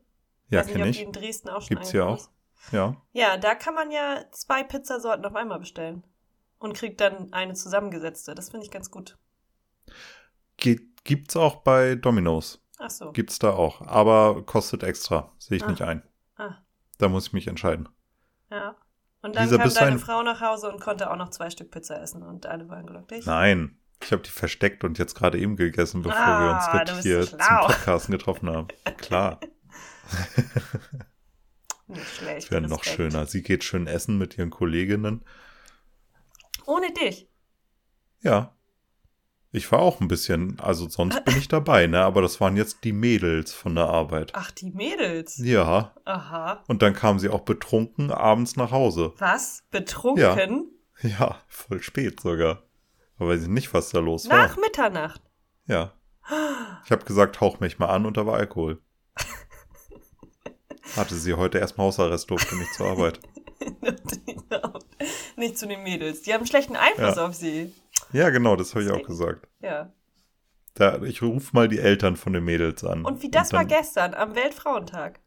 Ja, 0.48 0.62
kenne 0.62 0.88
ich. 0.88 0.98
Die 0.98 1.02
in 1.04 1.12
Dresden 1.12 1.48
auch 1.48 1.62
schon 1.62 1.76
Gibt's 1.76 1.90
hier 1.90 2.06
auch. 2.06 2.28
Ja. 2.72 2.96
Ja, 3.12 3.36
da 3.36 3.54
kann 3.54 3.74
man 3.74 3.90
ja 3.90 4.24
zwei 4.30 4.62
Pizzasorten 4.62 5.24
auf 5.24 5.34
einmal 5.34 5.58
bestellen. 5.58 6.04
Und 6.58 6.74
kriegt 6.74 7.00
dann 7.00 7.32
eine 7.32 7.54
zusammengesetzte. 7.54 8.34
Das 8.34 8.50
finde 8.50 8.64
ich 8.64 8.72
ganz 8.72 8.90
gut. 8.90 9.18
Gibt 10.56 11.30
es 11.30 11.36
auch 11.36 11.56
bei 11.56 11.94
Domino's. 11.96 12.60
Ach 12.78 12.90
so. 12.90 13.12
Gibt's 13.12 13.38
da 13.38 13.50
auch. 13.50 13.82
Aber 13.82 14.42
kostet 14.46 14.82
extra. 14.82 15.32
Sehe 15.38 15.56
ich 15.58 15.64
Ah. 15.64 15.70
nicht 15.70 15.82
ein. 15.82 16.02
Ah. 16.36 16.56
Da 16.98 17.08
muss 17.08 17.26
ich 17.28 17.32
mich 17.32 17.46
entscheiden. 17.46 17.88
Ja. 18.50 18.76
Und 19.22 19.36
dann 19.36 19.44
Lisa, 19.44 19.58
kam 19.58 19.72
deine 19.74 19.90
ein- 19.92 19.98
Frau 19.98 20.22
nach 20.22 20.40
Hause 20.40 20.70
und 20.72 20.80
konnte 20.80 21.10
auch 21.10 21.16
noch 21.16 21.30
zwei 21.30 21.50
Stück 21.50 21.70
Pizza 21.70 22.00
essen 22.00 22.22
und 22.22 22.46
alle 22.46 22.68
waren 22.68 22.86
glücklich. 22.86 23.24
Nein. 23.26 23.78
Ich 24.02 24.12
habe 24.12 24.22
die 24.22 24.30
versteckt 24.30 24.84
und 24.84 24.98
jetzt 24.98 25.14
gerade 25.14 25.38
eben 25.38 25.56
gegessen, 25.56 26.02
bevor 26.02 26.18
wir 26.18 26.50
uns 26.54 26.64
Ah, 26.64 27.00
hier 27.02 27.22
so 27.24 27.36
zum. 27.36 27.38
Podcasten 27.66 28.12
getroffen 28.12 28.50
haben. 28.50 28.68
Klar. 28.98 29.40
Nicht 31.86 32.06
schlecht. 32.16 32.50
Wäre 32.50 32.62
noch 32.62 32.84
schöner. 32.84 33.26
Sie 33.26 33.42
geht 33.42 33.62
schön 33.64 33.86
essen 33.86 34.16
mit 34.18 34.36
ihren 34.38 34.50
Kolleginnen. 34.50 35.22
Ohne 36.66 36.92
dich. 36.92 37.28
Ja. 38.20 38.53
Ich 39.56 39.70
war 39.70 39.78
auch 39.78 40.00
ein 40.00 40.08
bisschen, 40.08 40.58
also 40.58 40.88
sonst 40.88 41.24
bin 41.24 41.36
ich 41.38 41.46
dabei, 41.46 41.86
ne? 41.86 42.00
Aber 42.02 42.22
das 42.22 42.40
waren 42.40 42.56
jetzt 42.56 42.82
die 42.82 42.92
Mädels 42.92 43.52
von 43.54 43.76
der 43.76 43.84
Arbeit. 43.86 44.32
Ach, 44.34 44.50
die 44.50 44.70
Mädels. 44.72 45.38
Ja. 45.38 45.94
Aha. 46.04 46.64
Und 46.66 46.82
dann 46.82 46.92
kam 46.92 47.20
sie 47.20 47.28
auch 47.28 47.42
betrunken 47.42 48.10
abends 48.10 48.56
nach 48.56 48.72
Hause. 48.72 49.12
Was? 49.18 49.62
Betrunken? 49.70 50.70
Ja, 51.02 51.38
voll 51.46 51.80
spät 51.82 52.18
sogar. 52.20 52.64
Aber 53.16 53.28
weiß 53.30 53.42
ich 53.42 53.48
nicht, 53.48 53.72
was 53.72 53.90
da 53.90 54.00
los 54.00 54.28
war. 54.28 54.38
Nach 54.38 54.56
Mitternacht. 54.56 55.22
Ja. 55.68 55.92
Ich 56.84 56.90
habe 56.90 57.04
gesagt, 57.04 57.40
hauch 57.40 57.60
mich 57.60 57.78
mal 57.78 57.90
an 57.90 58.06
und 58.06 58.16
da 58.16 58.26
war 58.26 58.34
Alkohol. 58.34 58.82
Hatte 60.96 61.14
sie 61.14 61.34
heute 61.34 61.58
erstmal 61.58 61.86
Hausarrest, 61.86 62.28
durfte 62.28 62.56
nicht 62.56 62.74
zur 62.74 62.88
Arbeit. 62.88 63.20
Nicht 65.36 65.58
zu 65.58 65.66
den 65.66 65.82
Mädels. 65.82 66.22
Die 66.22 66.32
haben 66.32 66.40
einen 66.40 66.46
schlechten 66.46 66.76
Einfluss 66.76 67.16
Ja. 67.16 67.26
auf 67.26 67.34
sie. 67.34 67.72
Ja, 68.12 68.30
genau, 68.30 68.56
das 68.56 68.74
habe 68.74 68.84
ich 68.84 68.90
auch 68.90 69.02
gesagt. 69.06 69.48
Ja. 69.60 69.92
Da, 70.74 71.02
ich 71.02 71.22
rufe 71.22 71.50
mal 71.54 71.68
die 71.68 71.78
Eltern 71.78 72.16
von 72.16 72.32
den 72.32 72.44
Mädels 72.44 72.82
an. 72.84 73.04
Und 73.04 73.22
wie 73.22 73.30
das 73.30 73.52
war 73.52 73.60
dann- 73.60 73.68
gestern 73.68 74.14
am 74.14 74.34
Weltfrauentag. 74.34 75.20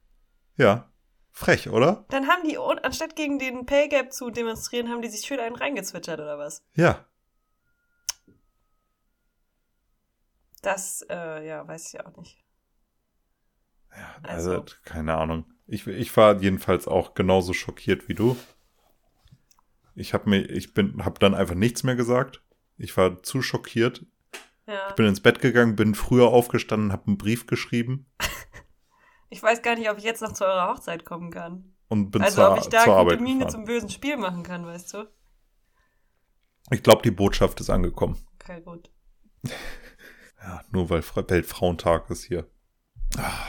Ja. 0.58 0.92
Frech, 1.32 1.70
oder? 1.70 2.06
Dann 2.10 2.28
haben 2.28 2.48
die, 2.48 2.58
anstatt 2.58 3.16
gegen 3.16 3.38
den 3.40 3.66
Pay 3.66 3.90
Gap 3.90 4.12
zu 4.12 4.32
demonstrieren, 4.32 4.90
haben 4.90 5.02
die 5.04 5.08
sich 5.10 5.26
schön 5.26 5.40
einen 5.40 5.56
reingezwitschert 5.56 6.20
oder 6.20 6.38
was? 6.40 6.64
Ja. 6.74 7.06
Das, 10.62 11.06
äh, 11.10 11.48
ja, 11.48 11.68
weiß 11.68 11.94
ich 11.94 12.00
auch 12.04 12.16
nicht. 12.18 12.44
Ja, 13.96 14.16
also, 14.24 14.52
Also- 14.52 14.66
keine 14.84 15.16
Ahnung. 15.16 15.46
Ich, 15.68 15.86
ich 15.86 16.16
war 16.16 16.42
jedenfalls 16.42 16.88
auch 16.88 17.14
genauso 17.14 17.54
schockiert 17.54 18.08
wie 18.08 18.14
du. 18.14 18.38
Ich 19.96 20.14
habe 20.14 20.30
mir, 20.30 20.42
ich 20.50 20.74
bin, 20.74 21.04
habe 21.04 21.20
dann 21.20 21.36
einfach 21.36 21.56
nichts 21.56 21.84
mehr 21.84 21.96
gesagt. 21.96 22.42
Ich 22.78 22.96
war 22.98 23.22
zu 23.24 23.42
schockiert. 23.42 24.06
Ja. 24.68 24.90
Ich 24.90 24.96
bin 24.96 25.06
ins 25.08 25.22
Bett 25.22 25.40
gegangen, 25.42 25.76
bin 25.76 25.96
früher 25.96 26.28
aufgestanden, 26.28 26.92
habe 26.92 27.08
einen 27.08 27.18
Brief 27.18 27.48
geschrieben 27.48 28.06
Ich 29.30 29.42
weiß 29.44 29.62
gar 29.62 29.76
nicht, 29.76 29.90
ob 29.90 29.98
ich 29.98 30.04
jetzt 30.04 30.22
noch 30.22 30.34
zu 30.34 30.46
eurer 30.46 30.70
Hochzeit 30.74 31.04
kommen 31.06 31.32
kann. 31.32 31.74
und 31.90 32.12
bin 32.12 32.22
also 32.22 32.36
zur, 32.36 32.52
ob 32.52 32.58
ich 32.60 32.68
da 32.68 32.84
zur 32.84 32.94
gute 32.94 32.98
Arbeit 32.98 33.22
Miene 33.22 33.40
gefahren. 33.46 33.52
zum 33.52 33.66
bösen 33.66 33.90
Spiel 33.90 34.18
machen 34.18 34.44
kann, 34.44 34.66
weißt 34.66 34.94
du? 34.94 35.06
Ich 36.72 36.84
glaube, 36.84 37.02
die 37.02 37.12
Botschaft 37.12 37.60
ist 37.62 37.70
angekommen. 37.70 38.18
Okay, 38.42 38.62
gut. 38.62 38.90
Ja, 40.40 40.64
nur 40.72 40.90
weil 40.90 41.02
Fra- 41.02 41.28
Weltfrauentag 41.28 42.10
ist 42.12 42.24
hier. 42.24 42.48
Ah. 43.18 43.48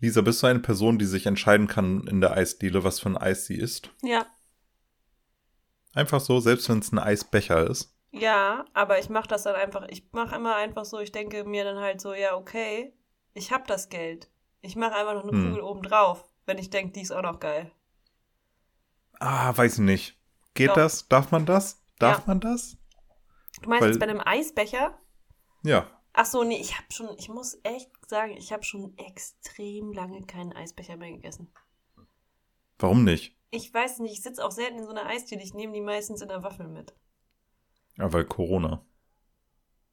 Lisa, 0.00 0.20
bist 0.22 0.42
du 0.42 0.46
eine 0.48 0.58
Person, 0.58 0.98
die 0.98 1.04
sich 1.04 1.26
entscheiden 1.26 1.68
kann 1.68 2.06
in 2.08 2.20
der 2.20 2.32
Eisdiele, 2.32 2.82
was 2.82 2.98
für 2.98 3.10
ein 3.10 3.16
Eis 3.16 3.44
sie 3.46 3.56
isst? 3.56 3.90
Ja. 4.02 4.26
Einfach 5.94 6.20
so, 6.20 6.40
selbst 6.40 6.68
wenn 6.68 6.78
es 6.78 6.92
ein 6.92 6.98
Eisbecher 6.98 7.68
ist. 7.68 7.94
Ja, 8.10 8.64
aber 8.74 8.98
ich 8.98 9.08
mache 9.08 9.28
das 9.28 9.42
dann 9.44 9.54
einfach, 9.54 9.86
ich 9.88 10.10
mache 10.12 10.36
immer 10.36 10.54
einfach 10.56 10.84
so, 10.84 10.98
ich 10.98 11.12
denke 11.12 11.44
mir 11.44 11.64
dann 11.64 11.78
halt 11.78 12.00
so, 12.00 12.12
ja, 12.14 12.34
okay, 12.36 12.92
ich 13.34 13.52
hab 13.52 13.66
das 13.66 13.88
Geld. 13.88 14.30
Ich 14.60 14.76
mache 14.76 14.94
einfach 14.94 15.14
noch 15.14 15.22
eine 15.22 15.32
Hm. 15.32 15.48
Kugel 15.48 15.62
oben 15.62 15.82
drauf, 15.82 16.28
wenn 16.46 16.58
ich 16.58 16.70
denke, 16.70 16.92
die 16.92 17.00
ist 17.02 17.10
auch 17.10 17.22
noch 17.22 17.40
geil. 17.40 17.72
Ah, 19.18 19.56
weiß 19.56 19.74
ich 19.74 19.78
nicht. 19.80 20.18
Geht 20.54 20.70
Doch. 20.70 20.74
das? 20.74 21.08
Darf 21.08 21.30
man 21.30 21.46
das? 21.46 21.82
Darf 21.98 22.18
Ja. 22.18 22.24
man 22.26 22.40
das? 22.40 22.76
Du 23.62 23.68
meinst 23.68 23.82
Weil- 23.82 23.90
jetzt 23.90 24.00
bei 24.00 24.08
einem 24.08 24.20
Eisbecher? 24.24 24.98
Ja. 25.62 25.86
Ach 26.14 26.26
so, 26.26 26.42
nee, 26.44 26.60
ich 26.60 26.74
habe 26.76 26.86
schon, 26.90 27.08
ich 27.18 27.28
muss 27.30 27.58
echt 27.62 27.90
sagen, 28.08 28.36
ich 28.36 28.52
habe 28.52 28.64
schon 28.64 28.96
extrem 28.98 29.92
lange 29.92 30.20
keinen 30.26 30.52
Eisbecher 30.52 30.96
mehr 30.96 31.10
gegessen. 31.12 31.50
Warum 32.78 33.04
nicht? 33.04 33.34
Ich 33.54 33.72
weiß 33.72 33.98
nicht, 33.98 34.14
ich 34.14 34.22
sitze 34.22 34.42
auch 34.42 34.50
selten 34.50 34.78
in 34.78 34.84
so 34.86 34.90
einer 34.92 35.04
Eisdiele, 35.04 35.42
ich 35.42 35.52
nehme 35.52 35.74
die 35.74 35.82
meistens 35.82 36.22
in 36.22 36.28
der 36.28 36.42
Waffel 36.42 36.68
mit. 36.68 36.94
Ja, 37.98 38.10
weil 38.10 38.24
Corona. 38.24 38.82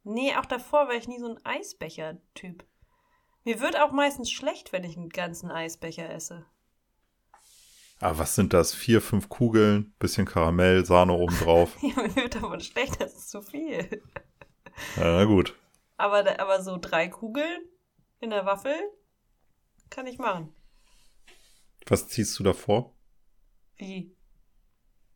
Nee, 0.03 0.33
auch 0.37 0.45
davor 0.45 0.87
war 0.87 0.95
ich 0.95 1.09
nie 1.09 1.19
so 1.19 1.27
ein 1.27 1.45
Eisbecher-Typ. 1.45 2.65
Mir 3.43 3.59
wird 3.59 3.77
auch 3.77 3.91
meistens 3.91 4.31
schlecht, 4.31 4.71
wenn 4.71 4.85
ich 4.85 4.95
einen 4.95 5.09
ganzen 5.09 5.51
Eisbecher 5.51 6.09
esse. 6.09 6.45
Ah, 7.99 8.13
was 8.17 8.33
sind 8.33 8.53
das? 8.53 8.73
Vier, 8.73 9.01
fünf 9.01 9.27
Kugeln, 9.27 9.93
bisschen 9.99 10.25
Karamell, 10.25 10.85
Sahne 10.85 11.11
obendrauf. 11.11 11.75
Ja, 11.81 12.01
mir 12.01 12.15
wird 12.15 12.35
davon 12.35 12.61
schlecht, 12.61 13.01
das 13.01 13.13
ist 13.13 13.29
zu 13.29 13.41
viel. 13.41 14.01
ja, 14.95 15.03
na 15.03 15.25
gut. 15.25 15.53
Aber, 15.97 16.39
aber 16.39 16.63
so 16.63 16.77
drei 16.77 17.09
Kugeln 17.09 17.61
in 18.21 18.29
der 18.29 18.45
Waffel 18.45 18.73
kann 19.89 20.07
ich 20.07 20.17
machen. 20.17 20.55
Was 21.87 22.07
ziehst 22.07 22.39
du 22.39 22.43
davor? 22.43 22.95
Wie? 23.79 24.15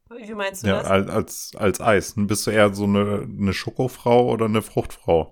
Wie 0.10 0.34
meinst 0.34 0.64
du 0.64 0.68
Ja, 0.68 0.80
das? 0.82 1.10
als, 1.10 1.56
als, 1.56 1.80
Eis. 1.82 2.14
Bist 2.18 2.48
du 2.48 2.52
eher 2.52 2.74
so 2.74 2.86
eine, 2.86 3.22
eine 3.24 3.54
Schokofrau 3.54 4.30
oder 4.30 4.46
eine 4.46 4.62
Fruchtfrau? 4.62 5.32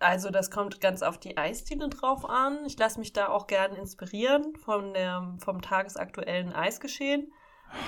Also 0.00 0.30
das 0.30 0.50
kommt 0.50 0.80
ganz 0.80 1.02
auf 1.02 1.18
die 1.18 1.36
Eisdiele 1.36 1.88
drauf 1.90 2.24
an. 2.24 2.64
Ich 2.64 2.78
lasse 2.78 2.98
mich 2.98 3.12
da 3.12 3.28
auch 3.28 3.46
gern 3.46 3.74
inspirieren 3.74 4.56
von 4.56 4.94
der, 4.94 5.36
vom 5.44 5.60
tagesaktuellen 5.60 6.52
Eisgeschehen. 6.54 7.30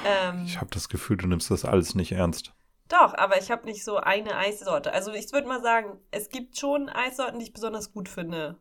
Ähm, 0.05 0.45
Ich 0.45 0.59
habe 0.61 0.71
das 0.71 0.89
Gefühl, 0.89 1.17
du 1.17 1.27
nimmst 1.27 1.51
das 1.51 1.65
alles 1.65 1.95
nicht 1.95 2.13
ernst. 2.13 2.53
doch, 2.89 3.15
aber 3.17 3.39
ich 3.39 3.51
habe 3.51 3.65
nicht 3.65 3.83
so 3.85 3.97
eine 3.97 4.37
Eissorte. 4.37 4.93
Also 4.93 5.13
ich 5.13 5.33
würde 5.33 5.49
mal 5.49 5.63
sagen, 5.63 5.99
es 6.11 6.29
gibt 6.29 6.59
schon 6.59 6.89
Eissorten, 6.91 7.39
die 7.39 7.47
ich 7.47 7.53
besonders 7.55 7.93
gut 7.93 8.09
finde. 8.11 8.59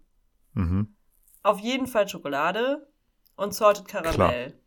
Mhm. 0.54 0.96
Auf 1.44 1.60
jeden 1.60 1.88
Fall 1.88 2.08
Schokolade 2.08 2.88
und 3.36 3.54
Salted 3.54 3.88
Karamell. 3.88 4.62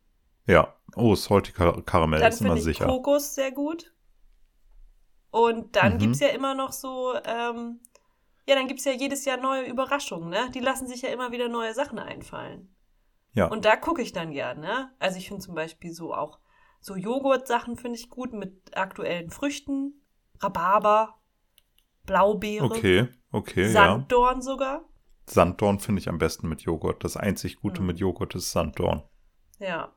Ja. 0.51 0.75
Oh, 0.97 1.15
Salty 1.15 1.53
Kar 1.53 1.83
Karamell 1.83 2.21
Dann 2.21 2.33
ist 2.33 2.41
immer 2.41 2.57
ich 2.57 2.65
sicher. 2.65 2.87
Kokos 2.87 3.35
sehr 3.35 3.53
gut. 3.53 3.93
Und 5.31 5.77
dann 5.77 5.95
Mhm. 5.95 5.99
gibt's 5.99 6.21
ja 6.21 6.29
immer 6.29 6.55
noch 6.55 6.73
so, 6.73 7.15
ähm, 7.25 7.81
ja, 8.47 8.57
dann 8.57 8.67
gibt's 8.67 8.85
ja 8.85 8.93
jedes 8.93 9.25
Jahr 9.25 9.37
neue 9.37 9.63
Überraschungen, 9.63 10.29
ne? 10.29 10.51
Die 10.53 10.61
lassen 10.61 10.89
sich 10.89 11.03
ja 11.03 11.11
immer 11.11 11.31
wieder 11.31 11.49
neue 11.49 11.73
Sachen 11.75 11.99
einfallen. 12.01 12.75
Ja. 13.33 13.47
Und 13.47 13.65
da 13.65 13.77
gucke 13.77 14.03
ich 14.03 14.13
dann 14.13 14.33
gern, 14.33 14.59
ne? 14.61 14.93
Also 14.99 15.19
ich 15.19 15.29
finde 15.29 15.45
zum 15.45 15.55
Beispiel 15.55 15.93
so 15.93 16.13
auch 16.13 16.41
so 16.81 16.97
Joghurt-Sachen 16.97 17.77
finde 17.77 17.99
ich 17.99 18.09
gut 18.09 18.33
mit 18.33 18.77
aktuellen 18.77 19.31
Früchten, 19.31 20.03
Rhabarber, 20.41 21.21
Blaubeere, 22.07 22.65
Okay, 22.65 23.09
okay, 23.31 23.67
ja. 23.67 23.71
Sanddorn 23.73 24.43
sogar. 24.43 24.85
Sanddorn 25.27 25.79
finde 25.79 26.01
ich 26.01 26.09
am 26.09 26.19
besten 26.19 26.49
mit 26.49 26.63
Joghurt. 26.63 27.05
Das 27.05 27.17
einzig 27.17 27.61
Gute 27.61 27.83
Mhm. 27.83 27.87
mit 27.89 27.99
Joghurt 28.01 28.35
ist 28.35 28.51
Sanddorn. 28.51 29.05
Ja. 29.61 29.95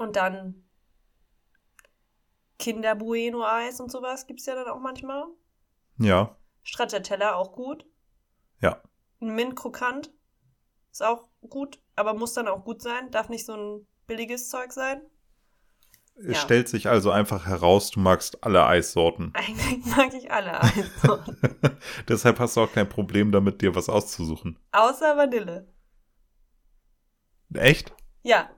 Und 0.00 0.16
dann 0.16 0.64
Kinder 2.58 2.94
Bueno 2.94 3.44
Eis 3.44 3.80
und 3.80 3.92
sowas 3.92 4.26
gibt's 4.26 4.46
ja 4.46 4.54
dann 4.54 4.68
auch 4.68 4.80
manchmal. 4.80 5.26
Ja, 5.98 6.38
Stracciatella 6.62 7.34
auch 7.34 7.52
gut. 7.52 7.84
ja. 8.60 8.80
Ein 9.20 9.34
Mint 9.34 9.56
krokant 9.56 10.10
ist 10.90 11.02
auch 11.02 11.28
gut, 11.50 11.82
aber 11.96 12.14
muss 12.14 12.32
dann 12.32 12.48
auch 12.48 12.64
gut 12.64 12.80
sein. 12.80 13.10
Darf 13.10 13.28
nicht 13.28 13.44
so 13.44 13.54
ein 13.54 13.86
billiges 14.06 14.48
Zeug 14.48 14.72
sein. 14.72 15.02
Es 16.16 16.24
Ja. 16.28 16.34
stellt 16.36 16.70
sich 16.70 16.88
also 16.88 17.10
einfach 17.10 17.44
heraus, 17.44 17.90
du 17.90 18.00
magst 18.00 18.42
alle 18.42 18.64
Eissorten. 18.64 19.32
Eigentlich 19.34 19.84
mag 19.84 20.14
ich 20.14 20.30
alle 20.32 20.62
Eissorten. 20.62 21.36
Deshalb 22.08 22.38
hast 22.38 22.56
du 22.56 22.62
auch 22.62 22.72
kein 22.72 22.88
Problem 22.88 23.32
damit, 23.32 23.60
dir 23.60 23.74
was 23.74 23.90
auszusuchen. 23.90 24.58
Außer 24.72 25.14
Vanille. 25.18 25.68
Echt? 27.52 27.92
Ja. 28.22 28.48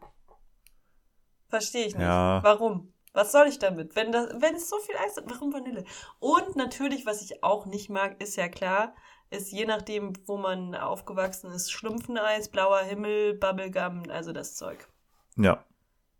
Verstehe 1.52 1.84
ich 1.84 1.94
nicht. 1.94 2.02
Ja. 2.02 2.42
Warum? 2.42 2.94
Was 3.12 3.30
soll 3.30 3.46
ich 3.46 3.58
damit? 3.58 3.94
Wenn, 3.94 4.10
das, 4.10 4.40
wenn 4.40 4.54
es 4.54 4.70
so 4.70 4.78
viel 4.78 4.96
Eis 4.96 5.18
ist, 5.18 5.30
warum 5.30 5.52
Vanille? 5.52 5.84
Und 6.18 6.56
natürlich, 6.56 7.04
was 7.04 7.20
ich 7.20 7.44
auch 7.44 7.66
nicht 7.66 7.90
mag, 7.90 8.18
ist 8.22 8.36
ja 8.36 8.48
klar, 8.48 8.94
ist 9.28 9.52
je 9.52 9.66
nachdem, 9.66 10.14
wo 10.26 10.38
man 10.38 10.74
aufgewachsen 10.74 11.50
ist, 11.50 11.70
Schlumpfeneis, 11.70 12.48
blauer 12.48 12.78
Himmel, 12.80 13.34
Bubblegum, 13.34 14.04
also 14.08 14.32
das 14.32 14.56
Zeug. 14.56 14.88
Ja, 15.36 15.62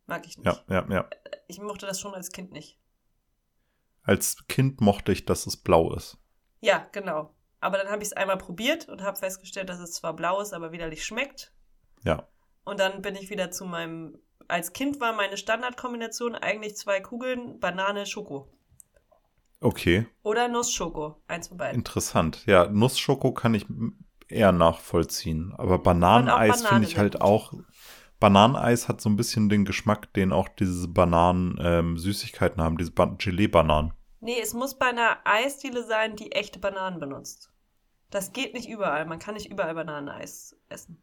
Mag 0.04 0.26
ich 0.26 0.36
nicht. 0.36 0.44
ja, 0.44 0.62
ja, 0.68 0.86
ja. 0.90 1.10
Ich 1.48 1.62
mochte 1.62 1.86
das 1.86 1.98
schon 1.98 2.12
als 2.12 2.30
Kind 2.30 2.52
nicht. 2.52 2.78
Als 4.02 4.46
Kind 4.48 4.82
mochte 4.82 5.12
ich, 5.12 5.24
dass 5.24 5.46
es 5.46 5.56
blau 5.56 5.94
ist. 5.94 6.18
Ja, 6.60 6.86
genau. 6.92 7.34
Aber 7.60 7.78
dann 7.78 7.88
habe 7.88 8.02
ich 8.02 8.08
es 8.08 8.12
einmal 8.12 8.36
probiert 8.36 8.86
und 8.90 9.00
habe 9.00 9.16
festgestellt, 9.16 9.70
dass 9.70 9.78
es 9.78 9.92
zwar 9.92 10.14
blau 10.14 10.42
ist, 10.42 10.52
aber 10.52 10.72
widerlich 10.72 11.06
schmeckt. 11.06 11.54
Ja. 12.04 12.28
Und 12.64 12.80
dann 12.80 13.00
bin 13.00 13.14
ich 13.14 13.30
wieder 13.30 13.50
zu 13.50 13.64
meinem. 13.64 14.18
Als 14.48 14.72
Kind 14.72 15.00
war 15.00 15.12
meine 15.12 15.36
Standardkombination 15.36 16.34
eigentlich 16.34 16.76
zwei 16.76 17.00
Kugeln 17.00 17.60
Banane, 17.60 18.06
Schoko. 18.06 18.48
Okay. 19.60 20.06
Oder 20.22 20.48
Nussschoko. 20.48 21.22
Eins 21.28 21.48
von 21.48 21.56
beiden. 21.56 21.76
Interessant. 21.78 22.44
Ja, 22.46 22.66
Nussschoko 22.66 23.32
kann 23.32 23.54
ich 23.54 23.66
eher 24.28 24.52
nachvollziehen. 24.52 25.54
Aber 25.56 25.78
Bananeneis 25.78 26.66
finde 26.66 26.88
ich 26.88 26.98
halt 26.98 27.20
auch. 27.20 27.52
Bananeneis 28.18 28.88
hat 28.88 29.00
so 29.00 29.08
ein 29.08 29.16
bisschen 29.16 29.48
den 29.48 29.64
Geschmack, 29.64 30.12
den 30.14 30.32
auch 30.32 30.48
diese 30.48 30.88
Bananen-Süßigkeiten 30.88 32.60
ähm, 32.60 32.64
haben, 32.64 32.76
diese 32.78 32.92
Gelee-Bananen. 32.92 33.92
Nee, 34.20 34.40
es 34.40 34.54
muss 34.54 34.78
bei 34.78 34.86
einer 34.86 35.18
Eisdiele 35.24 35.84
sein, 35.84 36.16
die 36.16 36.32
echte 36.32 36.58
Bananen 36.60 37.00
benutzt. 37.00 37.50
Das 38.10 38.32
geht 38.32 38.54
nicht 38.54 38.68
überall. 38.68 39.06
Man 39.06 39.18
kann 39.18 39.34
nicht 39.34 39.50
überall 39.50 39.74
Bananeneis 39.74 40.56
essen. 40.68 41.02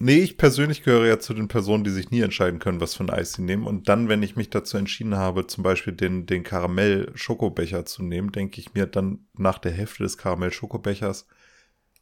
Nee, 0.00 0.18
ich 0.18 0.38
persönlich 0.38 0.84
gehöre 0.84 1.06
ja 1.06 1.18
zu 1.18 1.34
den 1.34 1.48
Personen, 1.48 1.82
die 1.82 1.90
sich 1.90 2.10
nie 2.10 2.20
entscheiden 2.20 2.60
können, 2.60 2.80
was 2.80 2.94
für 2.94 3.02
ein 3.02 3.10
Eis 3.10 3.32
sie 3.32 3.42
nehmen. 3.42 3.66
Und 3.66 3.88
dann, 3.88 4.08
wenn 4.08 4.22
ich 4.22 4.36
mich 4.36 4.48
dazu 4.48 4.76
entschieden 4.76 5.16
habe, 5.16 5.48
zum 5.48 5.64
Beispiel 5.64 5.92
den, 5.92 6.24
den 6.24 6.44
Karamell-Schokobecher 6.44 7.84
zu 7.84 8.04
nehmen, 8.04 8.30
denke 8.30 8.60
ich 8.60 8.74
mir 8.74 8.86
dann 8.86 9.26
nach 9.32 9.58
der 9.58 9.72
Hälfte 9.72 10.04
des 10.04 10.16
Karamell-Schokobechers, 10.16 11.26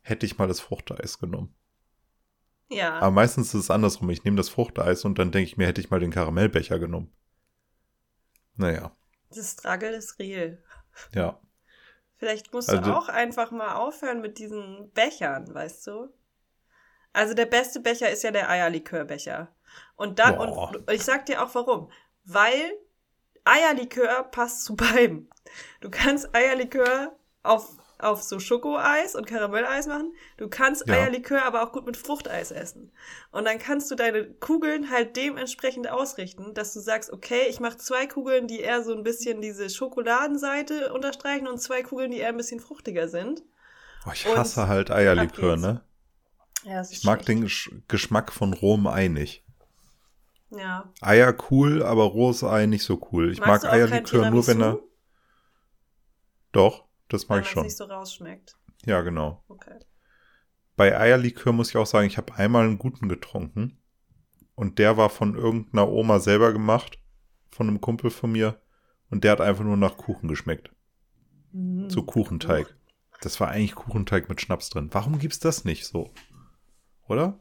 hätte 0.02 0.26
ich 0.26 0.36
mal 0.36 0.46
das 0.46 0.60
Fruchteis 0.60 1.18
genommen. 1.18 1.54
Ja. 2.68 2.98
Aber 2.98 3.12
meistens 3.12 3.48
ist 3.48 3.62
es 3.62 3.70
andersrum. 3.70 4.10
Ich 4.10 4.24
nehme 4.24 4.36
das 4.36 4.50
Fruchteis 4.50 5.04
und 5.04 5.18
dann 5.18 5.30
denke 5.30 5.48
ich 5.48 5.56
mir, 5.56 5.66
hätte 5.66 5.80
ich 5.80 5.90
mal 5.90 6.00
den 6.00 6.10
Karamellbecher 6.10 6.78
genommen. 6.78 7.10
Naja. 8.56 8.94
Das 9.30 9.52
Struggle 9.52 9.96
ist 9.96 10.18
real. 10.18 10.62
Ja. 11.14 11.40
Vielleicht 12.16 12.52
musst 12.52 12.70
also, 12.70 12.82
du 12.82 12.96
auch 12.96 13.08
einfach 13.08 13.50
mal 13.50 13.74
aufhören 13.74 14.20
mit 14.20 14.38
diesen 14.38 14.90
Bechern, 14.92 15.52
weißt 15.52 15.86
du? 15.86 16.08
Also 17.16 17.32
der 17.32 17.46
beste 17.46 17.80
Becher 17.80 18.10
ist 18.10 18.22
ja 18.24 18.30
der 18.30 18.50
Eierlikörbecher. 18.50 19.48
Und 19.96 20.18
dann, 20.18 20.36
und 20.36 20.90
ich 20.90 21.02
sag 21.02 21.24
dir 21.24 21.42
auch 21.42 21.54
warum. 21.54 21.90
Weil 22.24 22.72
Eierlikör 23.42 24.24
passt 24.24 24.64
zu 24.64 24.76
beiden. 24.76 25.30
Du 25.80 25.88
kannst 25.90 26.34
Eierlikör 26.34 27.16
auf 27.42 27.70
auf 27.98 28.22
so 28.22 28.38
Schokoeis 28.38 29.14
und 29.14 29.26
Karamelleis 29.26 29.86
machen. 29.86 30.12
Du 30.36 30.50
kannst 30.50 30.86
ja. 30.86 30.92
Eierlikör 30.92 31.46
aber 31.46 31.62
auch 31.62 31.72
gut 31.72 31.86
mit 31.86 31.96
Fruchteis 31.96 32.50
essen. 32.50 32.92
Und 33.30 33.46
dann 33.46 33.58
kannst 33.58 33.90
du 33.90 33.94
deine 33.94 34.26
Kugeln 34.34 34.90
halt 34.90 35.16
dementsprechend 35.16 35.88
ausrichten, 35.88 36.52
dass 36.52 36.74
du 36.74 36.80
sagst, 36.80 37.10
okay, 37.10 37.46
ich 37.48 37.58
mache 37.58 37.78
zwei 37.78 38.06
Kugeln, 38.06 38.48
die 38.48 38.60
eher 38.60 38.82
so 38.82 38.94
ein 38.94 39.02
bisschen 39.02 39.40
diese 39.40 39.70
Schokoladenseite 39.70 40.92
unterstreichen 40.92 41.48
und 41.48 41.56
zwei 41.56 41.82
Kugeln, 41.82 42.10
die 42.10 42.18
eher 42.18 42.28
ein 42.28 42.36
bisschen 42.36 42.60
fruchtiger 42.60 43.08
sind. 43.08 43.42
Oh, 44.06 44.10
ich 44.12 44.26
hasse 44.26 44.60
und 44.60 44.68
halt 44.68 44.90
Eierlikör, 44.90 45.56
ne? 45.56 45.80
Ja, 46.66 46.82
ich 46.82 47.04
mag 47.04 47.24
den 47.24 47.42
Gesch 47.42 47.70
Geschmack 47.86 48.32
von 48.32 48.52
rohem 48.52 48.88
Ei 48.88 49.06
nicht. 49.06 49.44
Ja. 50.50 50.92
Eier 51.00 51.36
cool, 51.50 51.82
aber 51.82 52.02
rohes 52.04 52.42
Ei 52.42 52.66
nicht 52.66 52.82
so 52.82 53.00
cool. 53.12 53.30
Ich 53.30 53.38
Magst 53.38 53.64
mag 53.64 53.72
Eierlikör 53.72 54.30
nur, 54.30 54.46
wenn 54.48 54.60
er. 54.60 54.80
Doch. 56.50 56.84
Das 57.08 57.28
mag 57.28 57.42
ich 57.42 57.48
schon. 57.48 57.62
nicht 57.62 57.76
so 57.76 57.84
rausschmeckt. 57.84 58.56
Ja, 58.84 59.02
genau. 59.02 59.44
Okay. 59.46 59.78
Bei 60.74 60.98
Eierlikör 60.98 61.52
muss 61.52 61.70
ich 61.70 61.76
auch 61.76 61.86
sagen, 61.86 62.08
ich 62.08 62.16
habe 62.16 62.34
einmal 62.34 62.64
einen 62.64 62.78
guten 62.78 63.08
getrunken. 63.08 63.78
Und 64.56 64.80
der 64.80 64.96
war 64.96 65.08
von 65.08 65.36
irgendeiner 65.36 65.88
Oma 65.88 66.18
selber 66.18 66.52
gemacht. 66.52 66.98
Von 67.52 67.68
einem 67.68 67.80
Kumpel 67.80 68.10
von 68.10 68.32
mir. 68.32 68.60
Und 69.08 69.22
der 69.22 69.32
hat 69.32 69.40
einfach 69.40 69.62
nur 69.62 69.76
nach 69.76 69.96
Kuchen 69.96 70.28
geschmeckt. 70.28 70.70
Mhm. 71.52 71.88
So 71.90 72.02
Kuchenteig. 72.02 72.74
Das 73.20 73.38
war 73.38 73.48
eigentlich 73.50 73.76
Kuchenteig 73.76 74.28
mit 74.28 74.40
Schnaps 74.40 74.68
drin. 74.68 74.88
Warum 74.92 75.20
gibt's 75.20 75.38
das 75.38 75.64
nicht 75.64 75.86
so? 75.86 76.12
Oder? 77.08 77.38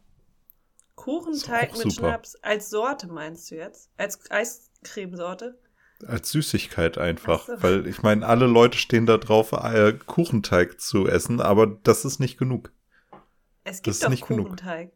Kuchenteig 0.95 1.73
mit 1.73 1.81
super. 1.81 1.93
Schnaps 1.93 2.35
als 2.37 2.69
Sorte 2.69 3.07
meinst 3.07 3.51
du 3.51 3.55
jetzt? 3.55 3.91
Als 3.97 4.19
Eiscremesorte? 4.31 5.59
Als 6.05 6.31
Süßigkeit 6.31 6.97
einfach. 6.97 7.47
So. 7.47 7.61
Weil 7.61 7.87
ich 7.87 8.01
meine, 8.01 8.25
alle 8.25 8.47
Leute 8.47 8.77
stehen 8.77 9.05
da 9.05 9.17
drauf, 9.17 9.51
äh, 9.51 9.93
Kuchenteig 9.93 10.79
zu 10.79 11.07
essen, 11.07 11.41
aber 11.41 11.67
das 11.67 12.05
ist 12.05 12.19
nicht 12.19 12.37
genug. 12.37 12.71
Es 13.63 13.81
gibt 13.81 14.01
doch 14.03 14.19
Kuchenteig. 14.19 14.91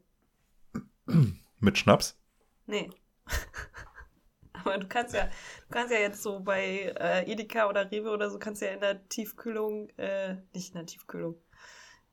Genug. 1.05 1.34
Mit 1.59 1.78
Schnaps? 1.78 2.17
Nee. 2.65 2.89
aber 4.53 4.78
du 4.78 4.88
kannst 4.88 5.13
ja, 5.13 5.26
du 5.26 5.72
kannst 5.72 5.91
ja 5.91 5.99
jetzt 5.99 6.22
so 6.22 6.39
bei 6.39 6.93
äh, 6.99 7.30
Edeka 7.32 7.67
oder 7.67 7.91
Rewe 7.91 8.09
oder 8.11 8.30
so, 8.30 8.39
kannst 8.39 8.61
ja 8.61 8.70
in 8.70 8.80
der 8.80 9.07
Tiefkühlung, 9.09 9.89
äh, 9.97 10.36
nicht 10.53 10.70
in 10.70 10.76
der 10.76 10.86
Tiefkühlung, 10.86 11.36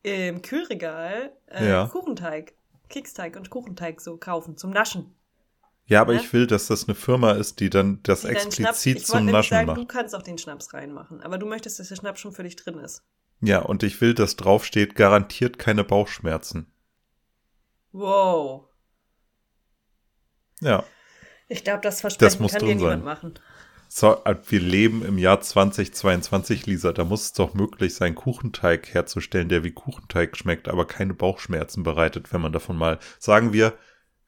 im 0.02 0.42
Kühlregal 0.42 1.32
äh, 1.46 1.68
ja. 1.68 1.86
Kuchenteig, 1.86 2.54
Keksteig 2.88 3.36
und 3.36 3.50
Kuchenteig 3.50 4.00
so 4.00 4.16
kaufen 4.16 4.56
zum 4.56 4.70
Naschen. 4.70 5.14
Ja, 5.86 6.00
aber 6.00 6.14
ja? 6.14 6.20
ich 6.20 6.32
will, 6.32 6.46
dass 6.46 6.66
das 6.66 6.88
eine 6.88 6.94
Firma 6.94 7.32
ist, 7.32 7.60
die 7.60 7.70
dann 7.70 8.00
das 8.02 8.22
die 8.22 8.28
explizit 8.28 8.98
Schnaps, 8.98 9.06
zum 9.06 9.26
Naschen 9.26 9.50
sagen, 9.50 9.66
macht. 9.66 9.78
Du 9.78 9.86
kannst 9.86 10.14
auch 10.14 10.22
den 10.22 10.38
Schnaps 10.38 10.74
reinmachen, 10.74 11.22
aber 11.22 11.38
du 11.38 11.46
möchtest, 11.46 11.78
dass 11.78 11.88
der 11.88 11.96
Schnaps 11.96 12.20
schon 12.20 12.32
für 12.32 12.42
dich 12.42 12.56
drin 12.56 12.78
ist. 12.78 13.02
Ja, 13.40 13.60
und 13.60 13.82
ich 13.82 14.00
will, 14.00 14.14
dass 14.14 14.36
draufsteht, 14.36 14.96
garantiert 14.96 15.58
keine 15.58 15.84
Bauchschmerzen. 15.84 16.72
Wow. 17.92 18.64
Ja. 20.60 20.84
Ich 21.48 21.62
glaube, 21.62 21.80
das 21.82 22.00
Versprechen 22.00 22.42
das 22.42 22.52
kann 22.52 22.66
dir 22.66 22.74
niemand 22.74 23.04
machen. 23.04 23.34
So, 23.88 24.22
äh, 24.24 24.36
wir 24.48 24.60
leben 24.60 25.04
im 25.04 25.18
Jahr 25.18 25.40
2022, 25.40 26.66
Lisa. 26.66 26.92
Da 26.92 27.04
muss 27.04 27.24
es 27.24 27.32
doch 27.32 27.54
möglich 27.54 27.94
sein, 27.94 28.14
Kuchenteig 28.14 28.92
herzustellen, 28.92 29.48
der 29.48 29.64
wie 29.64 29.72
Kuchenteig 29.72 30.36
schmeckt, 30.36 30.68
aber 30.68 30.86
keine 30.86 31.14
Bauchschmerzen 31.14 31.82
bereitet, 31.82 32.32
wenn 32.32 32.40
man 32.40 32.52
davon 32.52 32.76
mal, 32.76 32.98
sagen 33.18 33.52
wir, 33.52 33.74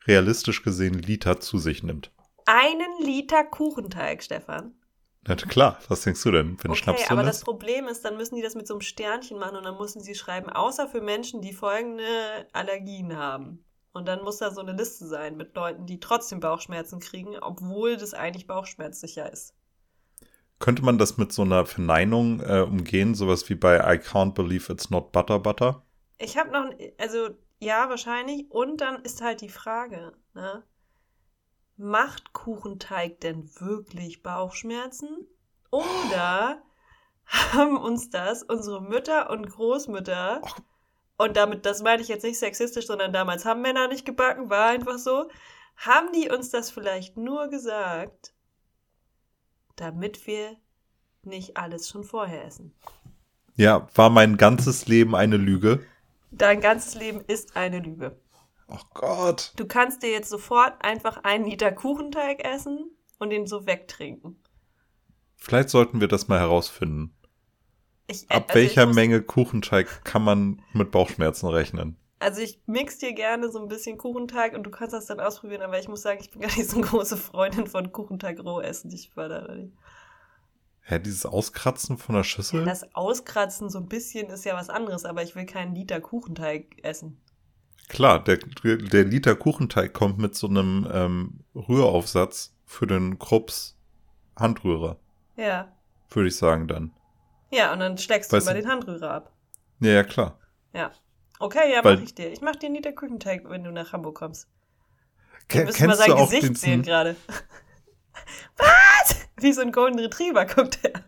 realistisch 0.07 0.63
gesehen 0.63 0.95
Liter 0.95 1.41
zu 1.41 1.59
sich 1.59 1.83
nimmt. 1.83 2.13
Einen 2.47 3.03
Liter 3.03 3.45
Kuchenteig, 3.45 4.23
Stefan. 4.23 4.75
Na 5.27 5.35
klar, 5.37 5.79
was 5.89 6.03
denkst 6.03 6.23
du 6.23 6.31
denn, 6.31 6.57
wenn 6.63 6.71
okay, 6.71 6.81
Schnaps 6.81 7.03
drin 7.03 7.19
aber 7.19 7.29
ist? 7.29 7.41
das 7.41 7.45
Problem 7.45 7.87
ist, 7.87 8.03
dann 8.05 8.17
müssen 8.17 8.37
die 8.37 8.43
das 8.43 8.55
mit 8.55 8.67
so 8.67 8.75
einem 8.75 8.81
Sternchen 8.81 9.39
machen 9.39 9.57
und 9.57 9.65
dann 9.65 9.77
müssen 9.77 10.01
sie 10.01 10.15
schreiben, 10.15 10.49
außer 10.49 10.89
für 10.89 11.03
Menschen, 11.03 11.43
die 11.43 11.53
folgende 11.53 12.05
Allergien 12.53 13.15
haben. 13.15 13.65
Und 13.93 14.07
dann 14.07 14.23
muss 14.23 14.39
da 14.39 14.51
so 14.51 14.61
eine 14.61 14.73
Liste 14.73 15.07
sein 15.07 15.37
mit 15.37 15.55
Leuten, 15.57 15.87
die 15.87 16.01
trotzdem 16.01 16.41
Bauchschmerzen 16.41 17.01
kriegen, 17.01 17.37
obwohl 17.39 17.97
das 17.97 18.15
eigentlich 18.15 18.47
bauchschmerzsicher 18.47 19.33
ist. 19.33 19.55
Könnte 20.59 20.83
man 20.83 20.99
das 20.99 21.17
mit 21.17 21.33
so 21.33 21.43
einer 21.43 21.67
Verneinung 21.67 22.41
äh, 22.41 22.61
umgehen, 22.61 23.15
sowas 23.15 23.49
wie 23.49 23.55
bei 23.55 23.77
I 23.79 23.99
can't 23.99 24.35
believe 24.35 24.73
it's 24.73 24.91
not 24.91 25.13
butter 25.13 25.39
butter? 25.39 25.83
Ich 26.19 26.37
habe 26.37 26.51
noch, 26.51 26.71
also 26.99 27.31
ja, 27.61 27.89
wahrscheinlich. 27.89 28.51
Und 28.51 28.81
dann 28.81 29.03
ist 29.03 29.23
halt 29.23 29.41
die 29.41 29.49
Frage, 29.49 30.13
ne? 30.35 30.65
Macht 31.77 32.33
Kuchenteig 32.33 33.21
denn 33.21 33.49
wirklich 33.61 34.23
Bauchschmerzen? 34.23 35.29
Oder 35.71 36.63
haben 37.27 37.77
uns 37.77 38.11
das 38.11 38.43
unsere 38.43 38.83
Mütter 38.83 39.31
und 39.31 39.49
Großmütter, 39.49 40.43
und 41.19 41.37
damit, 41.37 41.67
das 41.67 41.83
meine 41.83 42.01
ich 42.01 42.09
jetzt 42.09 42.23
nicht 42.23 42.39
sexistisch, 42.39 42.87
sondern 42.87 43.13
damals 43.13 43.45
haben 43.45 43.61
Männer 43.61 43.89
nicht 43.89 44.07
gebacken, 44.07 44.49
war 44.49 44.69
einfach 44.69 44.99
so, 44.99 45.29
haben 45.77 46.13
die 46.13 46.31
uns 46.31 46.51
das 46.51 46.71
vielleicht 46.71 47.17
nur 47.17 47.49
gesagt, 47.49 48.33
damit 49.77 50.27
wir 50.27 50.57
nicht 51.25 51.57
alles 51.57 51.89
schon 51.89 52.05
vorher 52.05 52.45
essen? 52.45 52.75
Ja, 53.57 53.89
war 53.95 54.11
mein 54.11 54.37
ganzes 54.37 54.87
Leben 54.87 55.15
eine 55.17 55.37
Lüge. 55.37 55.85
Dein 56.31 56.61
ganzes 56.61 56.95
Leben 56.95 57.23
ist 57.27 57.57
eine 57.57 57.81
Lüge. 57.81 58.21
Oh 58.69 58.79
Gott. 58.95 59.53
Du 59.57 59.67
kannst 59.67 60.03
dir 60.03 60.11
jetzt 60.11 60.31
sofort 60.31 60.75
einfach 60.85 61.25
einen 61.25 61.47
Liter 61.47 61.73
Kuchenteig 61.73 62.45
essen 62.45 62.91
und 63.19 63.31
den 63.31 63.47
so 63.47 63.67
wegtrinken. 63.67 64.41
Vielleicht 65.37 65.71
sollten 65.71 66.01
wir 66.01 66.09
das 66.09 66.29
mal 66.29 66.39
herausfinden. 66.39 67.18
Ich, 68.11 68.29
Ab 68.31 68.47
also 68.49 68.55
welcher 68.55 68.87
Menge 68.87 69.21
Kuchenteig 69.21 70.05
kann 70.05 70.25
man 70.25 70.63
mit 70.73 70.91
Bauchschmerzen 70.91 71.47
rechnen? 71.47 71.97
Also 72.21 72.41
ich 72.41 72.61
mix 72.67 72.99
dir 72.99 73.13
gerne 73.13 73.51
so 73.51 73.61
ein 73.61 73.69
bisschen 73.69 73.99
Kuchenteig 73.99 74.55
und 74.55 74.65
du 74.65 74.71
kannst 74.71 74.95
das 74.95 75.07
dann 75.07 75.21
ausprobieren, 75.21 75.63
aber 75.63 75.79
ich 75.79 75.89
muss 75.89 76.03
sagen, 76.03 76.19
ich 76.21 76.31
bin 76.31 76.41
gar 76.41 76.49
nicht 76.57 76.69
so 76.69 76.79
eine 76.79 76.87
große 76.87 77.17
Freundin 77.17 77.67
von 77.67 77.93
Kuchenteig 77.93 78.41
roh 78.41 78.61
essen. 78.61 78.91
Ich 78.93 79.11
fördere 79.11 79.55
nicht. 79.57 79.73
Hä, 80.81 80.99
dieses 80.99 81.27
Auskratzen 81.27 81.99
von 81.99 82.15
der 82.15 82.25
Schüssel? 82.25 82.61
Ja, 82.61 82.67
das 82.67 82.95
Auskratzen 82.95 83.69
so 83.69 83.79
ein 83.79 83.89
bisschen 83.89 84.31
ist 84.31 84.47
ja 84.47 84.55
was 84.55 84.71
anderes, 84.71 85.05
aber 85.05 85.23
ich 85.23 85.37
will 85.37 85.45
keinen 85.45 85.75
Liter 85.75 86.01
Kuchenteig 86.01 86.83
essen. 86.83 87.21
Klar, 87.89 88.25
der, 88.25 88.39
der 88.39 89.05
Liter 89.05 89.35
Kuchenteig 89.35 89.93
kommt 89.93 90.19
mit 90.19 90.35
so 90.35 90.49
einem 90.49 90.89
ähm, 90.91 91.41
Rühraufsatz 91.55 92.55
für 92.65 92.87
den 92.87 93.19
Krups 93.19 93.77
Handrührer. 94.35 94.97
Ja. 95.37 95.73
Würde 96.11 96.29
ich 96.29 96.37
sagen 96.37 96.69
dann. 96.69 96.93
Ja, 97.51 97.73
und 97.73 97.81
dann 97.81 97.99
schlägst 97.99 98.33
weißt 98.33 98.47
du 98.47 98.51
mal 98.51 98.61
den 98.61 98.69
Handrührer 98.69 99.11
ab. 99.11 99.33
Ja, 99.81 99.91
ja, 99.93 100.05
klar. 100.05 100.39
Ja. 100.73 100.93
Okay, 101.39 101.73
ja, 101.73 101.85
Weil, 101.85 101.97
mach 101.97 102.03
ich 102.03 102.15
dir. 102.15 102.33
Ich 102.33 102.41
mach 102.41 102.57
dir 102.57 102.67
einen 102.67 102.77
Liter 102.77 102.93
Kuchenteig, 102.93 103.49
wenn 103.49 103.65
du 103.65 103.71
nach 103.71 103.93
Hamburg 103.93 104.17
kommst. 104.17 104.49
Du 105.49 105.59
müsstest 105.59 105.87
mal 105.87 105.97
sein 105.97 106.17
Gesicht 106.17 106.59
sehen 106.59 106.83
gerade. 106.83 107.17
Was? 108.57 109.29
Wie 109.37 109.53
so 109.53 109.63
ein 109.63 109.73
Golden 109.73 109.99
Retriever 109.99 110.45
guckt 110.45 110.81
er. 110.83 111.05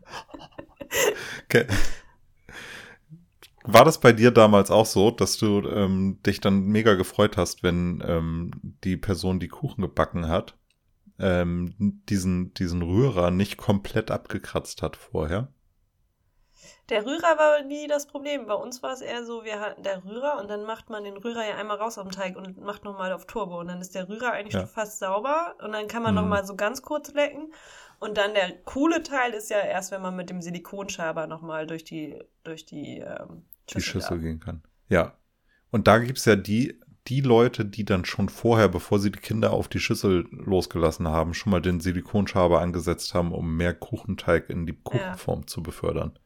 Okay. 1.44 1.66
War 3.64 3.84
das 3.84 4.00
bei 4.00 4.12
dir 4.12 4.30
damals 4.30 4.70
auch 4.70 4.86
so, 4.86 5.10
dass 5.10 5.36
du 5.36 5.60
ähm, 5.68 6.20
dich 6.24 6.40
dann 6.40 6.64
mega 6.64 6.94
gefreut 6.94 7.36
hast, 7.36 7.62
wenn 7.62 8.02
ähm, 8.06 8.50
die 8.84 8.96
Person, 8.96 9.38
die 9.38 9.48
Kuchen 9.48 9.82
gebacken 9.82 10.28
hat, 10.28 10.56
ähm, 11.18 11.74
diesen, 12.08 12.54
diesen 12.54 12.82
Rührer 12.82 13.30
nicht 13.30 13.58
komplett 13.58 14.10
abgekratzt 14.10 14.80
hat 14.80 14.96
vorher. 14.96 15.52
Der 16.90 17.06
Rührer 17.06 17.38
war 17.38 17.62
nie 17.62 17.86
das 17.86 18.06
Problem. 18.06 18.46
Bei 18.46 18.54
uns 18.54 18.82
war 18.82 18.92
es 18.92 19.00
eher 19.00 19.24
so, 19.24 19.44
wir 19.44 19.60
hatten 19.60 19.84
der 19.84 20.04
Rührer 20.04 20.38
und 20.40 20.50
dann 20.50 20.64
macht 20.64 20.90
man 20.90 21.04
den 21.04 21.16
Rührer 21.16 21.48
ja 21.48 21.56
einmal 21.56 21.76
raus 21.76 21.98
am 21.98 22.10
Teig 22.10 22.36
und 22.36 22.60
macht 22.60 22.84
nochmal 22.84 23.12
auf 23.12 23.26
Turbo. 23.26 23.60
Und 23.60 23.68
dann 23.68 23.80
ist 23.80 23.94
der 23.94 24.08
Rührer 24.08 24.32
eigentlich 24.32 24.54
ja. 24.54 24.60
schon 24.60 24.68
fast 24.68 24.98
sauber 24.98 25.54
und 25.62 25.70
dann 25.70 25.86
kann 25.86 26.02
man 26.02 26.14
mhm. 26.14 26.22
nochmal 26.22 26.44
so 26.44 26.56
ganz 26.56 26.82
kurz 26.82 27.14
lecken. 27.14 27.52
Und 28.00 28.16
dann 28.18 28.34
der 28.34 28.56
coole 28.64 29.02
Teil 29.04 29.32
ist 29.34 29.50
ja 29.50 29.58
erst, 29.58 29.92
wenn 29.92 30.02
man 30.02 30.16
mit 30.16 30.30
dem 30.30 30.42
Silikonschaber 30.42 31.28
nochmal 31.28 31.66
durch 31.66 31.84
die, 31.84 32.18
durch 32.42 32.66
die, 32.66 32.98
ähm, 32.98 33.44
Schüssel, 33.70 33.74
die 33.74 33.80
Schüssel 33.82 34.18
gehen 34.18 34.40
kann. 34.40 34.62
Ja. 34.88 35.14
Und 35.70 35.86
da 35.86 35.98
gibt 35.98 36.18
es 36.18 36.24
ja 36.24 36.34
die, 36.34 36.80
die 37.06 37.20
Leute, 37.20 37.64
die 37.64 37.84
dann 37.84 38.04
schon 38.04 38.28
vorher, 38.28 38.68
bevor 38.68 38.98
sie 38.98 39.12
die 39.12 39.20
Kinder 39.20 39.52
auf 39.52 39.68
die 39.68 39.78
Schüssel 39.78 40.26
losgelassen 40.32 41.06
haben, 41.06 41.34
schon 41.34 41.52
mal 41.52 41.62
den 41.62 41.78
Silikonschaber 41.78 42.60
angesetzt 42.60 43.14
haben, 43.14 43.32
um 43.32 43.56
mehr 43.56 43.74
Kuchenteig 43.74 44.50
in 44.50 44.66
die 44.66 44.76
Kuchenform 44.82 45.40
ja. 45.42 45.46
zu 45.46 45.62
befördern. 45.62 46.18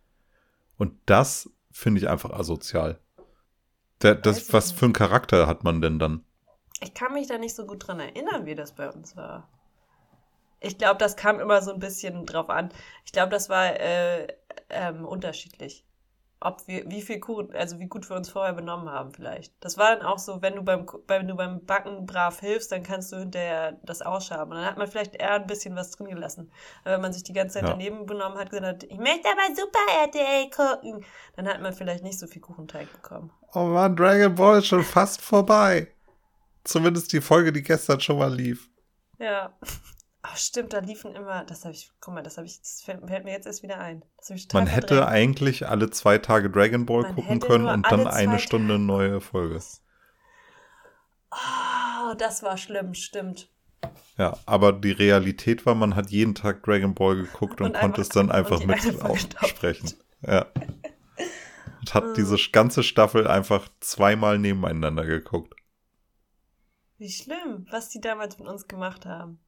Und 0.76 0.98
das 1.06 1.50
finde 1.70 2.00
ich 2.00 2.08
einfach 2.08 2.30
asozial. 2.30 3.00
Der, 4.02 4.14
das, 4.14 4.52
was 4.52 4.72
für 4.72 4.86
einen 4.86 4.92
Charakter 4.92 5.46
hat 5.46 5.64
man 5.64 5.80
denn 5.80 5.98
dann? 5.98 6.24
Ich 6.80 6.94
kann 6.94 7.12
mich 7.14 7.28
da 7.28 7.38
nicht 7.38 7.54
so 7.54 7.66
gut 7.66 7.86
dran 7.86 8.00
erinnern, 8.00 8.46
wie 8.46 8.54
das 8.54 8.74
bei 8.74 8.90
uns 8.90 9.16
war. 9.16 9.48
Ich 10.60 10.78
glaube, 10.78 10.98
das 10.98 11.16
kam 11.16 11.40
immer 11.40 11.62
so 11.62 11.72
ein 11.72 11.78
bisschen 11.78 12.26
drauf 12.26 12.50
an. 12.50 12.70
Ich 13.04 13.12
glaube, 13.12 13.30
das 13.30 13.48
war 13.48 13.78
äh, 13.78 14.26
ähm, 14.70 15.04
unterschiedlich 15.04 15.84
ob 16.40 16.66
wir, 16.66 16.88
wie 16.90 17.00
viel 17.00 17.20
Kuchen, 17.20 17.54
also 17.54 17.78
wie 17.78 17.86
gut 17.86 18.08
wir 18.08 18.16
uns 18.16 18.28
vorher 18.28 18.52
benommen 18.52 18.90
haben 18.90 19.12
vielleicht. 19.12 19.54
Das 19.60 19.78
war 19.78 19.96
dann 19.96 20.04
auch 20.04 20.18
so, 20.18 20.42
wenn 20.42 20.56
du 20.56 20.62
beim, 20.62 20.86
wenn 21.06 21.26
du 21.26 21.34
beim 21.34 21.64
Backen 21.64 22.04
brav 22.06 22.40
hilfst, 22.40 22.70
dann 22.70 22.82
kannst 22.82 23.12
du 23.12 23.16
hinterher 23.16 23.78
das 23.82 24.02
ausschaben. 24.02 24.52
Und 24.52 24.58
dann 24.58 24.66
hat 24.66 24.76
man 24.76 24.86
vielleicht 24.86 25.16
eher 25.16 25.34
ein 25.34 25.46
bisschen 25.46 25.74
was 25.74 25.90
drin 25.92 26.08
gelassen. 26.08 26.50
Aber 26.84 26.94
wenn 26.94 27.00
man 27.00 27.12
sich 27.12 27.22
die 27.22 27.32
ganze 27.32 27.54
Zeit 27.54 27.64
ja. 27.64 27.70
daneben 27.70 28.06
benommen 28.06 28.38
hat, 28.38 28.50
gesagt 28.50 28.66
hat, 28.66 28.84
ich 28.84 28.98
möchte 28.98 29.28
aber 29.28 29.54
Super 29.54 29.78
RTL 30.02 30.50
gucken, 30.50 31.04
dann 31.36 31.48
hat 31.48 31.60
man 31.60 31.72
vielleicht 31.72 32.04
nicht 32.04 32.18
so 32.18 32.26
viel 32.26 32.42
Kuchenteig 32.42 32.92
bekommen. 32.92 33.30
Oh 33.54 33.64
man, 33.64 33.96
Dragon 33.96 34.34
Ball 34.34 34.58
ist 34.58 34.66
schon 34.66 34.84
fast 34.84 35.22
vorbei. 35.22 35.88
Zumindest 36.64 37.12
die 37.12 37.20
Folge, 37.20 37.52
die 37.52 37.62
gestern 37.62 38.00
schon 38.00 38.18
mal 38.18 38.32
lief. 38.32 38.68
Ja. 39.18 39.54
Ach, 40.26 40.38
stimmt, 40.38 40.72
da 40.72 40.78
liefen 40.78 41.14
immer, 41.14 41.44
das 41.44 41.66
habe 41.66 41.74
ich, 41.74 41.90
guck 42.00 42.14
mal, 42.14 42.22
das 42.22 42.38
habe 42.38 42.46
ich, 42.46 42.58
das 42.58 42.80
fällt, 42.80 43.06
fällt, 43.06 43.24
mir 43.24 43.32
jetzt 43.32 43.46
erst 43.46 43.62
wieder 43.62 43.78
ein. 43.78 44.02
Man 44.54 44.66
hätte 44.66 44.94
verdrängt. 44.94 45.12
eigentlich 45.12 45.68
alle 45.68 45.90
zwei 45.90 46.16
Tage 46.16 46.48
Dragon 46.48 46.86
Ball 46.86 47.02
Man 47.02 47.14
gucken 47.14 47.40
können 47.40 47.66
und 47.66 47.92
dann 47.92 48.06
eine 48.06 48.38
Stunde 48.38 48.78
neue 48.78 49.20
Folge. 49.20 49.60
Oh, 51.30 52.14
das 52.16 52.42
war 52.42 52.56
schlimm, 52.56 52.94
stimmt. 52.94 53.50
Ja, 54.16 54.38
aber 54.46 54.72
die 54.72 54.92
Realität 54.92 55.66
war, 55.66 55.74
man 55.74 55.94
hat 55.94 56.08
jeden 56.08 56.34
Tag 56.34 56.62
Dragon 56.62 56.94
Ball 56.94 57.16
geguckt 57.16 57.60
und, 57.60 57.66
und 57.66 57.76
konnte 57.76 58.00
es 58.00 58.08
dann 58.08 58.30
einfach 58.30 58.64
mit 58.64 59.02
aussprechen. 59.02 59.92
Ja. 60.26 60.46
Und 61.80 61.92
hat 61.94 62.04
hm. 62.04 62.14
diese 62.14 62.38
ganze 62.50 62.82
Staffel 62.82 63.26
einfach 63.26 63.68
zweimal 63.80 64.38
nebeneinander 64.38 65.04
geguckt. 65.04 65.52
Wie 66.96 67.10
schlimm, 67.10 67.66
was 67.70 67.90
die 67.90 68.00
damals 68.00 68.38
mit 68.38 68.48
uns 68.48 68.66
gemacht 68.66 69.04
haben. 69.04 69.43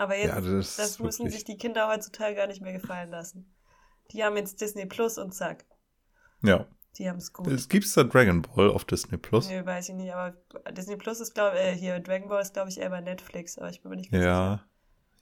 Aber 0.00 0.16
jetzt, 0.16 0.34
ja, 0.34 0.40
das, 0.40 0.76
das 0.76 0.98
müssen 0.98 1.28
sich 1.28 1.44
die 1.44 1.58
Kinder 1.58 1.86
heutzutage 1.86 2.34
gar 2.34 2.46
nicht 2.46 2.62
mehr 2.62 2.72
gefallen 2.72 3.10
lassen. 3.10 3.54
Die 4.12 4.24
haben 4.24 4.34
jetzt 4.38 4.58
Disney 4.62 4.86
Plus 4.86 5.18
und 5.18 5.34
zack. 5.34 5.66
Ja. 6.42 6.64
Die 6.96 7.06
haben 7.06 7.18
es 7.18 7.34
gut. 7.34 7.48
Es 7.48 7.68
gibt 7.68 7.94
da 7.94 8.04
Dragon 8.04 8.40
Ball 8.40 8.70
auf 8.70 8.86
Disney 8.86 9.18
Plus? 9.18 9.48
Nee, 9.48 9.62
weiß 9.62 9.90
ich 9.90 9.94
nicht, 9.96 10.14
aber 10.14 10.34
Disney 10.72 10.96
Plus 10.96 11.20
ist, 11.20 11.34
glaube 11.34 11.58
ich, 11.58 11.62
äh, 11.62 11.74
hier, 11.74 12.00
Dragon 12.00 12.30
Ball 12.30 12.40
ist, 12.40 12.54
glaube 12.54 12.70
ich, 12.70 12.80
eher 12.80 12.88
bei 12.88 13.02
Netflix, 13.02 13.58
aber 13.58 13.68
ich 13.68 13.82
bin 13.82 13.90
mir 13.90 13.96
nicht 13.96 14.10
ganz 14.10 14.24
ja. 14.24 14.52
sicher. 14.52 14.66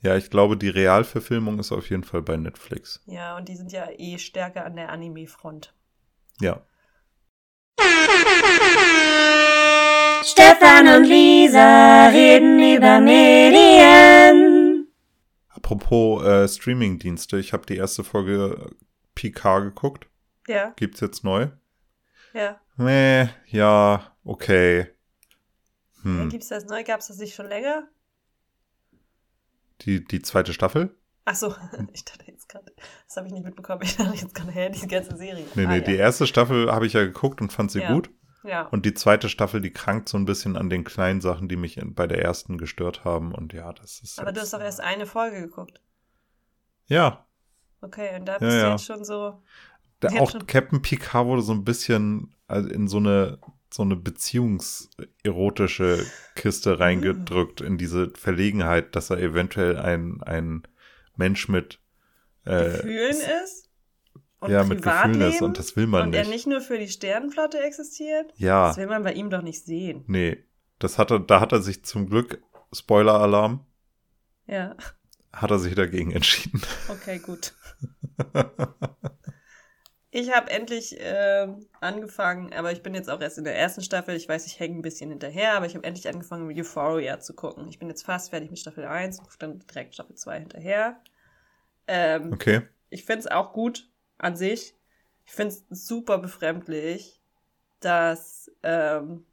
Ja, 0.01 0.17
ich 0.17 0.31
glaube, 0.31 0.57
die 0.57 0.69
Realverfilmung 0.69 1.59
ist 1.59 1.73
auf 1.73 1.91
jeden 1.91 2.05
Fall 2.05 2.23
bei 2.23 2.37
Netflix. 2.37 3.03
Ja, 3.07 3.37
und 3.37 3.49
die 3.49 3.57
sind 3.57 3.73
ja 3.73 3.89
eh 3.91 4.19
stärker 4.19 4.65
an 4.65 4.77
der 4.77 4.91
Anime-Front. 4.91 5.75
Ja. 6.41 6.63
Stefan 10.23 10.87
und 10.87 11.05
Lisa 11.05 12.11
reden 12.11 12.63
über 12.63 13.01
Medien. 13.01 14.58
Apropos 15.59 16.25
äh, 16.25 16.47
Streaming-Dienste, 16.47 17.39
ich 17.39 17.53
habe 17.53 17.67
die 17.67 17.77
erste 17.77 18.05
Folge 18.05 18.71
PK 19.17 19.59
geguckt. 19.61 20.07
Ja. 20.47 20.73
Gibt's 20.77 21.01
jetzt 21.01 21.25
neu? 21.25 21.49
Ja. 22.33 22.61
Nee, 22.77 23.29
ja, 23.47 24.17
okay. 24.23 24.87
Hm. 26.03 26.19
Ja, 26.21 26.27
gibt's 26.27 26.49
das 26.49 26.67
neu? 26.67 26.85
Gab's 26.85 27.09
das 27.09 27.19
nicht 27.19 27.35
schon 27.35 27.49
länger? 27.49 27.89
Die, 29.81 30.05
die 30.05 30.23
zweite 30.23 30.53
Staffel? 30.53 30.97
Ach 31.25 31.35
so, 31.35 31.53
ich 31.93 32.05
dachte 32.05 32.31
jetzt 32.31 32.49
gerade, 32.49 32.73
das 33.07 33.17
habe 33.17 33.27
ich 33.27 33.33
nicht 33.33 33.45
mitbekommen. 33.45 33.83
Ich 33.83 33.97
dachte 33.97 34.17
jetzt 34.17 34.35
gerade, 34.35 34.53
hä, 34.53 34.71
die 34.71 34.87
ganze 34.87 35.17
Serie. 35.17 35.45
Nee, 35.57 35.67
ah, 35.67 35.69
nee, 35.69 35.79
ja. 35.79 35.85
die 35.85 35.97
erste 35.97 36.29
Staffel 36.29 36.71
habe 36.71 36.87
ich 36.87 36.93
ja 36.93 37.03
geguckt 37.05 37.41
und 37.41 37.53
fand 37.53 37.73
sie 37.73 37.81
ja. 37.81 37.93
gut. 37.93 38.11
Ja. 38.45 38.69
Und 38.69 38.87
die 38.87 38.95
zweite 38.95 39.29
Staffel, 39.29 39.61
die 39.61 39.73
krankt 39.73 40.09
so 40.09 40.17
ein 40.17 40.25
bisschen 40.25 40.57
an 40.57 40.71
den 40.71 40.85
kleinen 40.85 41.21
Sachen, 41.21 41.49
die 41.49 41.57
mich 41.57 41.81
bei 41.85 42.07
der 42.07 42.23
ersten 42.23 42.57
gestört 42.57 43.05
haben. 43.05 43.35
Und 43.35 43.53
ja, 43.53 43.73
das 43.73 44.01
ist. 44.01 44.21
Aber 44.21 44.33
du 44.33 44.41
hast 44.41 44.53
doch 44.53 44.61
erst 44.61 44.81
eine 44.81 45.07
Folge 45.07 45.41
geguckt. 45.41 45.81
Ja. 46.87 47.27
Okay, 47.81 48.19
und 48.19 48.27
da 48.27 48.39
bist 48.39 48.57
ja, 48.57 48.65
du 48.65 48.71
jetzt 48.71 48.87
schon 48.87 49.05
so. 49.05 49.43
Da 50.01 50.09
auch 50.21 50.31
schon... 50.31 50.47
Captain 50.47 50.83
Picard 50.83 51.27
wurde 51.27 51.43
so 51.43 51.53
ein 51.53 51.65
bisschen 51.65 52.35
also 52.47 52.69
in 52.69 52.89
so 52.89 52.99
eine 52.99 53.39
so 53.71 53.83
eine 53.83 53.97
beziehungserotische 53.97 56.07
Kiste 56.35 56.77
mm. 56.77 56.79
reingedrückt, 56.79 57.61
in 57.61 57.77
diese 57.77 58.11
Verlegenheit, 58.17 58.97
dass 58.97 59.11
er 59.11 59.19
eventuell 59.19 59.77
ein, 59.77 60.23
ein 60.23 60.63
Mensch 61.17 61.49
mit 61.49 61.79
äh, 62.47 62.71
Gefühlen 62.71 63.17
ist? 63.45 63.68
Und 64.41 64.51
ja, 64.51 64.63
mit 64.65 64.83
Gefühlen 64.83 65.21
ist 65.21 65.43
und 65.43 65.59
das 65.59 65.75
will 65.77 65.87
man 65.87 66.03
und 66.03 66.11
nicht. 66.11 66.21
Und 66.21 66.27
er 66.27 66.31
nicht 66.31 66.47
nur 66.47 66.61
für 66.61 66.79
die 66.79 66.89
Sternenflotte 66.89 67.61
existiert? 67.61 68.33
Ja. 68.37 68.69
Das 68.69 68.77
will 68.77 68.87
man 68.87 69.03
bei 69.03 69.13
ihm 69.13 69.31
doch 69.31 69.43
nicht 69.43 69.65
sehen. 69.65 70.05
Nee. 70.07 70.45
Das 70.79 70.97
hat 70.97 71.11
er, 71.11 71.19
da 71.19 71.41
hat 71.41 71.53
er 71.53 71.61
sich 71.61 71.85
zum 71.85 72.09
Glück, 72.09 72.41
Spoiler-Alarm. 72.73 73.67
Ja. 74.47 74.77
Hat 75.33 75.51
er 75.51 75.59
sich 75.59 75.75
dagegen 75.75 76.13
entschieden. 76.13 76.63
Okay, 76.89 77.19
gut. 77.19 77.55
ich 80.11 80.33
habe 80.33 80.51
endlich 80.51 80.99
äh, 80.99 81.49
angefangen, 81.81 82.53
aber 82.53 82.73
ich 82.73 82.83
bin 82.83 82.95
jetzt 82.95 83.11
auch 83.11 83.21
erst 83.21 83.39
in 83.39 83.45
der 83.45 83.59
ersten 83.59 83.83
Staffel. 83.83 84.15
Ich 84.15 84.29
weiß, 84.29 84.47
ich 84.47 84.59
hänge 84.59 84.79
ein 84.79 84.83
bisschen 84.83 85.11
hinterher, 85.11 85.55
aber 85.55 85.67
ich 85.67 85.75
habe 85.75 85.85
endlich 85.85 86.09
angefangen, 86.09 86.51
Euphoria 86.57 87.19
zu 87.21 87.35
gucken. 87.35 87.69
Ich 87.69 87.79
bin 87.79 87.89
jetzt 87.89 88.05
fast 88.05 88.31
fertig 88.31 88.51
mit 88.51 88.59
Staffel 88.59 88.85
1 88.85 89.19
und 89.19 89.29
dann 89.41 89.59
direkt 89.59 89.95
Staffel 89.95 90.15
2 90.15 90.41
hinterher. 90.41 91.01
Ähm, 91.89 92.33
okay. 92.33 92.63
Ich 92.89 93.05
finde 93.05 93.21
es 93.21 93.27
auch 93.27 93.53
gut 93.53 93.91
an 94.19 94.37
sich. 94.37 94.75
Ich 95.27 95.33
finde 95.33 95.55
es 95.71 95.87
super 95.87 96.19
befremdlich, 96.19 97.21
dass 97.81 98.51
ähm, 98.63 99.27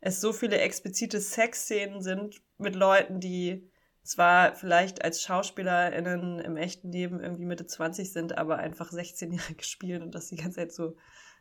es 0.00 0.20
so 0.20 0.32
viele 0.32 0.58
explizite 0.58 1.20
Sexszenen 1.20 2.02
sind 2.02 2.40
mit 2.58 2.74
Leuten, 2.74 3.20
die 3.20 3.68
zwar 4.02 4.54
vielleicht 4.54 5.04
als 5.04 5.22
SchauspielerInnen 5.22 6.40
im 6.40 6.56
echten 6.56 6.90
Leben 6.90 7.20
irgendwie 7.20 7.44
Mitte 7.44 7.66
20 7.66 8.10
sind, 8.12 8.38
aber 8.38 8.58
einfach 8.58 8.90
16-Jährige 8.90 9.64
spielen 9.64 10.02
und 10.02 10.14
das 10.14 10.28
die 10.28 10.36
ganze 10.36 10.56
Zeit 10.60 10.72
so, 10.72 10.96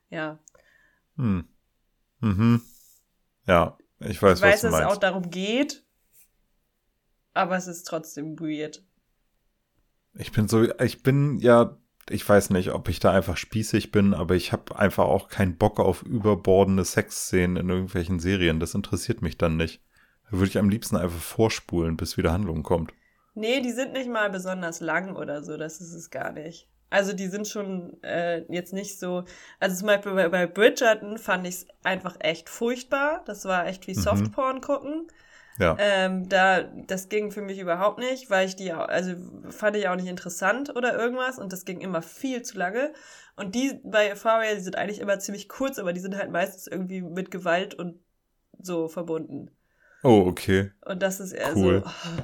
ja. 0.09 0.39
Hm. 1.15 1.47
Mhm. 2.19 2.61
Ja, 3.45 3.77
ich 3.99 4.21
weiß, 4.21 4.39
ich 4.39 4.43
weiß 4.43 4.55
was 4.55 4.61
du 4.61 4.67
dass 4.67 4.71
meinst. 4.71 4.91
es 4.91 4.97
auch 4.97 4.99
darum 4.99 5.29
geht, 5.29 5.85
aber 7.33 7.55
es 7.55 7.67
ist 7.67 7.83
trotzdem 7.83 8.39
weird. 8.39 8.83
Ich 10.15 10.31
bin 10.31 10.47
so, 10.47 10.63
ich 10.81 11.03
bin 11.03 11.37
ja 11.39 11.77
ich 12.09 12.27
weiß 12.27 12.49
nicht, 12.51 12.71
ob 12.71 12.89
ich 12.89 12.99
da 12.99 13.11
einfach 13.11 13.37
spießig 13.37 13.91
bin, 13.91 14.13
aber 14.13 14.35
ich 14.35 14.51
habe 14.51 14.77
einfach 14.77 15.05
auch 15.05 15.29
keinen 15.29 15.57
Bock 15.57 15.79
auf 15.79 16.03
überbordende 16.03 16.85
Sexszenen 16.85 17.57
in 17.57 17.69
irgendwelchen 17.69 18.19
Serien. 18.19 18.59
Das 18.59 18.73
interessiert 18.73 19.21
mich 19.21 19.37
dann 19.37 19.57
nicht. 19.57 19.81
Da 20.29 20.37
würde 20.37 20.49
ich 20.49 20.57
am 20.57 20.69
liebsten 20.69 20.97
einfach 20.97 21.19
vorspulen, 21.19 21.97
bis 21.97 22.17
wieder 22.17 22.33
Handlung 22.33 22.63
kommt. 22.63 22.93
Nee, 23.35 23.61
die 23.61 23.71
sind 23.71 23.93
nicht 23.93 24.09
mal 24.09 24.29
besonders 24.29 24.79
lang 24.79 25.15
oder 25.15 25.43
so, 25.43 25.57
das 25.57 25.79
ist 25.79 25.93
es 25.93 26.09
gar 26.09 26.31
nicht. 26.31 26.67
Also 26.89 27.13
die 27.13 27.27
sind 27.27 27.47
schon 27.47 28.01
äh, 28.01 28.43
jetzt 28.49 28.73
nicht 28.73 28.97
so. 28.97 29.25
Also 29.59 29.77
zum 29.77 29.87
Beispiel 29.87 30.13
bei, 30.13 30.29
bei 30.29 30.47
Bridgerton 30.47 31.17
fand 31.17 31.45
ich 31.45 31.55
es 31.55 31.67
einfach 31.83 32.15
echt 32.19 32.49
furchtbar. 32.49 33.23
Das 33.25 33.43
war 33.45 33.67
echt 33.67 33.87
wie 33.87 33.95
mhm. 33.95 34.01
Softporn 34.01 34.61
gucken. 34.61 35.07
Ja. 35.57 35.75
Ähm, 35.79 36.29
da, 36.29 36.61
das 36.61 37.09
ging 37.09 37.31
für 37.31 37.41
mich 37.41 37.59
überhaupt 37.59 37.99
nicht, 37.99 38.29
weil 38.29 38.47
ich 38.47 38.55
die, 38.55 38.71
also 38.71 39.15
fand 39.49 39.75
ich 39.75 39.87
auch 39.87 39.95
nicht 39.95 40.07
interessant 40.07 40.75
oder 40.75 40.97
irgendwas 40.97 41.39
und 41.39 41.51
das 41.51 41.65
ging 41.65 41.81
immer 41.81 42.01
viel 42.01 42.43
zu 42.43 42.57
lange. 42.57 42.93
Und 43.35 43.55
die 43.55 43.79
bei 43.83 44.15
Faria, 44.15 44.53
die 44.53 44.61
sind 44.61 44.75
eigentlich 44.75 44.99
immer 44.99 45.19
ziemlich 45.19 45.49
kurz, 45.49 45.79
aber 45.79 45.93
die 45.93 45.99
sind 45.99 46.15
halt 46.15 46.31
meistens 46.31 46.67
irgendwie 46.67 47.01
mit 47.01 47.31
Gewalt 47.31 47.73
und 47.73 47.99
so 48.59 48.87
verbunden. 48.87 49.51
Oh, 50.03 50.25
okay. 50.27 50.71
Und 50.85 51.01
das 51.01 51.19
ist 51.19 51.33
eher 51.33 51.55
cool. 51.55 51.83
so. 51.83 51.89
Oh. 51.89 52.23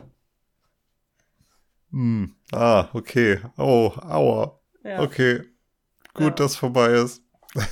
Hm. 1.91 2.35
Ah, 2.51 2.89
okay. 2.93 3.39
Oh, 3.57 3.93
aua. 4.01 4.59
Ja. 4.83 5.01
Okay. 5.01 5.43
Gut, 6.13 6.23
ja. 6.23 6.29
dass 6.31 6.55
vorbei 6.55 6.91
ist. 6.91 7.23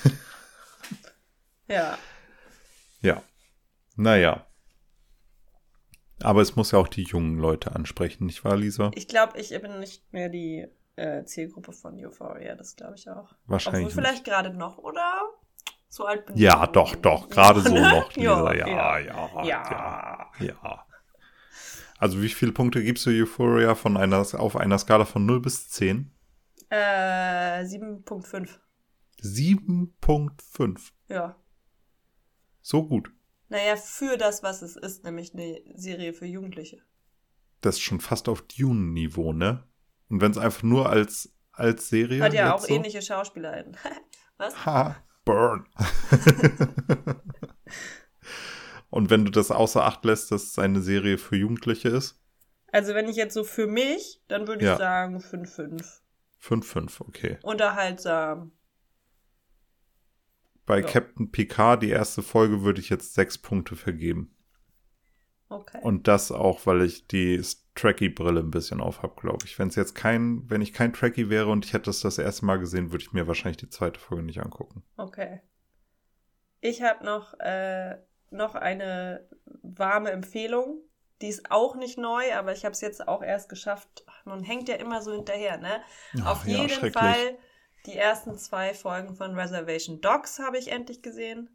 ja. 1.68 1.98
Ja. 3.02 3.24
Naja. 3.96 4.46
Aber 6.24 6.42
es 6.42 6.56
muss 6.56 6.72
ja 6.72 6.80
auch 6.80 6.88
die 6.88 7.04
jungen 7.04 7.38
Leute 7.38 7.76
ansprechen, 7.76 8.26
nicht 8.26 8.44
wahr, 8.44 8.58
Lisa? 8.58 8.92
Ich 8.96 9.08
glaube, 9.08 9.40
ich 9.40 9.50
bin 9.62 9.80
nicht 9.80 10.12
mehr 10.14 10.30
die 10.30 10.68
äh, 10.96 11.24
Zielgruppe 11.26 11.74
von 11.74 11.98
Euphoria, 12.04 12.56
das 12.56 12.76
glaube 12.76 12.96
ich 12.96 13.10
auch. 13.10 13.34
Wahrscheinlich. 13.46 13.88
Obwohl 13.88 14.04
vielleicht 14.04 14.24
gerade 14.24 14.54
noch, 14.54 14.78
oder? 14.78 15.22
So 15.90 16.06
alt 16.06 16.26
bin 16.26 16.38
ja, 16.38 16.64
ich. 16.64 16.70
doch, 16.72 16.96
doch, 16.96 17.30
gerade 17.30 17.62
so 17.62 17.74
noch, 17.76 18.16
Lisa. 18.16 18.54
Ja, 18.54 18.68
ja, 18.68 19.00
ja, 19.00 19.44
ja, 19.44 20.32
ja. 20.40 20.86
Also 21.98 22.22
wie 22.22 22.30
viele 22.30 22.52
Punkte 22.52 22.84
gibst 22.84 23.06
du 23.06 23.12
Euphoria 23.12 23.76
von 23.76 23.98
einer, 23.98 24.26
auf 24.34 24.56
einer 24.56 24.80
Skala 24.80 25.06
von 25.06 25.26
0 25.26 25.42
bis 25.42 25.70
10? 25.70 26.12
Äh, 26.70 27.64
7.5. 27.64 28.50
7.5? 29.22 30.92
Ja. 31.10 31.36
So 32.62 32.88
gut. 32.88 33.12
Naja, 33.52 33.76
für 33.76 34.16
das, 34.18 34.44
was 34.44 34.62
es 34.62 34.78
ist, 34.78 35.04
nämlich 35.04 35.34
eine 35.34 35.60
Serie 35.76 36.14
für 36.14 36.26
Jugendliche. 36.26 36.82
Das 37.60 37.76
ist 37.76 37.82
schon 37.82 38.00
fast 38.00 38.30
auf 38.30 38.44
Dune-Niveau, 38.44 39.34
ne? 39.34 39.68
Und 40.08 40.22
wenn 40.22 40.32
es 40.32 40.38
einfach 40.38 40.64
nur 40.64 40.90
als, 40.90 41.36
als 41.52 41.90
Serie. 41.90 42.24
Hat 42.24 42.34
ja 42.34 42.56
auch 42.56 42.62
so? 42.62 42.74
ähnliche 42.74 43.02
SchauspielerInnen. 43.02 43.76
was? 44.38 44.66
Ha, 44.66 45.04
burn. 45.26 45.68
Und 48.90 49.10
wenn 49.10 49.26
du 49.26 49.32
das 49.32 49.52
außer 49.52 49.84
Acht 49.84 50.06
lässt, 50.06 50.32
dass 50.32 50.44
es 50.44 50.58
eine 50.58 50.82
Serie 50.82 51.18
für 51.18 51.36
Jugendliche 51.36 51.90
ist? 51.90 52.22
Also 52.72 52.94
wenn 52.94 53.10
ich 53.10 53.18
jetzt 53.18 53.34
so 53.34 53.44
für 53.44 53.68
mich, 53.68 54.22
dann 54.30 54.48
würde 54.48 54.64
ja. 54.64 54.72
ich 54.74 54.78
sagen 54.80 55.18
5-5. 55.18 56.00
5-5, 56.42 57.02
okay. 57.02 57.38
Unterhaltsam 57.44 58.54
bei 60.66 60.80
ja. 60.80 60.88
Captain 60.88 61.32
Picard, 61.32 61.84
die 61.84 61.90
erste 61.90 62.22
Folge, 62.22 62.62
würde 62.64 62.80
ich 62.80 62.90
jetzt 62.90 63.14
sechs 63.14 63.38
Punkte 63.38 63.76
vergeben. 63.76 64.36
Okay. 65.50 65.80
Und 65.82 66.08
das 66.08 66.32
auch, 66.32 66.66
weil 66.66 66.82
ich 66.84 67.08
die 67.08 67.42
Tracky-Brille 67.76 68.40
ein 68.40 68.52
bisschen 68.52 68.80
auf 68.80 69.04
habe, 69.04 69.20
glaube 69.20 69.46
ich. 69.46 69.60
Wenn 69.60 69.68
es 69.68 69.76
jetzt 69.76 69.96
kein, 69.96 70.50
wenn 70.50 70.62
ich 70.62 70.72
kein 70.72 70.94
Tracky 70.94 71.30
wäre 71.30 71.48
und 71.48 71.66
ich 71.66 71.74
hätte 71.74 71.90
es 71.90 72.02
das, 72.02 72.16
das 72.16 72.26
erste 72.26 72.46
Mal 72.46 72.58
gesehen, 72.58 72.92
würde 72.92 73.04
ich 73.04 73.12
mir 73.12 73.28
wahrscheinlich 73.28 73.58
die 73.58 73.70
zweite 73.70 74.00
Folge 74.00 74.24
nicht 74.24 74.42
angucken. 74.42 74.84
Okay. 74.96 75.42
Ich 76.62 76.82
habe 76.82 77.04
noch, 77.04 77.38
äh, 77.40 77.98
noch 78.30 78.56
eine 78.56 79.28
warme 79.62 80.12
Empfehlung. 80.12 80.82
Die 81.22 81.28
ist 81.28 81.52
auch 81.52 81.76
nicht 81.76 81.98
neu, 81.98 82.34
aber 82.34 82.54
ich 82.54 82.64
habe 82.64 82.74
es 82.74 82.82
jetzt 82.82 83.08
auch 83.08 83.22
erst 83.22 83.50
geschafft. 83.50 84.06
Man 84.24 84.44
hängt 84.44 84.70
ja 84.70 84.76
immer 84.76 85.02
so 85.02 85.12
hinterher, 85.12 85.58
ne? 85.58 85.82
Ach, 86.22 86.32
Auf 86.32 86.48
jeden 86.48 86.70
ja, 86.70 86.92
Fall 86.92 87.38
die 87.86 87.96
ersten 87.96 88.38
zwei 88.38 88.74
Folgen 88.74 89.16
von 89.16 89.36
Reservation 89.36 90.02
Dogs 90.02 90.40
habe 90.40 90.58
ich 90.58 90.70
endlich 90.70 91.02
gesehen. 91.02 91.50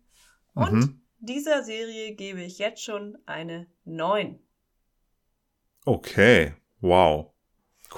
Und 0.55 0.73
mhm. 0.73 1.01
dieser 1.19 1.63
Serie 1.63 2.15
gebe 2.15 2.43
ich 2.43 2.59
jetzt 2.59 2.83
schon 2.83 3.19
eine 3.27 3.67
9. 3.85 4.41
Okay, 5.85 6.55
wow. 6.81 7.33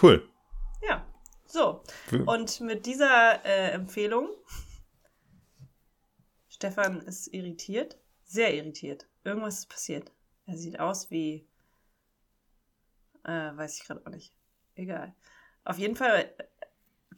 Cool. 0.03 0.29
Ja, 0.83 1.07
so. 1.47 1.83
Und 2.27 2.61
mit 2.61 2.85
dieser 2.85 3.45
äh, 3.45 3.71
Empfehlung, 3.71 4.29
Stefan 6.49 7.01
ist 7.03 7.29
irritiert, 7.29 7.99
sehr 8.25 8.55
irritiert. 8.55 9.07
Irgendwas 9.25 9.61
ist 9.61 9.69
passiert. 9.71 10.13
Er 10.47 10.57
sieht 10.57 10.81
aus 10.81 11.11
wie, 11.11 11.47
äh, 13.25 13.31
weiß 13.57 13.79
ich 13.79 13.87
gerade 13.87 14.05
auch 14.05 14.11
nicht. 14.11 14.35
Egal. 14.75 15.15
Auf 15.65 15.79
jeden 15.79 15.97
Fall 15.97 16.33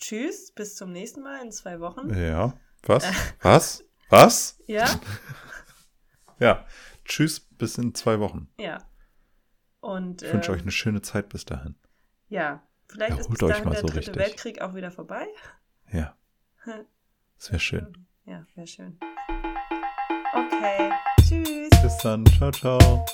tschüss, 0.01 0.53
bis 0.53 0.77
zum 0.77 0.93
nächsten 0.93 1.23
Mal 1.23 1.43
in 1.43 1.53
zwei 1.53 1.81
Wochen. 1.81 2.13
Ja. 2.15 2.55
Was? 2.83 3.05
Äh. 3.05 3.13
Was? 3.41 3.85
Was? 4.09 4.57
Ja. 4.67 4.87
ja. 6.39 6.65
Tschüss, 7.05 7.41
bis 7.41 7.77
in 7.77 7.95
zwei 7.95 8.21
Wochen. 8.21 8.49
Ja. 8.59 8.79
Und, 9.81 10.23
ich 10.23 10.33
wünsche 10.33 10.53
äh, 10.53 10.55
euch 10.55 10.63
eine 10.63 10.71
schöne 10.71 11.03
Zeit 11.03 11.29
bis 11.29 11.45
dahin. 11.45 11.75
Ja. 12.29 12.63
Vielleicht 12.89 13.11
Erholt 13.11 13.27
ist 13.27 13.31
bis 13.31 13.49
dahin 13.49 13.71
der 13.71 13.81
so 13.81 13.87
dritte 13.87 13.99
richtig. 13.99 14.17
Weltkrieg 14.17 14.61
auch 14.61 14.75
wieder 14.75 14.91
vorbei. 14.91 15.27
Ja. 15.93 16.17
Das 17.39 17.53
wäre 17.53 17.61
schön. 17.61 18.07
Ja, 18.27 18.47
wäre 18.55 18.67
schön. 18.67 18.99
Okay. 20.35 20.93
Tschüss. 21.27 21.71
Bis 21.83 21.97
dann. 22.03 22.27
Ciao, 22.27 22.51
ciao. 22.51 23.07